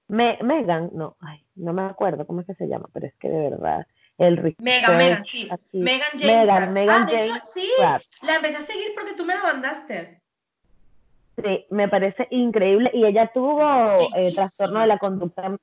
Me, 0.08 0.40
Megan, 0.42 0.90
no, 0.94 1.16
ay, 1.22 1.46
no 1.56 1.74
me 1.74 1.84
acuerdo 1.84 2.26
cómo 2.26 2.42
es 2.42 2.48
que 2.48 2.56
se 2.56 2.68
llama, 2.68 2.90
pero 2.94 3.06
es 3.08 3.14
que 3.16 3.30
de 3.30 3.50
verdad. 3.50 3.86
El 4.18 4.56
Megan, 4.60 4.98
Megan, 4.98 5.24
sí. 5.24 5.50
Megan 5.72 6.10
James. 6.12 6.26
Megan, 6.26 6.74
Megan 6.74 7.08
ah, 7.32 7.42
sí, 7.46 7.70
la 8.22 8.36
empecé 8.36 8.58
a 8.58 8.62
seguir 8.62 8.92
porque 8.94 9.14
tú 9.14 9.24
me 9.24 9.34
la 9.34 9.44
mandaste. 9.44 10.22
Sí, 11.42 11.66
me 11.70 11.88
parece 11.88 12.28
increíble. 12.32 12.92
Y 12.94 13.06
ella 13.06 13.32
tuvo 13.34 14.14
eh, 14.16 14.34
trastorno 14.34 14.82
de 14.82 14.88
la 14.88 14.98
conducta 14.98 15.56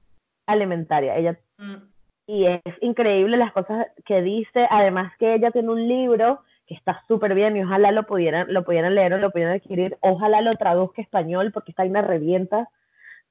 alimentaria. 0.46 1.16
Ella. 1.16 1.38
Mm. 1.58 1.74
Y 2.28 2.46
es 2.46 2.62
increíble 2.80 3.36
las 3.36 3.52
cosas 3.52 3.88
que 4.06 4.22
dice. 4.22 4.66
Además 4.70 5.12
que 5.18 5.34
ella 5.34 5.50
tiene 5.50 5.68
un 5.68 5.86
libro 5.86 6.40
que 6.66 6.74
está 6.74 7.02
súper 7.06 7.34
bien 7.34 7.56
y 7.56 7.62
ojalá 7.62 7.92
lo 7.92 8.04
pudieran, 8.04 8.52
lo 8.52 8.64
pudieran 8.64 8.94
leer 8.94 9.14
o 9.14 9.18
lo 9.18 9.30
pudieran 9.30 9.54
adquirir. 9.54 9.96
Ojalá 10.00 10.40
lo 10.40 10.54
traduzca 10.56 11.02
español 11.02 11.52
porque 11.52 11.70
está 11.70 11.84
ahí 11.84 11.90
me 11.90 12.02
revienta 12.02 12.68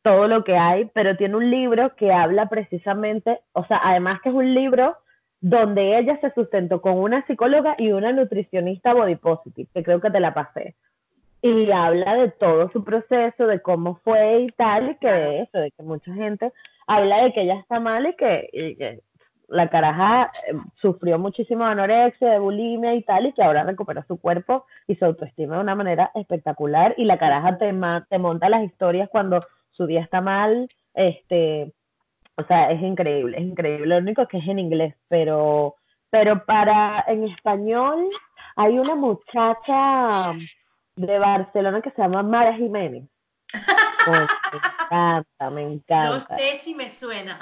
todo 0.02 0.28
lo 0.28 0.44
que 0.44 0.56
hay, 0.56 0.86
pero 0.94 1.18
tiene 1.18 1.36
un 1.36 1.50
libro 1.50 1.96
que 1.96 2.14
habla 2.14 2.48
precisamente, 2.48 3.40
o 3.54 3.66
sea, 3.66 3.82
además 3.84 4.22
que 4.22 4.30
es 4.30 4.36
un 4.36 4.54
libro 4.54 4.96
donde 5.42 5.98
ella 5.98 6.20
se 6.22 6.32
sustentó 6.32 6.80
con 6.80 6.98
una 6.98 7.26
psicóloga 7.26 7.76
y 7.78 7.92
una 7.92 8.12
nutricionista 8.12 8.94
body 8.94 9.16
positive, 9.16 9.68
que 9.74 9.84
creo 9.84 10.00
que 10.00 10.12
te 10.12 10.20
la 10.20 10.34
pasé. 10.34 10.76
Y 11.42 11.72
habla 11.72 12.16
de 12.16 12.32
todo 12.32 12.72
su 12.72 12.84
proceso, 12.84 13.48
de 13.48 13.62
cómo 13.62 14.00
fue 14.04 14.42
y 14.42 14.48
tal, 14.52 14.92
y 14.92 14.96
que 14.96 15.12
de 15.12 15.42
eso, 15.42 15.58
de 15.58 15.72
que 15.72 15.84
mucha 15.84 16.14
gente 16.14 16.52
habla 16.88 17.24
de 17.24 17.34
que 17.34 17.42
ella 17.42 17.60
está 17.60 17.80
mal 17.80 18.06
y 18.08 18.16
que 18.16 19.02
la 19.48 19.70
caraja 19.70 20.32
eh, 20.48 20.54
sufrió 20.82 21.20
muchísimo 21.20 21.66
anorexia, 21.66 22.32
de 22.32 22.40
bulimia 22.40 22.96
y 22.96 23.04
tal, 23.04 23.28
y 23.28 23.34
que 23.34 23.44
ahora 23.44 23.64
recupera 23.64 24.06
su 24.08 24.18
cuerpo 24.18 24.66
y 24.88 24.96
su 24.96 25.06
autoestima 25.06 25.56
de 25.56 25.62
una 25.62 25.76
manera 25.76 26.12
espectacular. 26.16 26.94
Y 26.98 27.06
la 27.06 27.18
caraja 27.18 27.58
te, 27.58 27.74
te 28.10 28.18
monta 28.18 28.50
las 28.50 28.64
historias 28.64 29.10
cuando 29.10 29.42
su 29.72 29.86
día 29.86 30.02
está 30.02 30.22
mal, 30.22 30.68
este, 30.94 31.74
O 32.38 32.44
sea, 32.44 32.72
es 32.72 32.82
increíble, 32.82 33.38
es 33.38 33.44
increíble. 33.44 33.88
Lo 33.88 33.98
único 33.98 34.28
que 34.28 34.38
es 34.38 34.48
en 34.48 34.60
inglés, 34.60 34.96
pero, 35.08 35.76
pero 36.10 36.46
para 36.46 37.04
en 37.08 37.26
español 37.26 38.10
hay 38.56 38.80
una 38.80 38.96
muchacha 38.96 40.34
de 40.96 41.20
Barcelona 41.20 41.82
que 41.82 41.92
se 41.92 42.02
llama 42.02 42.24
Mara 42.24 42.54
Jiménez. 42.56 43.08
Pues, 44.06 44.20
me 44.20 44.60
encanta, 44.60 45.50
me 45.50 45.62
encanta. 45.64 46.10
No 46.12 46.20
sé 46.20 46.58
si 46.58 46.76
me 46.76 46.90
suena. 46.90 47.40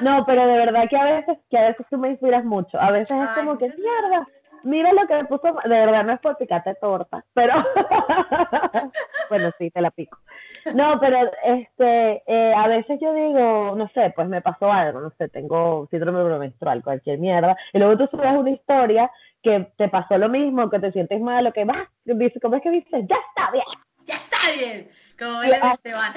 No, 0.00 0.24
pero 0.26 0.46
de 0.46 0.58
verdad 0.58 0.88
que 0.88 0.96
a 0.96 1.04
veces, 1.04 1.38
que 1.50 1.58
a 1.58 1.68
veces 1.68 1.86
tú 1.90 1.98
me 1.98 2.10
inspiras 2.10 2.44
mucho. 2.44 2.80
A 2.80 2.90
veces 2.90 3.16
es 3.16 3.30
como 3.30 3.58
que, 3.58 3.66
mierda, 3.66 4.26
mira 4.64 4.92
lo 4.92 5.06
que 5.06 5.14
me 5.14 5.24
puso, 5.24 5.54
de 5.64 5.68
verdad 5.68 6.04
no 6.04 6.12
es 6.12 6.20
por 6.20 6.36
picarte 6.36 6.74
torta, 6.76 7.24
pero 7.34 7.54
bueno, 9.30 9.50
sí, 9.58 9.70
te 9.70 9.80
la 9.80 9.90
pico. 9.90 10.18
No, 10.74 10.98
pero 10.98 11.30
este, 11.44 12.22
eh, 12.26 12.54
a 12.56 12.66
veces 12.68 12.98
yo 13.00 13.12
digo, 13.12 13.74
no 13.76 13.88
sé, 13.94 14.12
pues 14.16 14.28
me 14.28 14.40
pasó 14.40 14.72
algo, 14.72 15.00
no 15.00 15.10
sé, 15.18 15.28
tengo 15.28 15.86
síndrome 15.90 16.38
menstrual, 16.38 16.82
cualquier 16.82 17.18
mierda, 17.18 17.56
y 17.72 17.78
luego 17.78 17.98
tú 17.98 18.16
subes 18.16 18.32
una 18.32 18.50
historia 18.50 19.10
que 19.42 19.68
te 19.76 19.88
pasó 19.88 20.16
lo 20.16 20.30
mismo, 20.30 20.70
que 20.70 20.78
te 20.78 20.92
sientes 20.92 21.20
mal, 21.20 21.44
lo 21.44 21.52
que 21.52 21.64
vas, 21.64 21.86
¿cómo 22.40 22.56
es 22.56 22.62
que 22.62 22.70
dices? 22.70 23.04
Ya 23.06 23.16
está 23.28 23.50
bien. 23.52 23.64
Ya 24.06 24.14
está 24.14 24.38
bien. 24.58 24.90
Como 25.18 25.38
Belén 25.40 25.64
Esteban. 25.72 26.12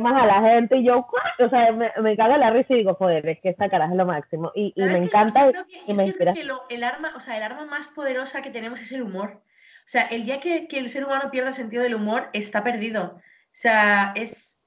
Más 0.00 0.22
a 0.22 0.26
la 0.26 0.40
gente 0.42 0.76
y 0.76 0.84
yo, 0.84 1.06
o 1.38 1.48
sea, 1.48 1.72
me, 1.72 1.90
me 2.00 2.16
caga 2.16 2.36
la 2.38 2.50
risa 2.50 2.74
y 2.74 2.78
digo, 2.78 2.94
joder, 2.94 3.26
es 3.28 3.40
que 3.40 3.50
esta 3.50 3.68
cara 3.68 3.86
es 3.86 3.94
lo 3.94 4.06
máximo. 4.06 4.52
Y, 4.54 4.72
y 4.76 4.82
me 4.82 4.98
encanta 4.98 5.50
y 5.86 5.94
me 5.94 6.06
inspira. 6.06 6.34
Que 6.34 6.46
el, 6.68 6.84
arma, 6.84 7.12
o 7.16 7.20
sea, 7.20 7.36
el 7.36 7.42
arma 7.42 7.64
más 7.66 7.88
poderosa 7.88 8.42
que 8.42 8.50
tenemos 8.50 8.80
es 8.80 8.92
el 8.92 9.02
humor. 9.02 9.42
O 9.88 9.90
sea, 9.90 10.02
el 10.02 10.24
día 10.24 10.40
que, 10.40 10.68
que 10.68 10.78
el 10.78 10.90
ser 10.90 11.04
humano 11.04 11.30
pierda 11.30 11.52
sentido 11.52 11.82
del 11.82 11.94
humor, 11.94 12.28
está 12.32 12.62
perdido. 12.62 13.14
O 13.16 13.20
sea, 13.52 14.12
es. 14.14 14.62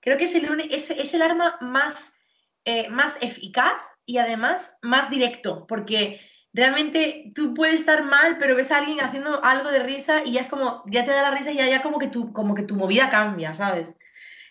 Creo 0.00 0.16
que 0.16 0.24
es 0.24 0.34
el, 0.34 0.68
es, 0.70 0.90
es 0.90 1.14
el 1.14 1.22
arma 1.22 1.56
más, 1.60 2.20
eh, 2.64 2.88
más 2.90 3.16
eficaz 3.22 3.74
y 4.06 4.18
además 4.18 4.76
más 4.82 5.10
directo, 5.10 5.66
porque 5.66 6.20
realmente 6.52 7.32
tú 7.34 7.54
puedes 7.54 7.80
estar 7.80 8.04
mal, 8.04 8.36
pero 8.38 8.54
ves 8.54 8.70
a 8.70 8.78
alguien 8.78 9.00
haciendo 9.00 9.42
algo 9.42 9.70
de 9.70 9.80
risa 9.80 10.22
y 10.24 10.32
ya 10.32 10.42
es 10.42 10.48
como, 10.48 10.82
ya 10.86 11.04
te 11.04 11.10
da 11.10 11.22
la 11.22 11.30
risa 11.30 11.50
y 11.50 11.56
ya, 11.56 11.68
ya 11.68 11.82
como, 11.82 11.98
que 11.98 12.08
tu, 12.08 12.32
como 12.32 12.54
que 12.54 12.62
tu 12.62 12.76
movida 12.76 13.10
cambia, 13.10 13.54
¿sabes? 13.54 13.94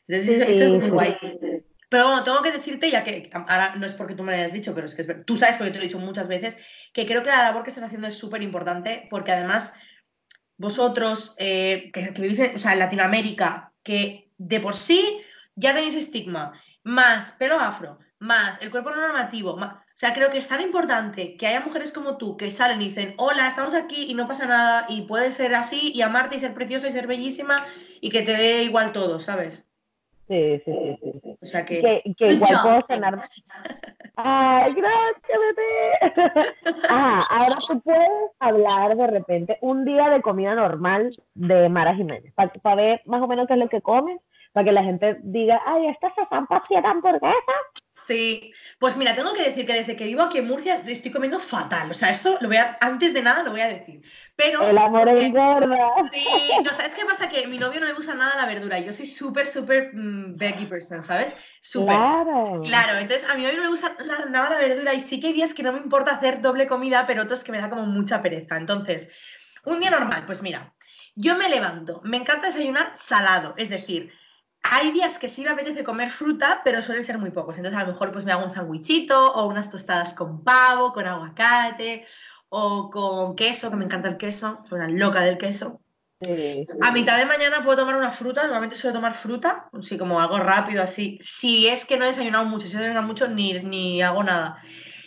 Entonces, 0.08 0.48
eso, 0.50 0.64
es 0.66 0.74
muy 0.74 0.90
guay. 0.90 1.18
Pero 1.90 2.08
bueno, 2.08 2.24
tengo 2.24 2.42
que 2.42 2.52
decirte, 2.52 2.90
ya 2.90 3.04
que 3.04 3.30
ahora 3.34 3.76
no 3.76 3.86
es 3.86 3.94
porque 3.94 4.16
tú 4.16 4.24
me 4.24 4.32
lo 4.32 4.38
hayas 4.38 4.52
dicho, 4.52 4.74
pero 4.74 4.86
es 4.86 4.96
que 4.96 5.04
tú 5.04 5.38
sabes, 5.38 5.58
porque 5.58 5.72
te 5.72 5.78
lo 5.78 5.84
he 5.84 5.88
dicho 5.88 6.00
muchas 6.00 6.28
veces, 6.28 6.58
que 6.92 7.06
creo 7.06 7.22
que 7.22 7.30
la 7.30 7.44
labor 7.44 7.64
que 7.64 7.70
estás 7.70 7.84
haciendo 7.84 8.08
es 8.08 8.18
súper 8.18 8.42
importante, 8.42 9.08
porque 9.12 9.32
además 9.32 9.74
vosotros 10.58 11.36
eh, 11.38 11.92
que, 11.94 12.10
vivís 12.20 12.40
en, 12.40 12.56
o 12.56 12.58
sea, 12.58 12.74
en 12.74 12.80
Latinoamérica, 12.80 13.72
que 13.84 14.32
de 14.38 14.60
por 14.60 14.74
sí 14.74 15.22
ya 15.56 15.76
tenéis 15.76 15.94
estigma, 15.94 16.60
más 16.84 17.34
pelo 17.34 17.60
afro, 17.60 18.00
más 18.18 18.60
el 18.62 18.72
cuerpo 18.72 18.90
normativo, 18.90 19.58
más, 19.58 19.74
o 19.74 19.96
sea, 19.96 20.16
creo 20.16 20.32
que 20.32 20.40
es 20.40 20.48
tan 20.48 20.62
importante 20.62 21.38
que 21.38 21.46
haya 21.46 21.60
mujeres 21.60 21.92
como 21.92 22.18
tú 22.18 22.38
que 22.38 22.50
salen 22.50 22.82
y 22.82 22.90
dicen, 22.90 23.14
hola, 23.18 23.48
estamos 23.48 23.76
aquí 23.76 24.06
y 24.10 24.16
no 24.16 24.28
pasa 24.28 24.48
nada 24.48 24.86
y 24.90 25.04
puedes 25.04 25.36
ser 25.36 25.54
así 25.54 25.92
y 25.94 26.02
amarte 26.02 26.38
y 26.38 26.40
ser 26.40 26.56
preciosa 26.56 26.88
y 26.88 26.92
ser 26.92 27.06
bellísima 27.06 27.64
y 28.02 28.10
que 28.10 28.24
te 28.24 28.34
dé 28.34 28.64
igual 28.64 28.92
todo, 28.94 29.20
¿sabes? 29.20 29.64
Sí, 30.34 30.62
sí, 30.66 30.98
sí, 31.00 31.20
sí. 31.22 31.38
O 31.42 31.46
sea 31.46 31.64
que... 31.64 32.02
Que, 32.18 32.26
igual 32.26 32.60
puedo 32.64 32.86
cenar... 32.88 33.30
Ay, 34.16 34.74
gracias, 34.74 35.40
bebé. 35.40 36.44
Ah, 36.90 37.22
ahora 37.30 37.56
tú 37.68 37.80
puedes 37.82 38.10
hablar 38.40 38.96
de 38.96 39.08
repente 39.08 39.58
un 39.62 39.86
día 39.86 40.10
de 40.10 40.22
comida 40.22 40.56
normal 40.56 41.12
de 41.36 41.70
Mara 41.70 41.96
Jiménez, 41.96 42.34
para 42.34 42.76
ver 42.76 43.02
más 43.06 43.22
o 43.22 43.28
menos 43.28 43.48
qué 43.48 43.54
es 43.54 43.60
lo 43.60 43.70
que 43.70 43.82
comes, 43.82 44.20
para 44.54 44.66
que 44.66 44.72
la 44.72 44.84
gente 44.84 45.18
diga, 45.24 45.62
ay, 45.66 45.88
esta 45.88 46.08
es 46.08 46.30
tan 46.30 46.48
tan 46.48 46.86
hamburguesa 46.86 47.54
Sí, 48.08 48.54
pues 48.80 48.98
mira, 48.98 49.16
tengo 49.16 49.34
que 49.34 49.44
decir 49.44 49.66
que 49.66 49.74
desde 49.74 49.96
que 49.96 50.06
vivo 50.06 50.22
aquí 50.22 50.40
en 50.40 50.48
Murcia 50.48 50.76
estoy 50.86 51.12
comiendo 51.12 51.40
fatal. 51.40 51.90
O 51.92 51.94
sea, 51.94 52.10
esto 52.10 52.38
lo 52.42 52.48
voy 52.48 52.58
a, 52.58 52.78
antes 52.82 53.14
de 53.14 53.22
nada 53.22 53.44
lo 53.44 53.52
voy 53.52 53.62
a 53.62 53.68
decir. 53.68 54.02
Pero. 54.36 54.68
El 54.68 54.78
amor 54.78 55.08
es 55.10 55.32
gorda. 55.32 55.78
Sí, 56.12 56.28
no, 56.64 56.72
¿sabes 56.74 56.94
qué 56.94 57.06
pasa? 57.06 57.30
Que 57.30 57.46
a 57.46 57.48
mi 57.48 57.58
novio 57.58 57.80
no 57.80 57.86
le 57.86 57.94
gusta 57.94 58.14
nada 58.14 58.36
la 58.36 58.46
verdura. 58.46 58.80
Yo 58.80 58.92
soy 58.92 59.08
súper, 59.08 59.48
súper 59.48 59.92
mm, 59.94 60.36
veggie 60.36 60.68
person, 60.68 61.02
¿sabes? 61.02 61.34
Súper. 61.62 61.96
Claro. 61.96 62.62
Claro, 62.66 62.98
entonces 62.98 63.30
a 63.30 63.36
mi 63.36 63.44
novio 63.44 63.58
no 63.58 63.64
le 63.64 63.70
gusta 63.70 63.96
nada 64.30 64.50
la 64.50 64.58
verdura 64.58 64.94
y 64.94 65.02
sí 65.02 65.20
que 65.20 65.28
hay 65.28 65.34
días 65.34 65.54
que 65.54 65.64
no 65.64 65.72
me 65.72 65.80
importa 65.80 66.12
hacer 66.12 66.42
doble 66.42 66.68
comida, 66.68 67.06
pero 67.08 67.24
otros 67.24 67.44
que 67.44 67.52
me 67.52 67.60
da 67.60 67.70
como 67.70 67.86
mucha 67.86 68.22
pereza. 68.22 68.58
Entonces, 68.58 69.10
un 69.64 69.80
día 69.80 69.92
normal, 69.92 70.24
pues 70.26 70.42
mira, 70.42 70.74
yo 71.16 71.38
me 71.38 71.48
levanto, 71.48 72.02
me 72.04 72.18
encanta 72.18 72.48
desayunar 72.48 72.92
salado, 72.96 73.54
es 73.58 73.70
decir, 73.70 74.12
hay 74.64 74.92
días 74.92 75.20
que 75.20 75.30
sí 75.30 75.44
me 75.44 75.50
apetece 75.50 75.84
comer 75.84 76.10
fruta, 76.10 76.62
pero 76.64 76.82
suelen 76.82 77.04
ser 77.04 77.18
muy 77.18 77.32
pocos. 77.32 77.58
Entonces, 77.58 77.80
a 77.80 77.84
lo 77.84 77.92
mejor 77.92 78.12
pues 78.12 78.26
me 78.26 78.32
hago 78.32 78.44
un 78.44 78.50
sandwichito 78.50 79.34
o 79.34 79.48
unas 79.48 79.70
tostadas 79.70 80.14
con 80.14 80.44
pavo, 80.44 80.94
con 80.94 81.06
aguacate 81.06 82.06
o 82.50 82.90
con 82.90 83.36
queso, 83.36 83.70
que 83.70 83.76
me 83.76 83.86
encanta 83.86 84.08
el 84.08 84.18
queso, 84.18 84.64
soy 84.68 84.80
una 84.80 84.88
loca 84.88 85.22
del 85.22 85.38
queso. 85.38 85.82
A 86.82 86.92
mitad 86.92 87.18
de 87.18 87.26
mañana 87.26 87.64
puedo 87.64 87.80
tomar 87.80 87.98
una 87.98 88.12
fruta, 88.12 88.44
normalmente 88.44 88.78
suelo 88.78 88.96
tomar 88.96 89.14
fruta, 89.16 89.70
así 89.78 89.98
como 89.98 90.22
algo 90.22 90.40
rápido, 90.40 90.82
así. 90.82 91.20
Si 91.22 91.68
es 91.68 91.84
que 91.84 91.98
no 91.98 92.06
he 92.06 92.10
desayunado 92.10 92.46
mucho, 92.46 92.68
si 92.68 92.74
he 92.74 92.78
desayunado 92.78 93.06
mucho, 93.06 93.28
ni, 93.28 93.54
ni 93.60 94.02
hago 94.02 94.24
nada. 94.24 94.62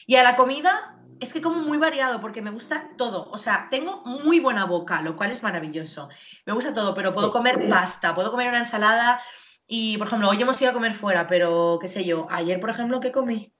Y 0.06 0.16
a 0.16 0.22
la 0.22 0.36
comida, 0.36 0.96
es 1.18 1.32
que 1.32 1.40
como 1.40 1.60
muy 1.60 1.78
variado 1.78 2.20
porque 2.20 2.42
me 2.42 2.50
gusta 2.50 2.90
todo. 2.98 3.30
O 3.30 3.38
sea, 3.38 3.68
tengo 3.70 4.02
muy 4.04 4.40
buena 4.40 4.66
boca, 4.66 5.00
lo 5.00 5.16
cual 5.16 5.30
es 5.30 5.42
maravilloso. 5.42 6.08
Me 6.44 6.52
gusta 6.52 6.74
todo, 6.74 6.94
pero 6.94 7.14
puedo 7.14 7.32
comer 7.32 7.68
pasta, 7.68 8.14
puedo 8.14 8.30
comer 8.30 8.48
una 8.48 8.58
ensalada 8.58 9.20
y, 9.66 9.98
por 9.98 10.06
ejemplo, 10.06 10.28
hoy 10.28 10.40
hemos 10.40 10.60
ido 10.60 10.70
a 10.70 10.74
comer 10.74 10.94
fuera, 10.94 11.26
pero 11.26 11.78
qué 11.80 11.88
sé 11.88 12.04
yo, 12.04 12.26
ayer, 12.30 12.60
por 12.60 12.70
ejemplo, 12.70 13.00
¿qué 13.00 13.12
comí? 13.12 13.52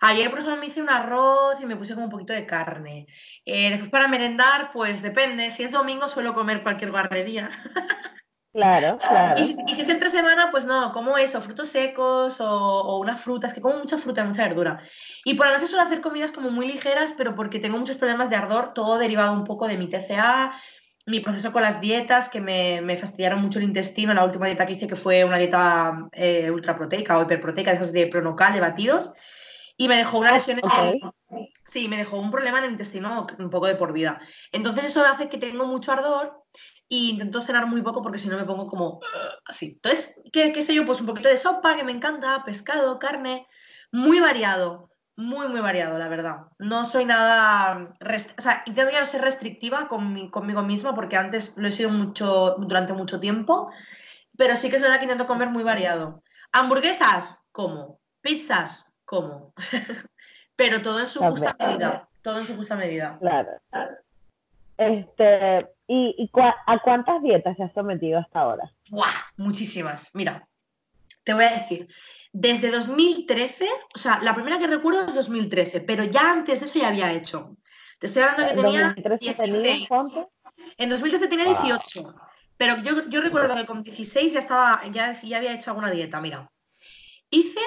Ayer, 0.00 0.30
por 0.30 0.40
ejemplo, 0.40 0.60
me 0.60 0.66
hice 0.66 0.82
un 0.82 0.90
arroz 0.90 1.60
y 1.60 1.66
me 1.66 1.76
puse 1.76 1.94
como 1.94 2.06
un 2.06 2.10
poquito 2.10 2.32
de 2.32 2.46
carne. 2.46 3.06
Eh, 3.44 3.70
después 3.70 3.90
para 3.90 4.08
merendar, 4.08 4.70
pues 4.72 5.02
depende. 5.02 5.50
Si 5.50 5.62
es 5.62 5.72
domingo 5.72 6.08
suelo 6.08 6.34
comer 6.34 6.62
cualquier 6.62 6.90
guarrería. 6.90 7.50
Claro, 8.52 8.98
claro. 8.98 9.40
Y 9.40 9.54
si, 9.54 9.80
es 9.80 9.88
entre 9.88 10.10
semana, 10.10 10.50
pues 10.50 10.66
no, 10.66 10.92
como 10.92 11.16
eso, 11.16 11.40
frutos 11.40 11.68
secos 11.68 12.40
o, 12.40 12.46
o, 12.48 12.98
unas 12.98 13.20
frutas, 13.20 13.54
que 13.54 13.60
como 13.60 13.78
mucha 13.78 13.96
fruta 13.96 14.22
y 14.22 14.26
mucha 14.26 14.42
verdura. 14.42 14.82
Y 15.24 15.34
por 15.34 15.46
la 15.46 15.52
noche 15.52 15.68
suelo 15.68 15.84
hacer 15.84 16.00
comidas 16.00 16.32
como 16.32 16.50
muy 16.50 16.66
ligeras, 16.66 17.14
pero 17.16 17.36
porque 17.36 17.60
tengo 17.60 17.78
muchos 17.78 17.96
problemas 17.96 18.28
de 18.28 18.34
ardor, 18.34 18.74
todo 18.74 18.98
derivado 18.98 19.34
un 19.34 19.44
poco 19.44 19.68
de 19.68 19.76
mi 19.76 19.88
TCA, 19.88 20.52
mi 21.10 21.20
proceso 21.20 21.52
con 21.52 21.62
las 21.62 21.80
dietas, 21.80 22.28
que 22.28 22.40
me, 22.40 22.80
me, 22.80 22.96
fastidiaron 22.96 23.42
mucho 23.42 23.58
el 23.58 23.66
intestino, 23.66 24.14
la 24.14 24.24
última 24.24 24.46
dieta 24.46 24.64
que 24.64 24.74
hice, 24.74 24.86
que 24.86 24.96
fue 24.96 25.24
una 25.24 25.38
dieta 25.38 26.08
eh, 26.12 26.50
ultraproteica 26.50 27.18
o 27.18 27.22
hiperproteica, 27.22 27.72
esas 27.72 27.92
de 27.92 28.06
pronocal, 28.06 28.54
de 28.54 28.60
batidos, 28.60 29.12
y 29.76 29.88
me 29.88 29.96
dejó 29.96 30.18
una 30.18 30.32
lesión 30.32 30.60
Sí, 31.64 31.88
me 31.88 31.98
dejó 31.98 32.18
un 32.18 32.30
problema 32.30 32.58
en 32.58 32.64
el 32.64 32.70
intestino 32.72 33.26
un 33.38 33.50
poco 33.50 33.66
de 33.66 33.76
por 33.76 33.92
vida. 33.92 34.20
Entonces 34.50 34.86
eso 34.86 35.04
hace 35.04 35.28
que 35.28 35.38
tengo 35.38 35.66
mucho 35.66 35.92
ardor 35.92 36.42
y 36.88 37.10
intento 37.10 37.40
cenar 37.42 37.66
muy 37.66 37.80
poco 37.80 38.02
porque 38.02 38.18
si 38.18 38.28
no 38.28 38.36
me 38.36 38.44
pongo 38.44 38.66
como 38.66 39.00
así. 39.46 39.66
Entonces, 39.76 40.20
¿qué, 40.32 40.52
¿qué 40.52 40.62
sé 40.62 40.74
yo? 40.74 40.84
Pues 40.84 41.00
un 41.00 41.06
poquito 41.06 41.28
de 41.28 41.36
sopa, 41.36 41.76
que 41.76 41.84
me 41.84 41.92
encanta, 41.92 42.42
pescado, 42.44 42.98
carne, 42.98 43.46
muy 43.92 44.18
variado 44.18 44.89
muy, 45.16 45.48
muy 45.48 45.60
variado, 45.60 45.98
la 45.98 46.08
verdad. 46.08 46.46
No 46.58 46.84
soy 46.84 47.04
nada. 47.04 47.94
O 48.38 48.40
sea, 48.40 48.62
intento 48.66 48.92
ya 48.92 49.00
no 49.00 49.06
ser 49.06 49.22
restrictiva 49.22 49.88
con 49.88 50.30
conmigo 50.30 50.62
misma 50.62 50.94
porque 50.94 51.16
antes 51.16 51.56
lo 51.58 51.68
he 51.68 51.72
sido 51.72 51.90
mucho, 51.90 52.56
durante 52.58 52.92
mucho 52.92 53.20
tiempo, 53.20 53.70
pero 54.36 54.56
sí 54.56 54.70
que 54.70 54.76
es 54.76 54.82
verdad 54.82 54.98
que 54.98 55.04
intento 55.04 55.26
comer 55.26 55.48
muy 55.48 55.62
variado. 55.62 56.22
Hamburguesas, 56.52 57.36
como. 57.52 58.00
Pizzas, 58.22 58.86
como. 59.04 59.52
pero 60.56 60.82
todo 60.82 61.00
en 61.00 61.08
su 61.08 61.20
justa 61.20 61.56
medida. 61.58 62.08
Todo 62.22 62.40
en 62.40 62.46
su 62.46 62.56
justa 62.56 62.76
medida. 62.76 63.18
Claro. 63.18 63.50
Este, 64.76 65.68
¿Y, 65.86 66.14
y 66.16 66.30
a 66.66 66.78
cuántas 66.82 67.22
dietas 67.22 67.56
se 67.56 67.64
has 67.64 67.72
sometido 67.72 68.18
hasta 68.18 68.40
ahora? 68.40 68.70
¡Buah! 68.90 69.12
Muchísimas. 69.36 70.14
Mira, 70.14 70.46
te 71.24 71.34
voy 71.34 71.44
a 71.44 71.50
decir. 71.50 71.88
Desde 72.32 72.70
2013, 72.70 73.68
o 73.94 73.98
sea, 73.98 74.20
la 74.22 74.34
primera 74.34 74.58
que 74.58 74.66
recuerdo 74.66 75.06
es 75.06 75.14
2013, 75.14 75.80
pero 75.80 76.04
ya 76.04 76.30
antes 76.30 76.60
de 76.60 76.66
eso 76.66 76.78
ya 76.78 76.88
había 76.88 77.12
hecho. 77.12 77.56
Te 77.98 78.06
estoy 78.06 78.22
hablando 78.22 78.46
que 78.46 78.60
tenía 78.60 78.94
16. 79.18 79.88
En 80.76 80.88
2013 80.88 81.28
tenía 81.28 81.44
18. 81.46 82.14
Pero 82.56 82.82
yo, 82.82 83.08
yo, 83.08 83.20
recuerdo 83.20 83.56
que 83.56 83.66
con 83.66 83.82
16 83.82 84.32
ya 84.32 84.38
estaba, 84.38 84.82
ya, 84.92 85.20
ya 85.20 85.38
había 85.38 85.54
hecho 85.54 85.70
alguna 85.70 85.90
dieta. 85.90 86.20
Mira, 86.20 86.50
hice, 87.30 87.60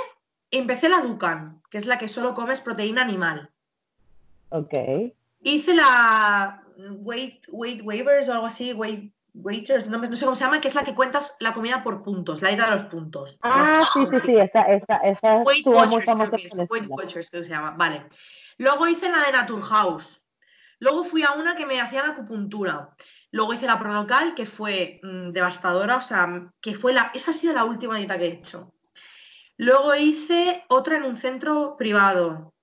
empecé 0.51 0.87
la 0.87 1.01
Dukan, 1.01 1.61
que 1.69 1.77
es 1.77 1.85
la 1.85 1.97
que 1.97 2.07
solo 2.07 2.33
comes 2.33 2.61
proteína 2.61 3.01
animal. 3.01 3.49
Ok. 4.49 4.73
Hice 5.41 5.73
la 5.73 6.63
Weight, 6.77 7.45
weight 7.51 7.81
Waivers 7.83 8.29
o 8.29 8.33
algo 8.33 8.45
así, 8.45 8.73
Weight 8.73 9.11
Waiters, 9.33 9.89
no, 9.89 9.99
sé 10.15 10.25
cómo 10.25 10.35
se 10.35 10.43
llama, 10.43 10.61
que 10.61 10.67
es 10.67 10.75
la 10.75 10.83
que 10.83 10.93
cuentas 10.93 11.35
la 11.39 11.53
comida 11.53 11.83
por 11.83 12.03
puntos, 12.03 12.41
la 12.41 12.51
ida 12.51 12.65
de 12.65 12.75
los 12.75 12.85
puntos. 12.85 13.39
Ah, 13.41 13.81
sí, 13.91 14.05
sí, 14.05 14.17
sí, 14.25 14.37
esa, 14.37 14.61
esa, 14.63 14.97
esa 14.97 15.37
Weight 15.37 15.65
Watchers, 15.65 16.05
creo 16.05 16.29
que 16.29 16.35
es, 16.35 16.57
Weight 16.69 16.85
Watchers, 16.87 17.29
creo 17.31 17.41
que 17.41 17.47
se 17.47 17.53
llama, 17.53 17.71
vale. 17.71 18.05
Luego 18.57 18.87
hice 18.87 19.09
la 19.09 19.25
de 19.25 19.31
Naturhaus. 19.31 20.23
Luego 20.79 21.03
fui 21.03 21.23
a 21.23 21.31
una 21.31 21.55
que 21.55 21.65
me 21.65 21.81
hacían 21.81 22.05
acupuntura. 22.11 22.95
Luego 23.31 23.53
hice 23.53 23.65
la 23.65 23.79
pronocal, 23.79 24.35
que 24.35 24.45
fue 24.45 24.99
mm, 25.01 25.31
devastadora, 25.31 25.97
o 25.97 26.01
sea, 26.01 26.51
que 26.61 26.75
fue 26.75 26.93
la, 26.93 27.11
esa 27.15 27.31
ha 27.31 27.33
sido 27.33 27.53
la 27.53 27.65
última 27.65 27.97
dieta 27.97 28.19
que 28.19 28.25
he 28.25 28.33
hecho. 28.33 28.73
Luego 29.57 29.95
hice 29.95 30.63
otra 30.69 30.97
en 30.97 31.03
un 31.03 31.17
centro 31.17 31.75
privado. 31.77 32.53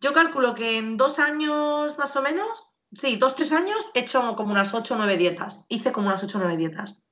Yo 0.00 0.12
calculo 0.12 0.54
que 0.54 0.78
en 0.78 0.96
dos 0.96 1.18
años 1.18 1.98
más 1.98 2.14
o 2.16 2.22
menos, 2.22 2.73
sí, 2.98 3.16
dos, 3.16 3.36
tres 3.36 3.52
años, 3.52 3.90
he 3.94 4.00
hecho 4.00 4.34
como 4.36 4.52
unas 4.52 4.74
ocho 4.74 4.94
o 4.94 4.98
nueve 4.98 5.16
dietas. 5.16 5.66
Hice 5.68 5.92
como 5.92 6.08
unas 6.08 6.22
ocho 6.22 6.38
o 6.38 6.40
nueve 6.40 6.56
dietas. 6.56 7.04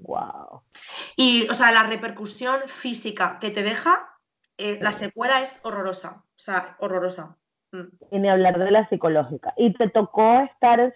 Wow. 0.00 0.62
Y, 1.16 1.48
o 1.48 1.54
sea, 1.54 1.72
la 1.72 1.82
repercusión 1.82 2.60
física 2.66 3.38
que 3.40 3.50
te 3.50 3.62
deja, 3.62 4.08
eh, 4.56 4.78
la 4.80 4.92
secuela 4.92 5.40
es 5.40 5.60
horrorosa. 5.62 6.22
O 6.24 6.38
sea, 6.38 6.76
horrorosa. 6.78 7.36
Mm. 7.72 7.82
Y 8.12 8.18
ni 8.18 8.28
hablar 8.28 8.58
de 8.58 8.70
la 8.70 8.88
psicológica. 8.88 9.54
Y 9.56 9.72
te 9.74 9.88
tocó 9.88 10.40
estar 10.40 10.80
en, 10.80 10.92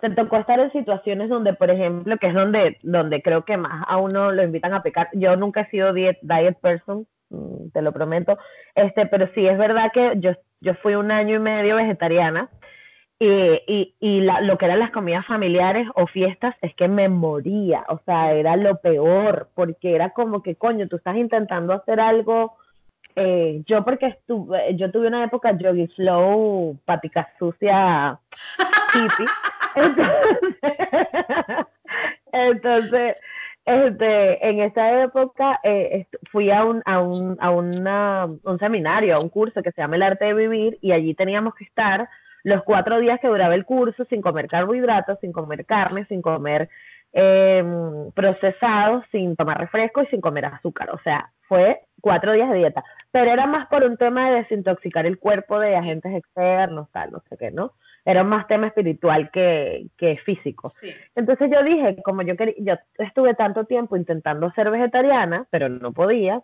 te 0.00 0.10
tocó 0.10 0.36
estar 0.36 0.60
en 0.60 0.72
situaciones 0.72 1.28
donde, 1.28 1.54
por 1.54 1.70
ejemplo, 1.70 2.16
que 2.18 2.28
es 2.28 2.34
donde, 2.34 2.78
donde 2.82 3.22
creo 3.22 3.44
que 3.44 3.56
más 3.56 3.84
a 3.88 3.96
uno 3.96 4.30
lo 4.32 4.42
invitan 4.42 4.74
a 4.74 4.82
pecar. 4.82 5.08
Yo 5.14 5.36
nunca 5.36 5.62
he 5.62 5.70
sido 5.70 5.92
diet, 5.92 6.18
diet 6.22 6.58
person, 6.60 7.06
mm, 7.30 7.70
te 7.72 7.82
lo 7.82 7.92
prometo, 7.92 8.38
este, 8.74 9.06
pero 9.06 9.28
sí 9.34 9.46
es 9.46 9.56
verdad 9.56 9.90
que 9.92 10.12
yo, 10.18 10.32
yo 10.60 10.74
fui 10.74 10.94
un 10.94 11.10
año 11.10 11.36
y 11.36 11.38
medio 11.38 11.76
vegetariana 11.76 12.48
y, 13.18 13.28
y, 13.66 13.94
y 13.98 14.20
la, 14.20 14.40
lo 14.42 14.58
que 14.58 14.66
eran 14.66 14.80
las 14.80 14.90
comidas 14.90 15.26
familiares 15.26 15.88
o 15.94 16.06
fiestas 16.06 16.54
es 16.60 16.74
que 16.74 16.88
me 16.88 17.08
moría, 17.08 17.84
o 17.88 18.00
sea, 18.04 18.32
era 18.32 18.56
lo 18.56 18.78
peor, 18.78 19.48
porque 19.54 19.94
era 19.94 20.10
como 20.10 20.42
que, 20.42 20.56
coño, 20.56 20.86
tú 20.88 20.96
estás 20.96 21.16
intentando 21.16 21.72
hacer 21.72 21.98
algo, 21.98 22.56
eh, 23.14 23.62
yo 23.66 23.84
porque 23.84 24.06
estuve, 24.06 24.76
yo 24.76 24.90
tuve 24.90 25.08
una 25.08 25.24
época 25.24 25.56
yogi 25.56 25.86
flow, 25.88 26.78
patica 26.84 27.28
sucia, 27.38 28.18
hippie, 28.94 29.26
entonces, 32.32 33.16
este, 33.66 34.48
en 34.48 34.60
esa 34.60 35.02
época 35.02 35.60
eh, 35.64 36.06
fui 36.30 36.50
a, 36.50 36.64
un, 36.64 36.82
a, 36.84 37.00
un, 37.00 37.36
a 37.40 37.50
una, 37.50 38.26
un 38.44 38.58
seminario, 38.60 39.16
a 39.16 39.20
un 39.20 39.28
curso 39.28 39.62
que 39.62 39.72
se 39.72 39.82
llama 39.82 39.96
El 39.96 40.02
Arte 40.02 40.26
de 40.26 40.34
Vivir 40.34 40.78
y 40.80 40.92
allí 40.92 41.14
teníamos 41.14 41.54
que 41.56 41.64
estar 41.64 42.08
los 42.44 42.62
cuatro 42.62 43.00
días 43.00 43.18
que 43.18 43.26
duraba 43.26 43.56
el 43.56 43.64
curso 43.64 44.04
sin 44.04 44.22
comer 44.22 44.46
carbohidratos, 44.46 45.18
sin 45.20 45.32
comer 45.32 45.66
carne, 45.66 46.06
sin 46.06 46.22
comer 46.22 46.68
eh, 47.12 47.64
procesados, 48.14 49.04
sin 49.10 49.34
tomar 49.34 49.58
refresco 49.58 50.02
y 50.02 50.06
sin 50.06 50.20
comer 50.20 50.44
azúcar. 50.44 50.90
O 50.90 51.00
sea, 51.02 51.32
fue 51.48 51.80
cuatro 52.00 52.34
días 52.34 52.48
de 52.50 52.58
dieta. 52.58 52.84
Pero 53.10 53.32
era 53.32 53.48
más 53.48 53.66
por 53.66 53.82
un 53.82 53.96
tema 53.96 54.30
de 54.30 54.36
desintoxicar 54.36 55.06
el 55.06 55.18
cuerpo 55.18 55.58
de 55.58 55.74
agentes 55.74 56.14
externos, 56.14 56.88
tal, 56.92 57.10
no 57.10 57.22
sé 57.28 57.36
qué, 57.36 57.50
¿no? 57.50 57.72
Era 58.06 58.24
más 58.24 58.46
tema 58.46 58.68
espiritual 58.68 59.30
que, 59.30 59.88
que 59.98 60.16
físico. 60.24 60.70
Entonces 61.14 61.50
yo 61.52 61.62
dije, 61.62 62.00
como 62.04 62.22
yo 62.22 62.36
quería, 62.36 62.54
yo 62.58 62.74
estuve 62.98 63.34
tanto 63.34 63.64
tiempo 63.64 63.96
intentando 63.96 64.50
ser 64.52 64.70
vegetariana, 64.70 65.46
pero 65.50 65.68
no 65.68 65.92
podía, 65.92 66.40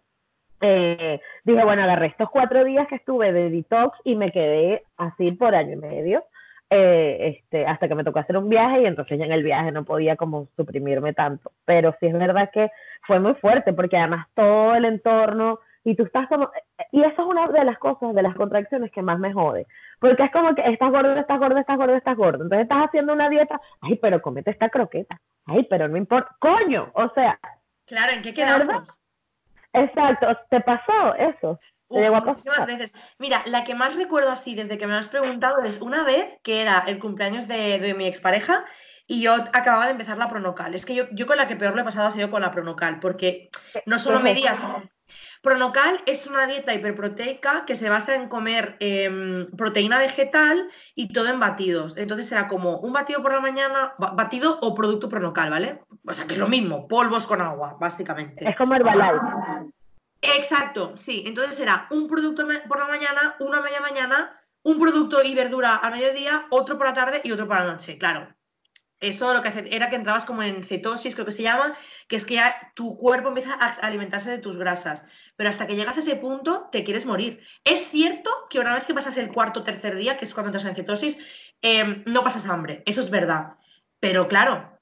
eh, 0.60 1.20
dije, 1.44 1.64
bueno, 1.64 1.82
agarré 1.82 2.06
estos 2.06 2.30
cuatro 2.30 2.64
días 2.64 2.86
que 2.88 2.94
estuve 2.94 3.32
de 3.32 3.50
detox 3.50 3.98
y 4.04 4.14
me 4.14 4.30
quedé 4.30 4.84
así 4.96 5.32
por 5.32 5.54
año 5.54 5.72
y 5.72 5.76
medio, 5.76 6.24
eh, 6.70 7.36
este, 7.36 7.66
hasta 7.66 7.88
que 7.88 7.96
me 7.96 8.04
tocó 8.04 8.20
hacer 8.20 8.36
un 8.36 8.48
viaje 8.48 8.82
y 8.82 8.86
entonces 8.86 9.18
ya 9.18 9.24
en 9.24 9.32
el 9.32 9.42
viaje 9.42 9.72
no 9.72 9.84
podía 9.84 10.16
como 10.16 10.48
suprimirme 10.56 11.14
tanto. 11.14 11.50
Pero 11.64 11.94
sí 11.98 12.06
es 12.06 12.12
verdad 12.12 12.50
que 12.52 12.70
fue 13.06 13.18
muy 13.18 13.34
fuerte 13.34 13.72
porque 13.72 13.98
además 13.98 14.26
todo 14.34 14.74
el 14.76 14.84
entorno 14.84 15.58
y 15.85 15.97
tú 15.97 16.05
estás 16.05 16.28
como, 16.28 16.51
y 16.93 17.03
eso 17.03 17.22
es 17.22 17.28
una 17.28 17.49
de 17.49 17.64
las 17.64 17.78
cosas, 17.78 18.14
de 18.14 18.22
las 18.22 18.35
contracciones 18.35 18.91
que 18.93 19.03
más 19.03 19.18
me 19.18 19.33
jode, 19.33 19.66
porque 20.01 20.24
es 20.24 20.30
como 20.30 20.55
que 20.55 20.62
estás 20.62 20.91
gordo, 20.91 21.14
estás 21.14 21.39
gordo, 21.39 21.59
estás 21.59 21.76
gordo, 21.76 21.97
estás 21.97 22.16
gordo, 22.16 22.45
entonces 22.45 22.62
estás 22.62 22.87
haciendo 22.87 23.12
una 23.12 23.28
dieta, 23.28 23.61
ay, 23.80 23.97
pero 23.97 24.22
comete 24.22 24.51
esta 24.51 24.68
croqueta, 24.68 25.20
ay, 25.47 25.66
pero 25.68 25.89
no 25.89 25.97
importa, 25.97 26.37
coño, 26.39 26.91
o 26.95 27.09
sea. 27.14 27.39
Claro, 27.87 28.12
¿en 28.12 28.22
qué 28.22 28.33
quedamos? 28.33 29.01
Exacto, 29.72 30.26
¿te 30.51 30.61
pasó 30.61 31.14
eso? 31.14 31.59
muchísimas 31.89 32.66
veces. 32.66 32.95
Mira, 33.18 33.43
la 33.47 33.64
que 33.64 33.74
más 33.74 33.97
recuerdo 33.97 34.30
así 34.30 34.55
desde 34.55 34.78
que 34.78 34.87
me 34.87 34.93
lo 34.93 34.99
has 34.99 35.09
preguntado 35.09 35.62
es 35.62 35.80
una 35.80 36.05
vez 36.05 36.39
que 36.43 36.62
era 36.62 36.85
el 36.87 36.99
cumpleaños 36.99 37.49
de, 37.49 37.95
mi 37.97 38.07
expareja 38.07 38.64
y 39.07 39.20
yo 39.20 39.35
acababa 39.35 39.87
de 39.87 39.93
empezar 39.93 40.16
la 40.16 40.28
pronocal. 40.28 40.74
Es 40.74 40.87
que 40.87 40.95
yo, 40.95 41.05
yo 41.12 41.26
con 41.26 41.37
la 41.37 41.49
que 41.49 41.57
peor 41.57 41.74
le 41.74 41.83
he 41.83 41.85
pasado 41.85 42.09
ha 42.09 42.11
sido 42.11 42.30
con 42.30 42.43
la 42.43 42.51
pronocal, 42.51 42.99
porque 43.01 43.51
no 43.85 43.99
solo 43.99 44.20
medías, 44.20 44.59
Pronocal 45.43 46.01
es 46.07 46.28
una 46.28 46.47
dieta 46.47 46.72
hiperproteica 46.72 47.64
que 47.66 47.74
se 47.74 47.90
basa 47.90 48.14
en 48.14 48.28
comer 48.28 48.76
em, 48.78 49.51
proteína 49.57 49.99
vegetal 49.99 50.70
y 50.95 51.12
todo 51.12 51.28
en 51.30 51.40
batidos. 51.40 51.97
Entonces 51.97 52.30
era 52.30 52.47
como 52.47 52.78
un 52.78 52.93
batido 52.93 53.22
por 53.22 53.32
la 53.32 53.40
mañana, 53.40 53.95
batido 53.99 54.61
o 54.61 54.72
producto 54.72 55.09
pronocal, 55.09 55.51
¿vale? 55.51 55.82
O 56.07 56.12
sea, 56.12 56.28
que 56.28 56.34
es 56.34 56.38
lo 56.38 56.47
mismo, 56.47 56.86
polvos 56.86 57.26
con 57.26 57.40
agua, 57.40 57.76
básicamente. 57.80 58.49
Es 58.49 58.57
como 58.57 58.76
Herbalife. 58.76 59.18
Exacto, 60.20 60.97
sí. 60.97 61.24
Entonces 61.26 61.59
era 61.59 61.88
un 61.90 62.07
producto 62.07 62.47
por 62.68 62.78
la 62.78 62.86
mañana, 62.86 63.34
una 63.40 63.61
media 63.61 63.80
mañana, 63.80 64.40
un 64.62 64.78
producto 64.78 65.24
y 65.24 65.34
verdura 65.34 65.74
al 65.74 65.95
mediodía, 65.95 66.47
otro 66.51 66.78
por 66.78 66.86
la 66.86 66.95
tarde 66.95 67.20
y 67.24 67.32
otro 67.32 67.49
por 67.49 67.57
la 67.57 67.64
noche, 67.64 67.99
claro 67.99 68.28
eso 69.03 69.34
lo 69.34 69.42
que 69.42 69.68
era 69.70 69.90
que 69.90 69.96
entrabas 69.96 70.24
como 70.24 70.42
en 70.42 70.62
cetosis, 70.64 71.14
creo 71.14 71.26
que 71.26 71.32
se 71.32 71.42
llama, 71.42 71.74
que 72.09 72.16
es 72.16 72.24
que 72.24 72.34
ya 72.34 72.72
tu 72.74 72.96
cuerpo 72.96 73.28
empieza 73.28 73.55
a 73.55 73.66
alimentarse 73.86 74.30
de 74.30 74.38
tus 74.38 74.57
grasas. 74.57 75.05
Pero 75.36 75.50
hasta 75.50 75.66
que 75.66 75.76
llegas 75.76 75.96
a 75.96 76.00
ese 76.00 76.16
punto, 76.16 76.68
te 76.70 76.84
quieres 76.84 77.05
morir. 77.05 77.44
Es 77.64 77.88
cierto 77.88 78.30
que 78.48 78.61
una 78.61 78.74
vez 78.74 78.84
que 78.84 78.94
pasas 78.94 79.16
el 79.16 79.32
cuarto 79.32 79.61
o 79.61 79.64
tercer 79.64 79.96
día, 79.96 80.16
que 80.16 80.24
es 80.24 80.32
cuando 80.32 80.50
entras 80.50 80.64
en 80.64 80.76
cetosis, 80.76 81.18
em, 81.61 82.05
no 82.07 82.22
pasas 82.22 82.46
hambre. 82.46 82.82
Eso 82.86 83.00
es 83.00 83.11
verdad. 83.11 83.57
Pero 84.00 84.28
claro, 84.28 84.78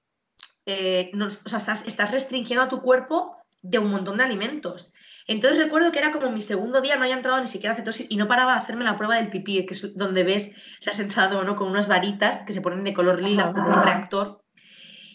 eh, 0.67 1.11
estás, 1.47 1.87
estás 1.87 2.11
restringiendo 2.11 2.65
a 2.65 2.69
tu 2.69 2.83
cuerpo 2.83 3.37
de 3.63 3.79
un 3.79 3.91
montón 3.91 4.19
de 4.19 4.25
alimentos. 4.25 4.93
Entonces 5.31 5.63
recuerdo 5.63 5.93
que 5.93 6.01
era 6.01 6.11
como 6.11 6.29
mi 6.33 6.43
segundo 6.43 6.81
día, 6.81 6.97
no 6.97 7.05
había 7.05 7.15
entrado 7.15 7.41
ni 7.41 7.47
siquiera 7.47 7.75
a 7.75 7.77
cetosis 7.77 8.05
y 8.09 8.17
no 8.17 8.27
paraba 8.27 8.55
de 8.55 8.59
hacerme 8.59 8.83
la 8.83 8.97
prueba 8.97 9.15
del 9.15 9.29
pipí, 9.29 9.65
que 9.65 9.75
es 9.75 9.97
donde 9.97 10.25
ves 10.25 10.51
si 10.81 10.91
has 10.91 10.99
entrado 10.99 11.45
no 11.45 11.55
con 11.55 11.69
unas 11.69 11.87
varitas 11.87 12.39
que 12.39 12.53
se 12.53 12.61
ponen 12.61 12.83
de 12.83 12.93
color 12.93 13.23
lila 13.23 13.53
como 13.53 13.69
un 13.69 13.81
reactor. 13.81 14.43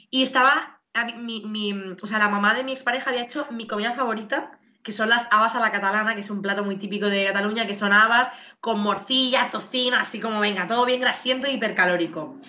Y 0.10 0.24
estaba, 0.24 0.80
mi, 1.18 1.74
o 2.02 2.08
sea, 2.08 2.18
la 2.18 2.30
mamá 2.30 2.54
de 2.54 2.64
mi 2.64 2.72
expareja 2.72 3.10
había 3.10 3.24
hecho 3.24 3.46
mi 3.52 3.68
comida 3.68 3.92
favorita, 3.92 4.58
que 4.84 4.94
son 4.94 5.10
las 5.10 5.28
habas 5.32 5.54
a 5.56 5.60
la 5.60 5.74
catalana, 5.74 6.16
que 6.16 6.22
es 6.22 6.30
un 6.30 6.42
plato 6.42 6.64
muy 6.64 6.78
típico 6.78 7.10
de 7.10 7.26
Cataluña, 7.26 7.68
que 7.68 7.76
son 7.76 7.92
habas 7.92 8.30
con 8.62 8.80
morcilla, 8.80 9.50
tocino, 9.52 9.98
así 9.98 10.22
como 10.22 10.40
venga, 10.40 10.66
todo 10.66 10.86
bien 10.86 11.02
grasiento 11.02 11.46
y 11.46 11.56
hipercalórico. 11.56 12.40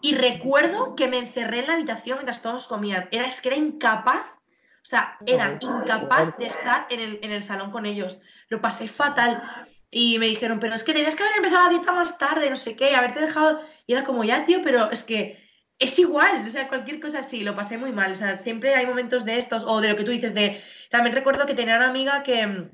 Y 0.00 0.14
recuerdo 0.14 0.94
que 0.94 1.06
me 1.06 1.18
encerré 1.18 1.58
en 1.58 1.66
la 1.66 1.74
habitación 1.74 2.16
mientras 2.16 2.40
todos 2.40 2.66
comían. 2.66 3.10
Era, 3.10 3.26
es 3.26 3.42
que 3.42 3.48
era 3.48 3.58
incapaz 3.58 4.39
o 4.82 4.84
sea, 4.84 5.18
era 5.26 5.58
incapaz 5.60 6.36
de 6.38 6.46
estar 6.46 6.86
en 6.90 7.00
el, 7.00 7.18
en 7.22 7.32
el 7.32 7.42
salón 7.42 7.70
con 7.70 7.86
ellos. 7.86 8.20
Lo 8.48 8.60
pasé 8.60 8.88
fatal. 8.88 9.42
Y 9.90 10.18
me 10.18 10.26
dijeron, 10.26 10.60
pero 10.60 10.74
es 10.74 10.84
que 10.84 10.92
tenías 10.92 11.14
que 11.14 11.22
haber 11.22 11.36
empezado 11.36 11.64
la 11.64 11.70
dieta 11.70 11.92
más 11.92 12.16
tarde, 12.16 12.48
no 12.48 12.56
sé 12.56 12.76
qué, 12.76 12.94
haberte 12.94 13.20
dejado. 13.20 13.60
Y 13.86 13.92
era 13.92 14.04
como, 14.04 14.24
ya, 14.24 14.44
tío, 14.44 14.60
pero 14.62 14.90
es 14.90 15.02
que 15.02 15.40
es 15.78 15.98
igual, 15.98 16.44
o 16.46 16.50
sea, 16.50 16.68
cualquier 16.68 17.00
cosa 17.00 17.20
así, 17.20 17.42
lo 17.42 17.56
pasé 17.56 17.78
muy 17.78 17.92
mal. 17.92 18.12
O 18.12 18.14
sea, 18.14 18.36
siempre 18.36 18.74
hay 18.74 18.86
momentos 18.86 19.24
de 19.24 19.38
estos, 19.38 19.64
o 19.64 19.80
de 19.80 19.88
lo 19.88 19.96
que 19.96 20.04
tú 20.04 20.10
dices, 20.12 20.34
de. 20.34 20.62
También 20.90 21.14
recuerdo 21.14 21.46
que 21.46 21.54
tenía 21.54 21.76
una 21.76 21.88
amiga 21.88 22.22
que 22.22 22.46
mm, 22.46 22.70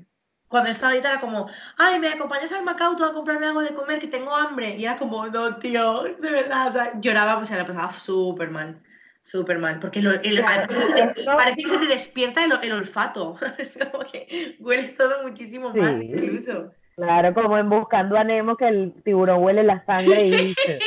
cuando 0.47 0.69
estaba 0.69 0.93
dieta 0.93 1.11
era 1.11 1.21
como, 1.21 1.49
ay, 1.77 1.99
me 1.99 2.09
acompañas 2.09 2.51
al 2.51 2.63
Macauto 2.63 3.05
a 3.05 3.13
comprarme 3.13 3.47
algo 3.47 3.61
de 3.61 3.73
comer, 3.73 3.99
que 3.99 4.07
tengo 4.07 4.35
hambre. 4.35 4.75
Y 4.77 4.85
era 4.85 4.97
como, 4.97 5.25
no, 5.27 5.57
tío, 5.57 6.03
de 6.03 6.31
verdad, 6.31 6.67
o 6.67 6.71
sea, 6.71 6.93
lloraba, 6.99 7.37
pues 7.37 7.49
se 7.49 7.55
la 7.55 7.65
pasaba 7.65 7.93
súper 7.93 8.49
mal. 8.51 8.81
Súper 9.27 9.59
mal, 9.59 9.77
porque 9.81 10.01
parece, 10.01 11.61
que 11.61 11.67
se 11.67 11.77
te 11.79 11.87
despierta 11.87 12.45
el, 12.45 12.71
olfato. 12.71 13.35
es 13.57 13.77
como 13.77 14.05
que 14.05 14.55
hueles 14.57 14.95
todo 14.95 15.21
muchísimo 15.21 15.73
más, 15.73 16.01
incluso. 16.01 16.71
Claro, 16.95 17.33
como 17.33 17.57
en 17.57 17.69
Buscando 17.69 18.15
a 18.15 18.23
Nemo, 18.23 18.55
que 18.55 18.69
el 18.69 18.93
tiburón 19.03 19.43
huele 19.43 19.63
la 19.63 19.83
sangre 19.83 20.27
y 20.27 20.31
dice. 20.31 20.79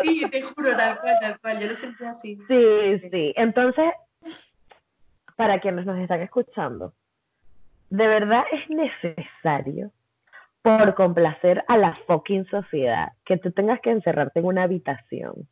sí, 0.00 0.22
te 0.30 0.42
juro, 0.42 0.76
tal 0.76 1.00
cual, 1.00 1.16
tal 1.20 1.40
cual. 1.40 1.58
Yo 1.58 1.66
lo 1.66 1.74
sentí 1.74 2.04
así. 2.04 2.38
Sí, 2.46 3.08
sí. 3.10 3.32
Entonces, 3.34 3.94
para 5.34 5.58
quienes 5.58 5.86
nos 5.86 5.98
están 5.98 6.20
escuchando, 6.20 6.94
¿de 7.88 8.06
verdad 8.06 8.44
es 8.52 8.70
necesario, 8.70 9.90
por 10.62 10.94
complacer 10.94 11.64
a 11.66 11.76
la 11.76 11.96
fucking 11.96 12.46
sociedad, 12.46 13.08
que 13.24 13.38
tú 13.38 13.50
tengas 13.50 13.80
que 13.80 13.90
encerrarte 13.90 14.38
en 14.38 14.46
una 14.46 14.62
habitación? 14.62 15.48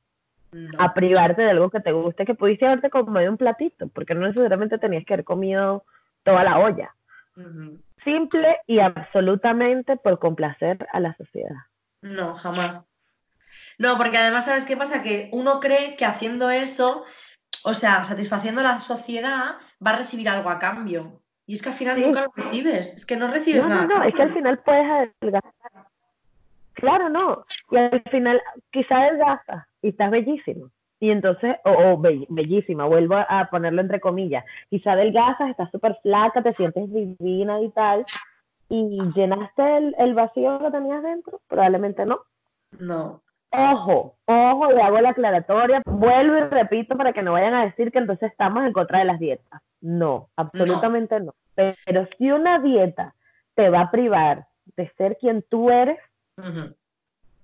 A 0.79 0.95
privarte 0.95 1.43
de 1.43 1.51
algo 1.51 1.71
que 1.71 1.81
te 1.81 1.93
guste, 1.93 2.25
que 2.25 2.35
pudiste 2.35 2.67
haberte 2.67 2.91
comido 2.91 3.31
un 3.31 3.37
platito, 3.37 3.89
porque 3.89 4.15
no 4.15 4.27
necesariamente 4.27 4.79
tenías 4.79 5.05
que 5.05 5.15
haber 5.15 5.25
comido 5.25 5.85
toda 6.23 6.45
la 6.45 6.59
olla. 6.59 6.95
Simple 8.05 8.59
y 8.67 8.81
absolutamente 8.81 9.97
por 9.97 10.19
complacer 10.19 10.87
a 10.93 11.01
la 11.01 11.15
sociedad. 11.17 11.57
No, 12.01 12.35
jamás. 12.35 12.87
No, 13.79 13.97
porque 13.97 14.19
además, 14.19 14.45
¿sabes 14.45 14.65
qué 14.65 14.77
pasa? 14.77 15.03
Que 15.03 15.29
uno 15.33 15.61
cree 15.61 15.97
que 15.97 16.05
haciendo 16.05 16.51
eso, 16.51 17.05
o 17.65 17.75
sea, 17.75 18.05
satisfaciendo 18.05 18.61
a 18.61 18.65
la 18.65 18.81
sociedad, 18.81 19.57
va 19.85 19.91
a 19.91 19.97
recibir 19.97 20.29
algo 20.29 20.49
a 20.51 20.59
cambio. 20.59 21.21
Y 21.47 21.55
es 21.55 21.63
que 21.63 21.71
al 21.71 21.75
final 21.75 22.01
nunca 22.01 22.23
lo 22.23 22.33
recibes, 22.37 22.95
es 22.95 23.07
que 23.07 23.17
no 23.17 23.29
recibes 23.29 23.67
nada. 23.67 23.87
No, 23.87 23.97
no, 23.97 24.03
es 24.03 24.15
que 24.15 24.23
al 24.23 24.35
final 24.35 24.59
puedes 24.59 24.85
adelgazar. 24.85 25.53
Claro, 26.75 27.09
no. 27.09 27.45
Y 27.71 27.77
al 27.77 28.03
final 28.11 28.43
quizá 28.71 28.97
adelgaza 28.97 29.68
y 29.83 29.89
estás 29.89 30.11
bellísimo. 30.11 30.71
Y 31.01 31.11
entonces, 31.11 31.57
o, 31.65 31.97
bellísima, 32.29 32.85
vuelvo 32.87 33.17
a 33.17 33.49
ponerlo 33.51 33.81
entre 33.81 34.01
comillas, 34.01 34.45
quizá 34.69 34.97
delgazas, 34.97 35.51
estás 35.51 35.71
súper 35.71 35.97
flaca, 36.03 36.43
te 36.43 36.55
sientes 36.55 36.93
divina 36.93 37.61
y 37.61 37.69
tal, 37.71 38.05
y 38.69 39.01
llenaste 39.15 39.77
el, 39.77 39.95
el 39.99 40.15
vacío 40.15 40.59
que 40.59 40.71
tenías 40.73 41.03
dentro, 41.03 41.41
probablemente 41.47 42.05
no. 42.05 42.19
No. 42.79 43.23
Ojo, 43.51 44.17
ojo, 44.27 44.73
le 44.73 44.83
hago 44.83 45.01
la 45.01 45.11
aclaratoria, 45.11 45.83
vuelvo 45.87 46.37
y 46.37 46.41
repito 46.41 46.97
para 46.97 47.13
que 47.13 47.23
no 47.23 47.33
vayan 47.33 47.55
a 47.55 47.65
decir 47.65 47.91
que 47.91 47.99
entonces 47.99 48.31
estamos 48.31 48.67
en 48.67 48.73
contra 48.73 48.99
de 48.99 49.07
las 49.07 49.19
dietas. 49.19 49.63
No, 49.81 50.29
absolutamente 50.37 51.19
no. 51.21 51.35
Pero 51.55 52.07
si 52.19 52.31
una 52.31 52.59
dieta 52.59 53.15
te 53.55 53.71
va 53.71 53.83
a 53.83 53.91
privar 53.91 54.47
de 54.77 54.89
ser 54.99 55.17
quien 55.19 55.43
tú 55.49 55.71
eres, 55.71 55.99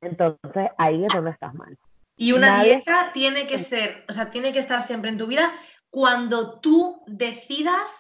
entonces 0.03 0.71
ahí 0.77 1.05
es 1.05 1.15
donde 1.15 1.31
estás 1.31 1.55
mal. 1.55 1.77
Y 2.17 2.33
una 2.33 2.63
dieta 2.63 3.11
tiene 3.13 3.47
que 3.47 3.59
ser, 3.59 4.05
o 4.09 4.13
sea, 4.13 4.31
tiene 4.31 4.53
que 4.53 4.61
estar 4.61 4.83
siempre 4.83 5.11
en 5.11 5.19
tu 5.19 5.27
vida 5.27 5.53
cuando 5.91 6.61
tú 6.61 7.03
decidas 7.07 7.91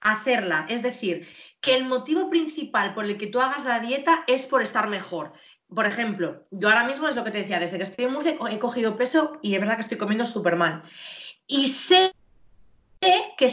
hacerla. 0.00 0.66
Es 0.68 0.82
decir, 0.82 1.28
que 1.60 1.74
el 1.74 1.84
motivo 1.84 2.28
principal 2.28 2.94
por 2.94 3.04
el 3.04 3.16
que 3.16 3.28
tú 3.28 3.40
hagas 3.40 3.64
la 3.64 3.80
dieta 3.80 4.24
es 4.26 4.42
por 4.46 4.62
estar 4.62 4.88
mejor 4.88 5.32
por 5.74 5.86
ejemplo, 5.86 6.46
yo 6.50 6.68
ahora 6.68 6.84
mismo 6.84 7.08
es 7.08 7.16
lo 7.16 7.24
que 7.24 7.30
te 7.30 7.38
decía, 7.38 7.58
desde 7.58 7.76
que 7.76 7.82
estoy 7.82 8.04
en 8.04 8.12
Murcia 8.12 8.36
he 8.50 8.58
cogido 8.58 8.96
peso 8.96 9.38
y 9.42 9.54
es 9.54 9.60
verdad 9.60 9.74
que 9.74 9.82
estoy 9.82 9.98
comiendo 9.98 10.26
súper 10.26 10.56
mal. 10.56 10.82
Y 11.46 11.68
sé 11.68 12.14
que 13.36 13.52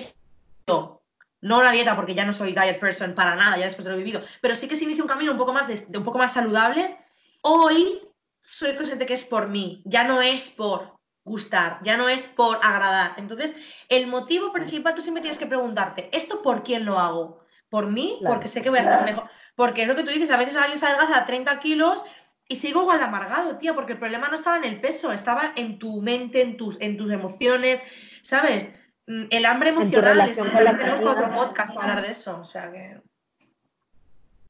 no 0.68 1.02
una 1.42 1.72
dieta 1.72 1.96
porque 1.96 2.14
ya 2.14 2.26
no 2.26 2.34
soy 2.34 2.54
diet 2.54 2.80
person 2.80 3.16
para 3.16 3.36
nada, 3.36 3.58
ya 3.58 3.66
después 3.66 3.86
de 3.86 3.92
lo 3.92 3.96
he 3.96 4.04
vivido, 4.04 4.22
pero 4.42 4.56
sí 4.56 4.68
que 4.68 4.76
se 4.76 4.84
inicia 4.84 5.04
un 5.04 5.10
camino 5.10 5.32
un 5.32 5.38
poco 5.38 5.54
más 5.54 5.68
de, 5.68 5.86
un 5.98 6.04
poco 6.04 6.18
más 6.18 6.34
saludable. 6.34 6.98
Hoy 7.42 8.00
soy 8.44 8.76
consciente 8.76 9.06
que 9.06 9.14
es 9.14 9.26
por 9.26 9.48
mí, 9.48 9.82
ya 9.86 10.04
no 10.04 10.22
es 10.22 10.50
por 10.50 11.00
gustar, 11.24 11.80
ya 11.84 11.98
no 11.98 12.10
es 12.10 12.26
por 12.26 12.58
agradar. 12.64 13.14
Entonces, 13.18 13.56
el 13.90 14.08
motivo 14.08 14.52
principal 14.52 14.96
tú 14.96 15.02
siempre 15.02 15.22
tienes 15.22 15.38
que 15.38 15.46
preguntarte, 15.46 16.10
¿esto 16.12 16.42
por 16.42 16.64
quién 16.64 16.86
lo 16.86 16.98
hago? 16.98 17.42
¿Por 17.70 17.88
mí? 17.88 18.20
Porque 18.26 18.48
sé 18.48 18.62
que 18.62 18.70
voy 18.70 18.80
a 18.80 18.84
estar 18.84 19.06
mejor. 19.06 19.30
Porque 19.56 19.84
es 19.84 19.88
lo 19.88 19.96
que 19.96 20.04
tú 20.04 20.10
dices, 20.10 20.32
a 20.32 20.38
veces 20.38 20.56
alguien 20.56 20.80
se 20.80 20.86
adelgaza 20.86 21.20
a 21.20 21.26
30 21.26 21.60
kilos 21.60 22.04
y 22.48 22.58
sigo 22.58 22.82
igual 22.82 22.98
de 22.98 23.06
amargado, 23.06 23.58
tía, 23.58 23.74
porque 23.74 23.94
el 23.94 24.00
problema 24.00 24.28
no 24.28 24.36
estaba 24.36 24.58
en 24.58 24.66
el 24.66 24.82
peso, 24.82 25.12
estaba 25.12 25.54
en 25.56 25.80
tu 25.80 26.02
mente, 26.02 26.42
en 26.42 26.58
tus, 26.58 26.80
en 26.82 26.98
tus 26.98 27.10
emociones, 27.10 27.82
¿sabes? 28.24 28.70
Mm, 29.08 29.26
el 29.30 29.46
hambre 29.46 29.70
emocional, 29.70 30.30
es, 30.30 30.36
tenemos 30.36 31.00
otro 31.00 31.34
podcast 31.34 31.74
para 31.74 31.90
hablar 31.90 32.06
de 32.06 32.12
eso, 32.12 32.40
o 32.40 32.44
sea 32.44 32.72
que... 32.72 33.00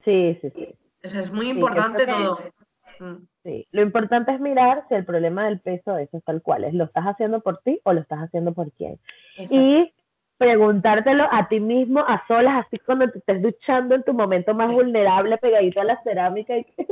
Sí, 0.03 0.37
sí, 0.41 0.49
sí. 0.55 0.75
Eso 1.03 1.19
es 1.19 1.31
muy 1.31 1.49
importante 1.49 2.07
todo. 2.07 2.51
Mm. 2.99 3.23
Sí, 3.43 3.67
lo 3.71 3.81
importante 3.81 4.31
es 4.31 4.39
mirar 4.39 4.85
si 4.87 4.95
el 4.95 5.05
problema 5.05 5.45
del 5.45 5.59
peso 5.59 5.97
es 5.97 6.09
tal 6.25 6.41
cual 6.43 6.63
es, 6.63 6.73
¿lo 6.73 6.83
estás 6.83 7.05
haciendo 7.05 7.41
por 7.41 7.57
ti 7.59 7.79
o 7.83 7.93
lo 7.93 8.01
estás 8.01 8.19
haciendo 8.19 8.53
por 8.53 8.71
quién? 8.73 8.99
Y 9.37 9.91
preguntártelo 10.37 11.27
a 11.31 11.47
ti 11.47 11.59
mismo 11.59 12.01
a 12.01 12.23
solas, 12.27 12.65
así 12.65 12.77
cuando 12.79 13.09
te 13.09 13.17
estés 13.19 13.41
duchando 13.41 13.95
en 13.95 14.03
tu 14.03 14.13
momento 14.13 14.53
más 14.53 14.71
vulnerable, 14.71 15.37
pegadito 15.37 15.81
a 15.81 15.85
la 15.85 16.01
cerámica. 16.03 16.57
Y... 16.57 16.65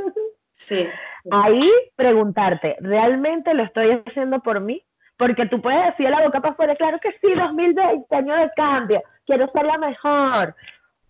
Sí, 0.52 0.90
Ahí 1.32 1.72
preguntarte, 1.96 2.76
¿realmente 2.82 3.54
lo 3.54 3.64
estoy 3.64 4.04
haciendo 4.06 4.42
por 4.42 4.60
mí? 4.60 4.84
Porque 5.16 5.46
tú 5.46 5.62
puedes 5.62 5.86
decir 5.86 6.08
a 6.08 6.10
la 6.10 6.26
boca 6.26 6.42
para 6.42 6.52
afuera, 6.52 6.76
claro 6.76 7.00
que 7.00 7.12
sí, 7.22 7.34
2020, 7.34 8.14
año 8.14 8.36
de 8.36 8.52
cambio, 8.58 9.02
quiero 9.26 9.50
ser 9.54 9.66
la 9.66 9.78
mejor 9.78 10.54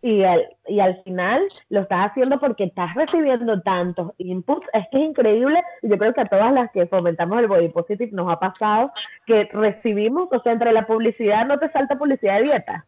y 0.02 0.24
al, 0.24 0.48
y 0.68 0.80
al 0.80 1.02
final 1.04 1.48
lo 1.70 1.82
estás 1.82 2.12
haciendo 2.12 2.40
porque 2.40 2.66
estás 2.66 2.94
recibiendo 2.96 3.62
tantos 3.62 4.12
inputs. 4.18 4.66
Es 4.74 4.86
que 4.92 4.98
es 4.98 5.10
increíble. 5.10 5.62
Y 5.82 5.90
yo 5.90 5.98
creo 5.98 6.14
que 6.14 6.22
a 6.22 6.28
todas 6.28 6.54
las 6.54 6.72
que 6.72 6.88
fomentamos 6.88 7.40
el 7.40 7.48
body 7.48 7.70
positive 7.70 8.10
nos 8.12 8.32
ha 8.32 8.40
pasado 8.40 8.92
que 9.26 9.50
recibimos, 9.52 10.30
o 10.32 10.42
sea, 10.42 10.54
entre 10.54 10.72
la 10.72 10.88
publicidad, 10.88 11.46
no 11.46 11.60
te 11.60 11.72
salta 11.72 11.98
publicidad 11.98 12.38
de 12.38 12.44
dieta. 12.44 12.84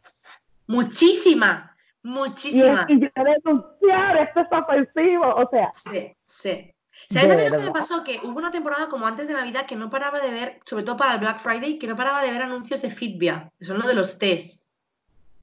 Muchísima, 0.67 1.75
muchísima. 2.03 2.85
Y, 2.87 3.01
yo 3.01 3.09
denunciar, 3.15 4.17
esto 4.17 4.39
es 4.41 4.47
ofensivo, 4.51 5.35
o 5.35 5.49
sea. 5.49 5.69
Sí, 5.73 6.15
sí. 6.25 6.73
¿Sabes 7.09 7.35
mí 7.35 7.49
lo 7.49 7.57
que 7.57 7.63
me 7.63 7.71
pasó? 7.71 8.03
Que 8.03 8.19
hubo 8.23 8.37
una 8.37 8.51
temporada 8.51 8.87
como 8.87 9.05
antes 9.05 9.27
de 9.27 9.33
Navidad 9.33 9.65
que 9.65 9.75
no 9.75 9.89
paraba 9.89 10.19
de 10.19 10.31
ver, 10.31 10.59
sobre 10.65 10.83
todo 10.83 10.97
para 10.97 11.13
el 11.13 11.19
Black 11.19 11.39
Friday, 11.39 11.77
que 11.77 11.87
no 11.87 11.95
paraba 11.95 12.23
de 12.23 12.31
ver 12.31 12.41
anuncios 12.41 12.81
de 12.81 12.89
Fitbia, 12.89 13.51
que 13.57 13.65
son 13.65 13.79
los 13.79 13.87
de 13.87 13.93
los 13.93 14.17
test. 14.17 14.60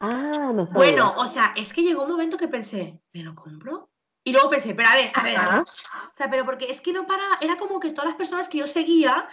Ah, 0.01 0.53
no 0.55 0.67
Bueno, 0.67 1.15
o 1.17 1.27
sea, 1.27 1.53
es 1.57 1.73
que 1.73 1.83
llegó 1.83 2.03
un 2.03 2.11
momento 2.11 2.37
que 2.37 2.49
pensé, 2.49 3.01
¿me 3.13 3.23
lo 3.23 3.35
compro? 3.35 3.91
Y 4.25 4.33
luego 4.33 4.51
pensé, 4.51 4.75
pero 4.75 4.89
a 4.89 4.95
ver, 4.95 5.11
a 5.15 5.23
ver, 5.23 5.39
O 5.39 6.17
sea, 6.17 6.29
pero 6.31 6.45
porque 6.45 6.71
es 6.71 6.81
que 6.81 6.93
no 6.93 7.07
para, 7.07 7.39
era 7.41 7.57
como 7.57 7.81
que 7.81 7.91
todas 7.91 8.11
las 8.11 8.17
personas 8.17 8.49
que 8.49 8.59
yo 8.59 8.67
seguía, 8.67 9.27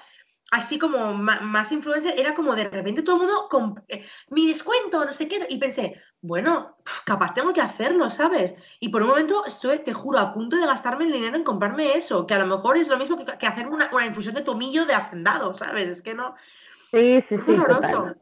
así 0.51 0.80
como 0.80 1.13
más, 1.13 1.72
influencer, 1.72 2.16
era 2.18 2.34
como 2.34 2.55
de 2.55 2.70
repente 2.70 3.01
todo 3.01 3.16
el 3.16 3.22
mundo 3.24 3.47
con 3.49 3.84
eh, 3.88 4.05
mi 4.30 4.47
descuento, 4.47 5.03
no 5.03 5.11
sé 5.11 5.28
qué, 5.28 5.45
y 5.49 5.57
pensé, 5.57 6.01
bueno, 6.22 6.78
capaz 7.05 7.34
tengo 7.34 7.51
que 7.51 7.61
hacerlo, 7.61 8.09
¿sabes? 8.09 8.55
Y 8.80 8.89
por 8.89 9.01
un 9.01 9.09
momento 9.09 9.45
estuve, 9.45 9.80
te 9.80 9.93
juro, 9.93 10.20
a 10.20 10.34
punto 10.34 10.55
de 10.55 10.66
gastarme 10.66 11.05
el 11.05 11.11
dinero 11.11 11.36
en 11.36 11.43
comprarme 11.43 11.93
eso, 11.93 12.26
que 12.26 12.34
a 12.34 12.39
lo 12.39 12.47
mejor 12.47 12.78
es 12.78 12.88
lo 12.88 12.97
mismo 12.97 13.18
que, 13.18 13.26
que 13.38 13.47
hacerme 13.47 13.76
una, 13.76 14.05
infusión 14.05 14.36
de 14.36 14.41
tomillo 14.41 14.86
de 14.86 14.93
hacendado, 14.93 15.53
¿sabes? 15.53 15.89
Es 15.89 16.01
que 16.01 16.13
no. 16.13 16.36
Sí, 16.91 17.22
sí, 17.28 17.38
sí. 17.38 17.51
horroroso. 17.51 18.16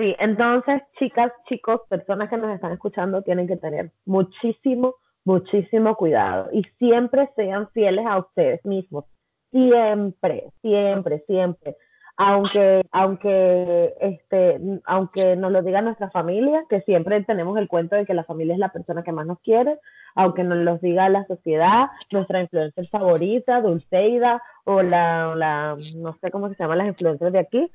Sí, 0.00 0.16
entonces, 0.18 0.80
chicas, 0.98 1.30
chicos, 1.46 1.82
personas 1.90 2.30
que 2.30 2.38
nos 2.38 2.54
están 2.54 2.72
escuchando 2.72 3.20
tienen 3.20 3.46
que 3.46 3.58
tener 3.58 3.90
muchísimo, 4.06 4.94
muchísimo 5.26 5.94
cuidado 5.94 6.48
y 6.54 6.62
siempre 6.78 7.28
sean 7.36 7.68
fieles 7.72 8.06
a 8.06 8.16
ustedes 8.16 8.64
mismos. 8.64 9.04
Siempre, 9.52 10.52
siempre, 10.62 11.22
siempre. 11.26 11.76
Aunque, 12.16 12.80
aunque, 12.92 13.92
este, 14.00 14.58
aunque 14.86 15.36
nos 15.36 15.52
lo 15.52 15.62
diga 15.62 15.82
nuestra 15.82 16.10
familia, 16.10 16.64
que 16.70 16.80
siempre 16.82 17.22
tenemos 17.24 17.58
el 17.58 17.68
cuento 17.68 17.94
de 17.94 18.06
que 18.06 18.14
la 18.14 18.24
familia 18.24 18.54
es 18.54 18.58
la 18.58 18.72
persona 18.72 19.02
que 19.02 19.12
más 19.12 19.26
nos 19.26 19.40
quiere, 19.40 19.78
aunque 20.14 20.44
nos 20.44 20.58
lo 20.58 20.78
diga 20.78 21.10
la 21.10 21.26
sociedad, 21.26 21.88
nuestra 22.10 22.40
influencer 22.40 22.88
favorita, 22.88 23.60
Dulceida, 23.60 24.42
o 24.64 24.82
la, 24.82 25.34
la, 25.34 25.76
no 25.98 26.16
sé 26.22 26.30
cómo 26.30 26.48
se 26.48 26.54
llaman 26.58 26.78
las 26.78 26.88
influencers 26.88 27.32
de 27.32 27.38
aquí, 27.38 27.70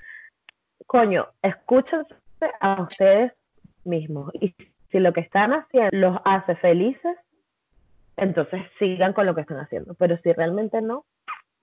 coño, 0.88 1.28
escúchense 1.42 2.16
a 2.60 2.82
ustedes 2.82 3.32
mismos. 3.84 4.32
Y 4.40 4.56
si 4.92 5.00
lo 5.00 5.14
que 5.14 5.22
están 5.22 5.54
haciendo 5.54 5.90
los 5.92 6.18
hace 6.26 6.56
felices, 6.56 7.18
entonces 8.18 8.62
sigan 8.80 9.14
con 9.14 9.26
lo 9.26 9.36
que 9.36 9.42
están 9.42 9.60
haciendo. 9.60 9.94
Pero 9.96 10.18
si 10.24 10.32
realmente 10.32 10.82
no, 10.82 11.06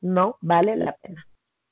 no 0.00 0.38
vale 0.40 0.76
la 0.76 0.92
pena. 0.96 1.26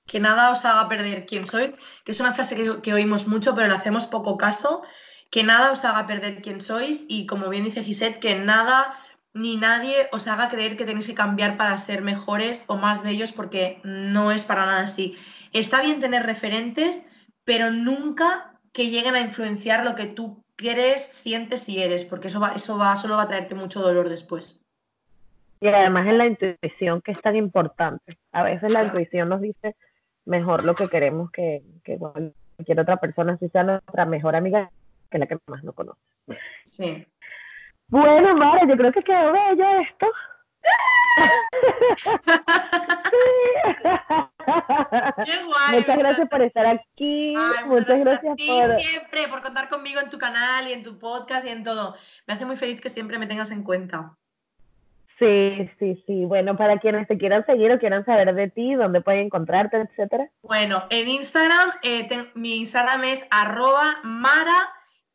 Que 0.07 0.21
nada 0.21 0.51
os 0.51 0.65
haga 0.65 0.89
perder 0.89 1.27
quién 1.27 1.47
sois, 1.47 1.77
que 2.05 2.13
es 2.13 2.21
una 2.21 2.33
frase 2.33 2.57
que, 2.57 2.81
que 2.83 2.95
oímos 2.95 3.29
mucho, 3.29 3.55
pero 3.55 3.69
le 3.69 3.75
hacemos 3.75 4.07
poco 4.07 4.37
caso. 4.37 4.83
Que 5.31 5.45
nada 5.45 5.71
os 5.71 5.85
haga 5.85 6.07
perder 6.07 6.43
quién 6.43 6.61
sois 6.61 7.05
y 7.09 7.27
como 7.27 7.49
bien 7.49 7.65
dice 7.65 7.85
Gisette, 7.85 8.19
que 8.19 8.35
nada 8.35 8.95
ni 9.33 9.57
nadie 9.57 10.09
os 10.11 10.27
haga 10.27 10.49
creer 10.49 10.77
que 10.77 10.85
tenéis 10.85 11.07
que 11.07 11.15
cambiar 11.15 11.57
para 11.57 11.79
ser 11.79 12.03
mejores 12.03 12.65
o 12.67 12.77
más 12.77 13.03
bellos 13.03 13.31
porque 13.31 13.81
no 13.85 14.33
es 14.33 14.45
para 14.45 14.67
nada 14.67 14.83
así. 14.83 15.17
Está 15.53 15.83
bien 15.83 16.01
tener 16.01 16.25
referentes, 16.27 17.03
pero 17.45 17.71
nunca 17.71 18.53
que 18.73 18.91
lleguen 18.91 19.15
a 19.15 19.21
influenciar 19.21 19.85
lo 19.85 19.95
que 19.95 20.07
tú 20.07 20.45
quieres, 20.57 21.03
sientes 21.03 21.69
y 21.69 21.83
eres, 21.83 22.05
porque 22.05 22.29
eso 22.29 22.41
va, 22.41 22.53
eso 22.55 22.79
va, 22.79 22.97
solo 22.97 23.17
va 23.17 23.23
a 23.23 23.29
traerte 23.29 23.55
mucho 23.55 23.81
dolor 23.81 24.09
después. 24.09 24.65
Y 25.61 25.69
además 25.69 26.07
es 26.07 26.15
la 26.15 26.27
intuición 26.27 27.03
que 27.03 27.13
es 27.13 27.21
tan 27.21 27.37
importante. 27.37 28.19
A 28.33 28.43
veces 28.43 28.71
la 28.71 28.85
intuición 28.85 29.29
nos 29.29 29.41
dice 29.41 29.77
mejor 30.25 30.65
lo 30.65 30.75
que 30.75 30.89
queremos 30.89 31.31
que, 31.31 31.63
que 31.85 31.99
cualquier 31.99 32.81
otra 32.81 32.99
persona, 32.99 33.37
si 33.39 33.49
sea 33.49 33.65
nuestra 33.65 34.07
mejor 34.07 34.37
amiga, 34.37 34.71
que 35.11 35.19
la 35.19 35.27
que 35.27 35.39
más 35.47 35.65
no 35.65 35.73
conoce. 35.73 36.01
Sí. 36.65 37.07
Bueno, 37.89 38.37
Mara, 38.37 38.67
yo 38.69 38.77
creo 38.77 38.93
que 38.93 39.03
quedó 39.03 39.33
bello 39.33 39.81
esto. 39.81 40.07
Muchas 45.73 45.99
gracias 45.99 46.29
por 46.29 46.43
estar 46.43 46.67
aquí. 46.67 47.35
muchas 47.67 48.01
gracias 48.01 48.37
por 48.47 48.81
siempre 48.81 49.29
por 49.29 49.43
contar 49.43 49.69
conmigo 49.69 50.01
en 50.01 50.11
tu 50.11 50.19
canal 50.19 50.69
y 50.69 50.73
en 50.73 50.83
tu 50.83 50.99
podcast 50.99 51.47
y 51.47 51.51
en 51.51 51.65
todo. 51.65 51.95
Me 52.27 52.35
hace 52.35 52.47
muy 52.47 52.57
feliz 52.57 52.81
que 52.81 52.89
siempre 52.89 53.19
me 53.19 53.27
tengas 53.27 53.51
en 53.51 53.63
cuenta. 53.63 54.17
Sí, 55.19 55.71
sí, 55.79 56.03
sí. 56.07 56.25
Bueno, 56.25 56.57
para 56.57 56.79
quienes 56.79 57.07
te 57.07 57.19
quieran 57.19 57.45
seguir 57.45 57.71
o 57.71 57.79
quieran 57.79 58.07
saber 58.07 58.35
de 58.35 58.49
ti, 58.49 58.75
dónde 58.75 59.03
pueden 59.03 59.27
encontrarte, 59.27 59.77
etcétera. 59.77 60.31
Bueno, 60.43 60.85
en 60.89 61.11
Instagram, 61.11 61.73
eh, 61.83 62.09
mi 62.35 62.57
Instagram 62.57 63.05
es 63.05 63.27
arroba 63.31 63.99
mara 64.03 64.73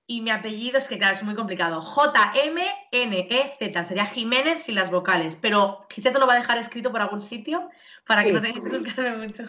y 0.08 0.22
mi 0.22 0.30
apellido 0.30 0.78
es 0.78 0.88
que, 0.88 0.98
claro, 0.98 1.16
es 1.16 1.24
muy 1.24 1.36
complicado. 1.36 1.82
J-M-N-E-Z. 1.82 3.84
Sería 3.84 4.06
Jiménez 4.06 4.64
sin 4.64 4.76
las 4.76 4.92
vocales. 4.92 5.36
Pero 5.36 5.86
quizá 5.90 6.12
te 6.12 6.20
lo 6.20 6.28
va 6.28 6.34
a 6.34 6.40
dejar 6.40 6.58
escrito 6.58 6.92
por 6.92 7.02
algún 7.02 7.22
sitio 7.22 7.70
para 8.06 8.24
que 8.24 8.32
no 8.32 8.42
tengas 8.42 8.64
que 8.64 8.70
buscarme 8.70 9.18
mucho. 9.18 9.44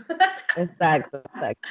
Exacto, 0.57 1.23
exacto. 1.35 1.69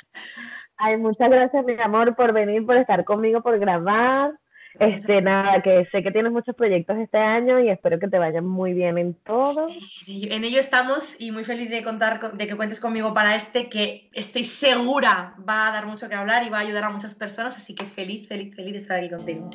Ay, 0.78 0.98
muchas 0.98 1.30
gracias, 1.30 1.66
mi 1.66 1.80
amor, 1.82 2.16
por 2.16 2.34
venir, 2.34 2.66
por 2.66 2.76
estar 2.76 3.04
conmigo, 3.06 3.42
por 3.42 3.58
grabar. 3.58 4.38
Este, 4.80 5.22
nada, 5.22 5.62
que 5.62 5.88
sé 5.92 6.04
que 6.04 6.12
tienes 6.12 6.32
muchos 6.32 6.56
proyectos 6.56 6.98
este 6.98 7.18
año 7.18 7.60
y 7.60 7.70
espero 7.70 7.98
que 7.98 8.08
te 8.08 8.18
vayan 8.18 8.46
muy 8.46 8.74
bien 8.74 8.98
en 8.98 9.14
todo. 9.14 9.70
en 10.08 10.44
ello 10.44 10.60
estamos 10.60 11.16
y 11.20 11.32
muy 11.32 11.46
feliz 11.46 11.70
de 11.70 11.84
contar, 11.84 12.34
de 12.34 12.48
que 12.48 12.56
cuentes 12.56 12.80
conmigo 12.80 13.14
para 13.14 13.36
este, 13.36 13.70
que 13.70 14.10
estoy 14.14 14.44
segura 14.44 15.36
va 15.48 15.68
a 15.68 15.72
dar 15.72 15.86
mucho 15.86 16.10
que 16.10 16.16
hablar 16.16 16.44
y 16.44 16.50
va 16.50 16.58
a 16.58 16.62
ayudar 16.62 16.84
a 16.86 16.90
muchas 16.90 17.16
personas, 17.16 17.56
así 17.56 17.74
que 17.74 17.86
feliz, 17.86 18.28
feliz, 18.28 18.54
feliz 18.56 18.74
de 18.74 18.78
estar 18.80 18.98
aquí 18.98 19.10
contigo. 19.10 19.50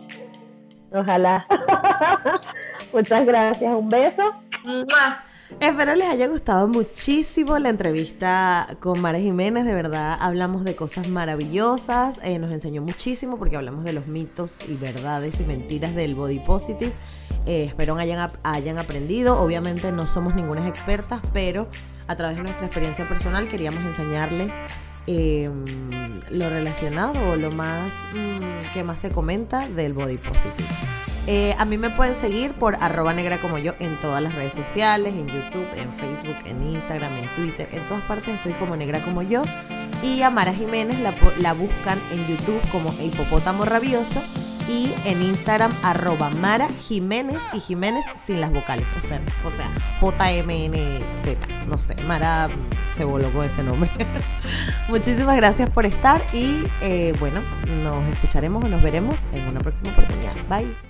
Ojalá. 0.93 1.47
Muchas 2.93 3.25
gracias, 3.25 3.73
un 3.73 3.89
beso. 3.89 4.25
Espero 5.59 5.95
les 5.95 6.09
haya 6.09 6.29
gustado 6.29 6.69
muchísimo 6.69 7.59
la 7.59 7.69
entrevista 7.69 8.69
con 8.79 9.01
Mara 9.01 9.19
Jiménez, 9.19 9.65
de 9.65 9.75
verdad 9.75 10.17
hablamos 10.21 10.65
de 10.65 10.77
cosas 10.77 11.09
maravillosas, 11.09 12.19
eh, 12.23 12.39
nos 12.39 12.53
enseñó 12.53 12.83
muchísimo 12.83 13.37
porque 13.37 13.57
hablamos 13.57 13.85
de 13.85 13.93
los 13.93 14.07
mitos 14.07 14.55
y 14.69 14.77
verdades 14.77 15.41
y 15.41 15.45
mentiras 15.45 15.95
del 15.95 16.15
body 16.15 16.39
positive. 16.39 16.93
Eh, 17.47 17.65
espero 17.65 17.97
hayan, 17.97 18.31
hayan 18.45 18.79
aprendido, 18.79 19.41
obviamente 19.41 19.91
no 19.93 20.07
somos 20.07 20.35
ninguna 20.35 20.67
expertas, 20.67 21.21
pero 21.33 21.67
a 22.07 22.17
través 22.17 22.37
de 22.37 22.45
nuestra 22.45 22.67
experiencia 22.67 23.09
personal 23.09 23.49
queríamos 23.49 23.85
enseñarles 23.85 24.53
em, 25.07 25.65
lo 26.31 26.49
relacionado 26.49 27.13
o 27.31 27.37
lo 27.37 27.51
más 27.51 27.91
mm, 28.15 28.73
que 28.73 28.85
más 28.85 29.01
se 29.01 29.11
comenta 29.11 29.69
del 29.69 29.95
body 29.95 30.17
positive. 30.19 30.69
Eh, 31.27 31.55
a 31.59 31.65
mí 31.65 31.79
me 31.79 31.91
pueden 31.91 32.17
seguir 32.17 32.53
por 32.53 32.77
arroba 32.77 33.13
negra 33.13 33.39
como 33.39 33.59
yo 33.59 33.75
en 33.79 33.97
todas 34.01 34.23
las 34.23 34.35
redes 34.35 34.55
sociales, 34.55 35.15
en 35.15 35.27
YouTube, 35.27 35.67
en 35.77 35.93
Facebook, 35.93 36.37
en 36.45 36.63
Instagram, 36.63 37.13
en 37.17 37.29
Twitter, 37.37 37.69
en 37.73 37.83
todas 37.85 38.03
partes 38.05 38.35
estoy 38.35 38.53
como 38.55 38.77
negra 38.77 39.01
como 39.01 39.23
yo. 39.23 39.43
Y 40.03 40.23
a 40.23 40.31
Mara 40.31 40.53
Jiménez 40.53 40.99
la, 41.01 41.53
buscan 41.53 41.99
en 42.11 42.27
YouTube 42.27 42.61
como 42.73 42.91
Hipopótamo 43.01 43.67
Rabioso 43.67 44.23
y 44.67 44.91
en 45.05 45.21
Instagram 45.23 45.73
arroba 45.83 46.31
Mara 46.41 46.69
Jiménez 46.69 47.39
y 47.53 47.61
Jiménez 47.61 48.05
sin 48.25 48.41
las 48.41 48.51
vocales, 48.51 48.87
o 49.03 49.07
sea, 49.07 49.21
o 49.45 49.51
sea, 49.51 49.69
J-M-N-Z, 50.01 51.47
no 51.67 51.79
sé, 51.79 51.97
Mara 52.05 52.49
se 52.97 53.05
voló 53.05 53.31
con 53.31 53.45
ese 53.45 53.63
nombre. 53.63 53.91
Muchísimas 54.89 55.37
gracias 55.37 55.69
por 55.71 55.87
estar 55.87 56.21
y 56.33 56.65
eh, 56.81 57.13
bueno, 57.21 57.41
nos 57.83 58.07
escucharemos 58.09 58.65
o 58.65 58.69
nos 58.69 58.83
veremos 58.83 59.17
en 59.35 59.47
una 59.49 59.61
próxima 59.61 59.91
oportunidad. 59.91 60.35
Bye. 60.49 60.90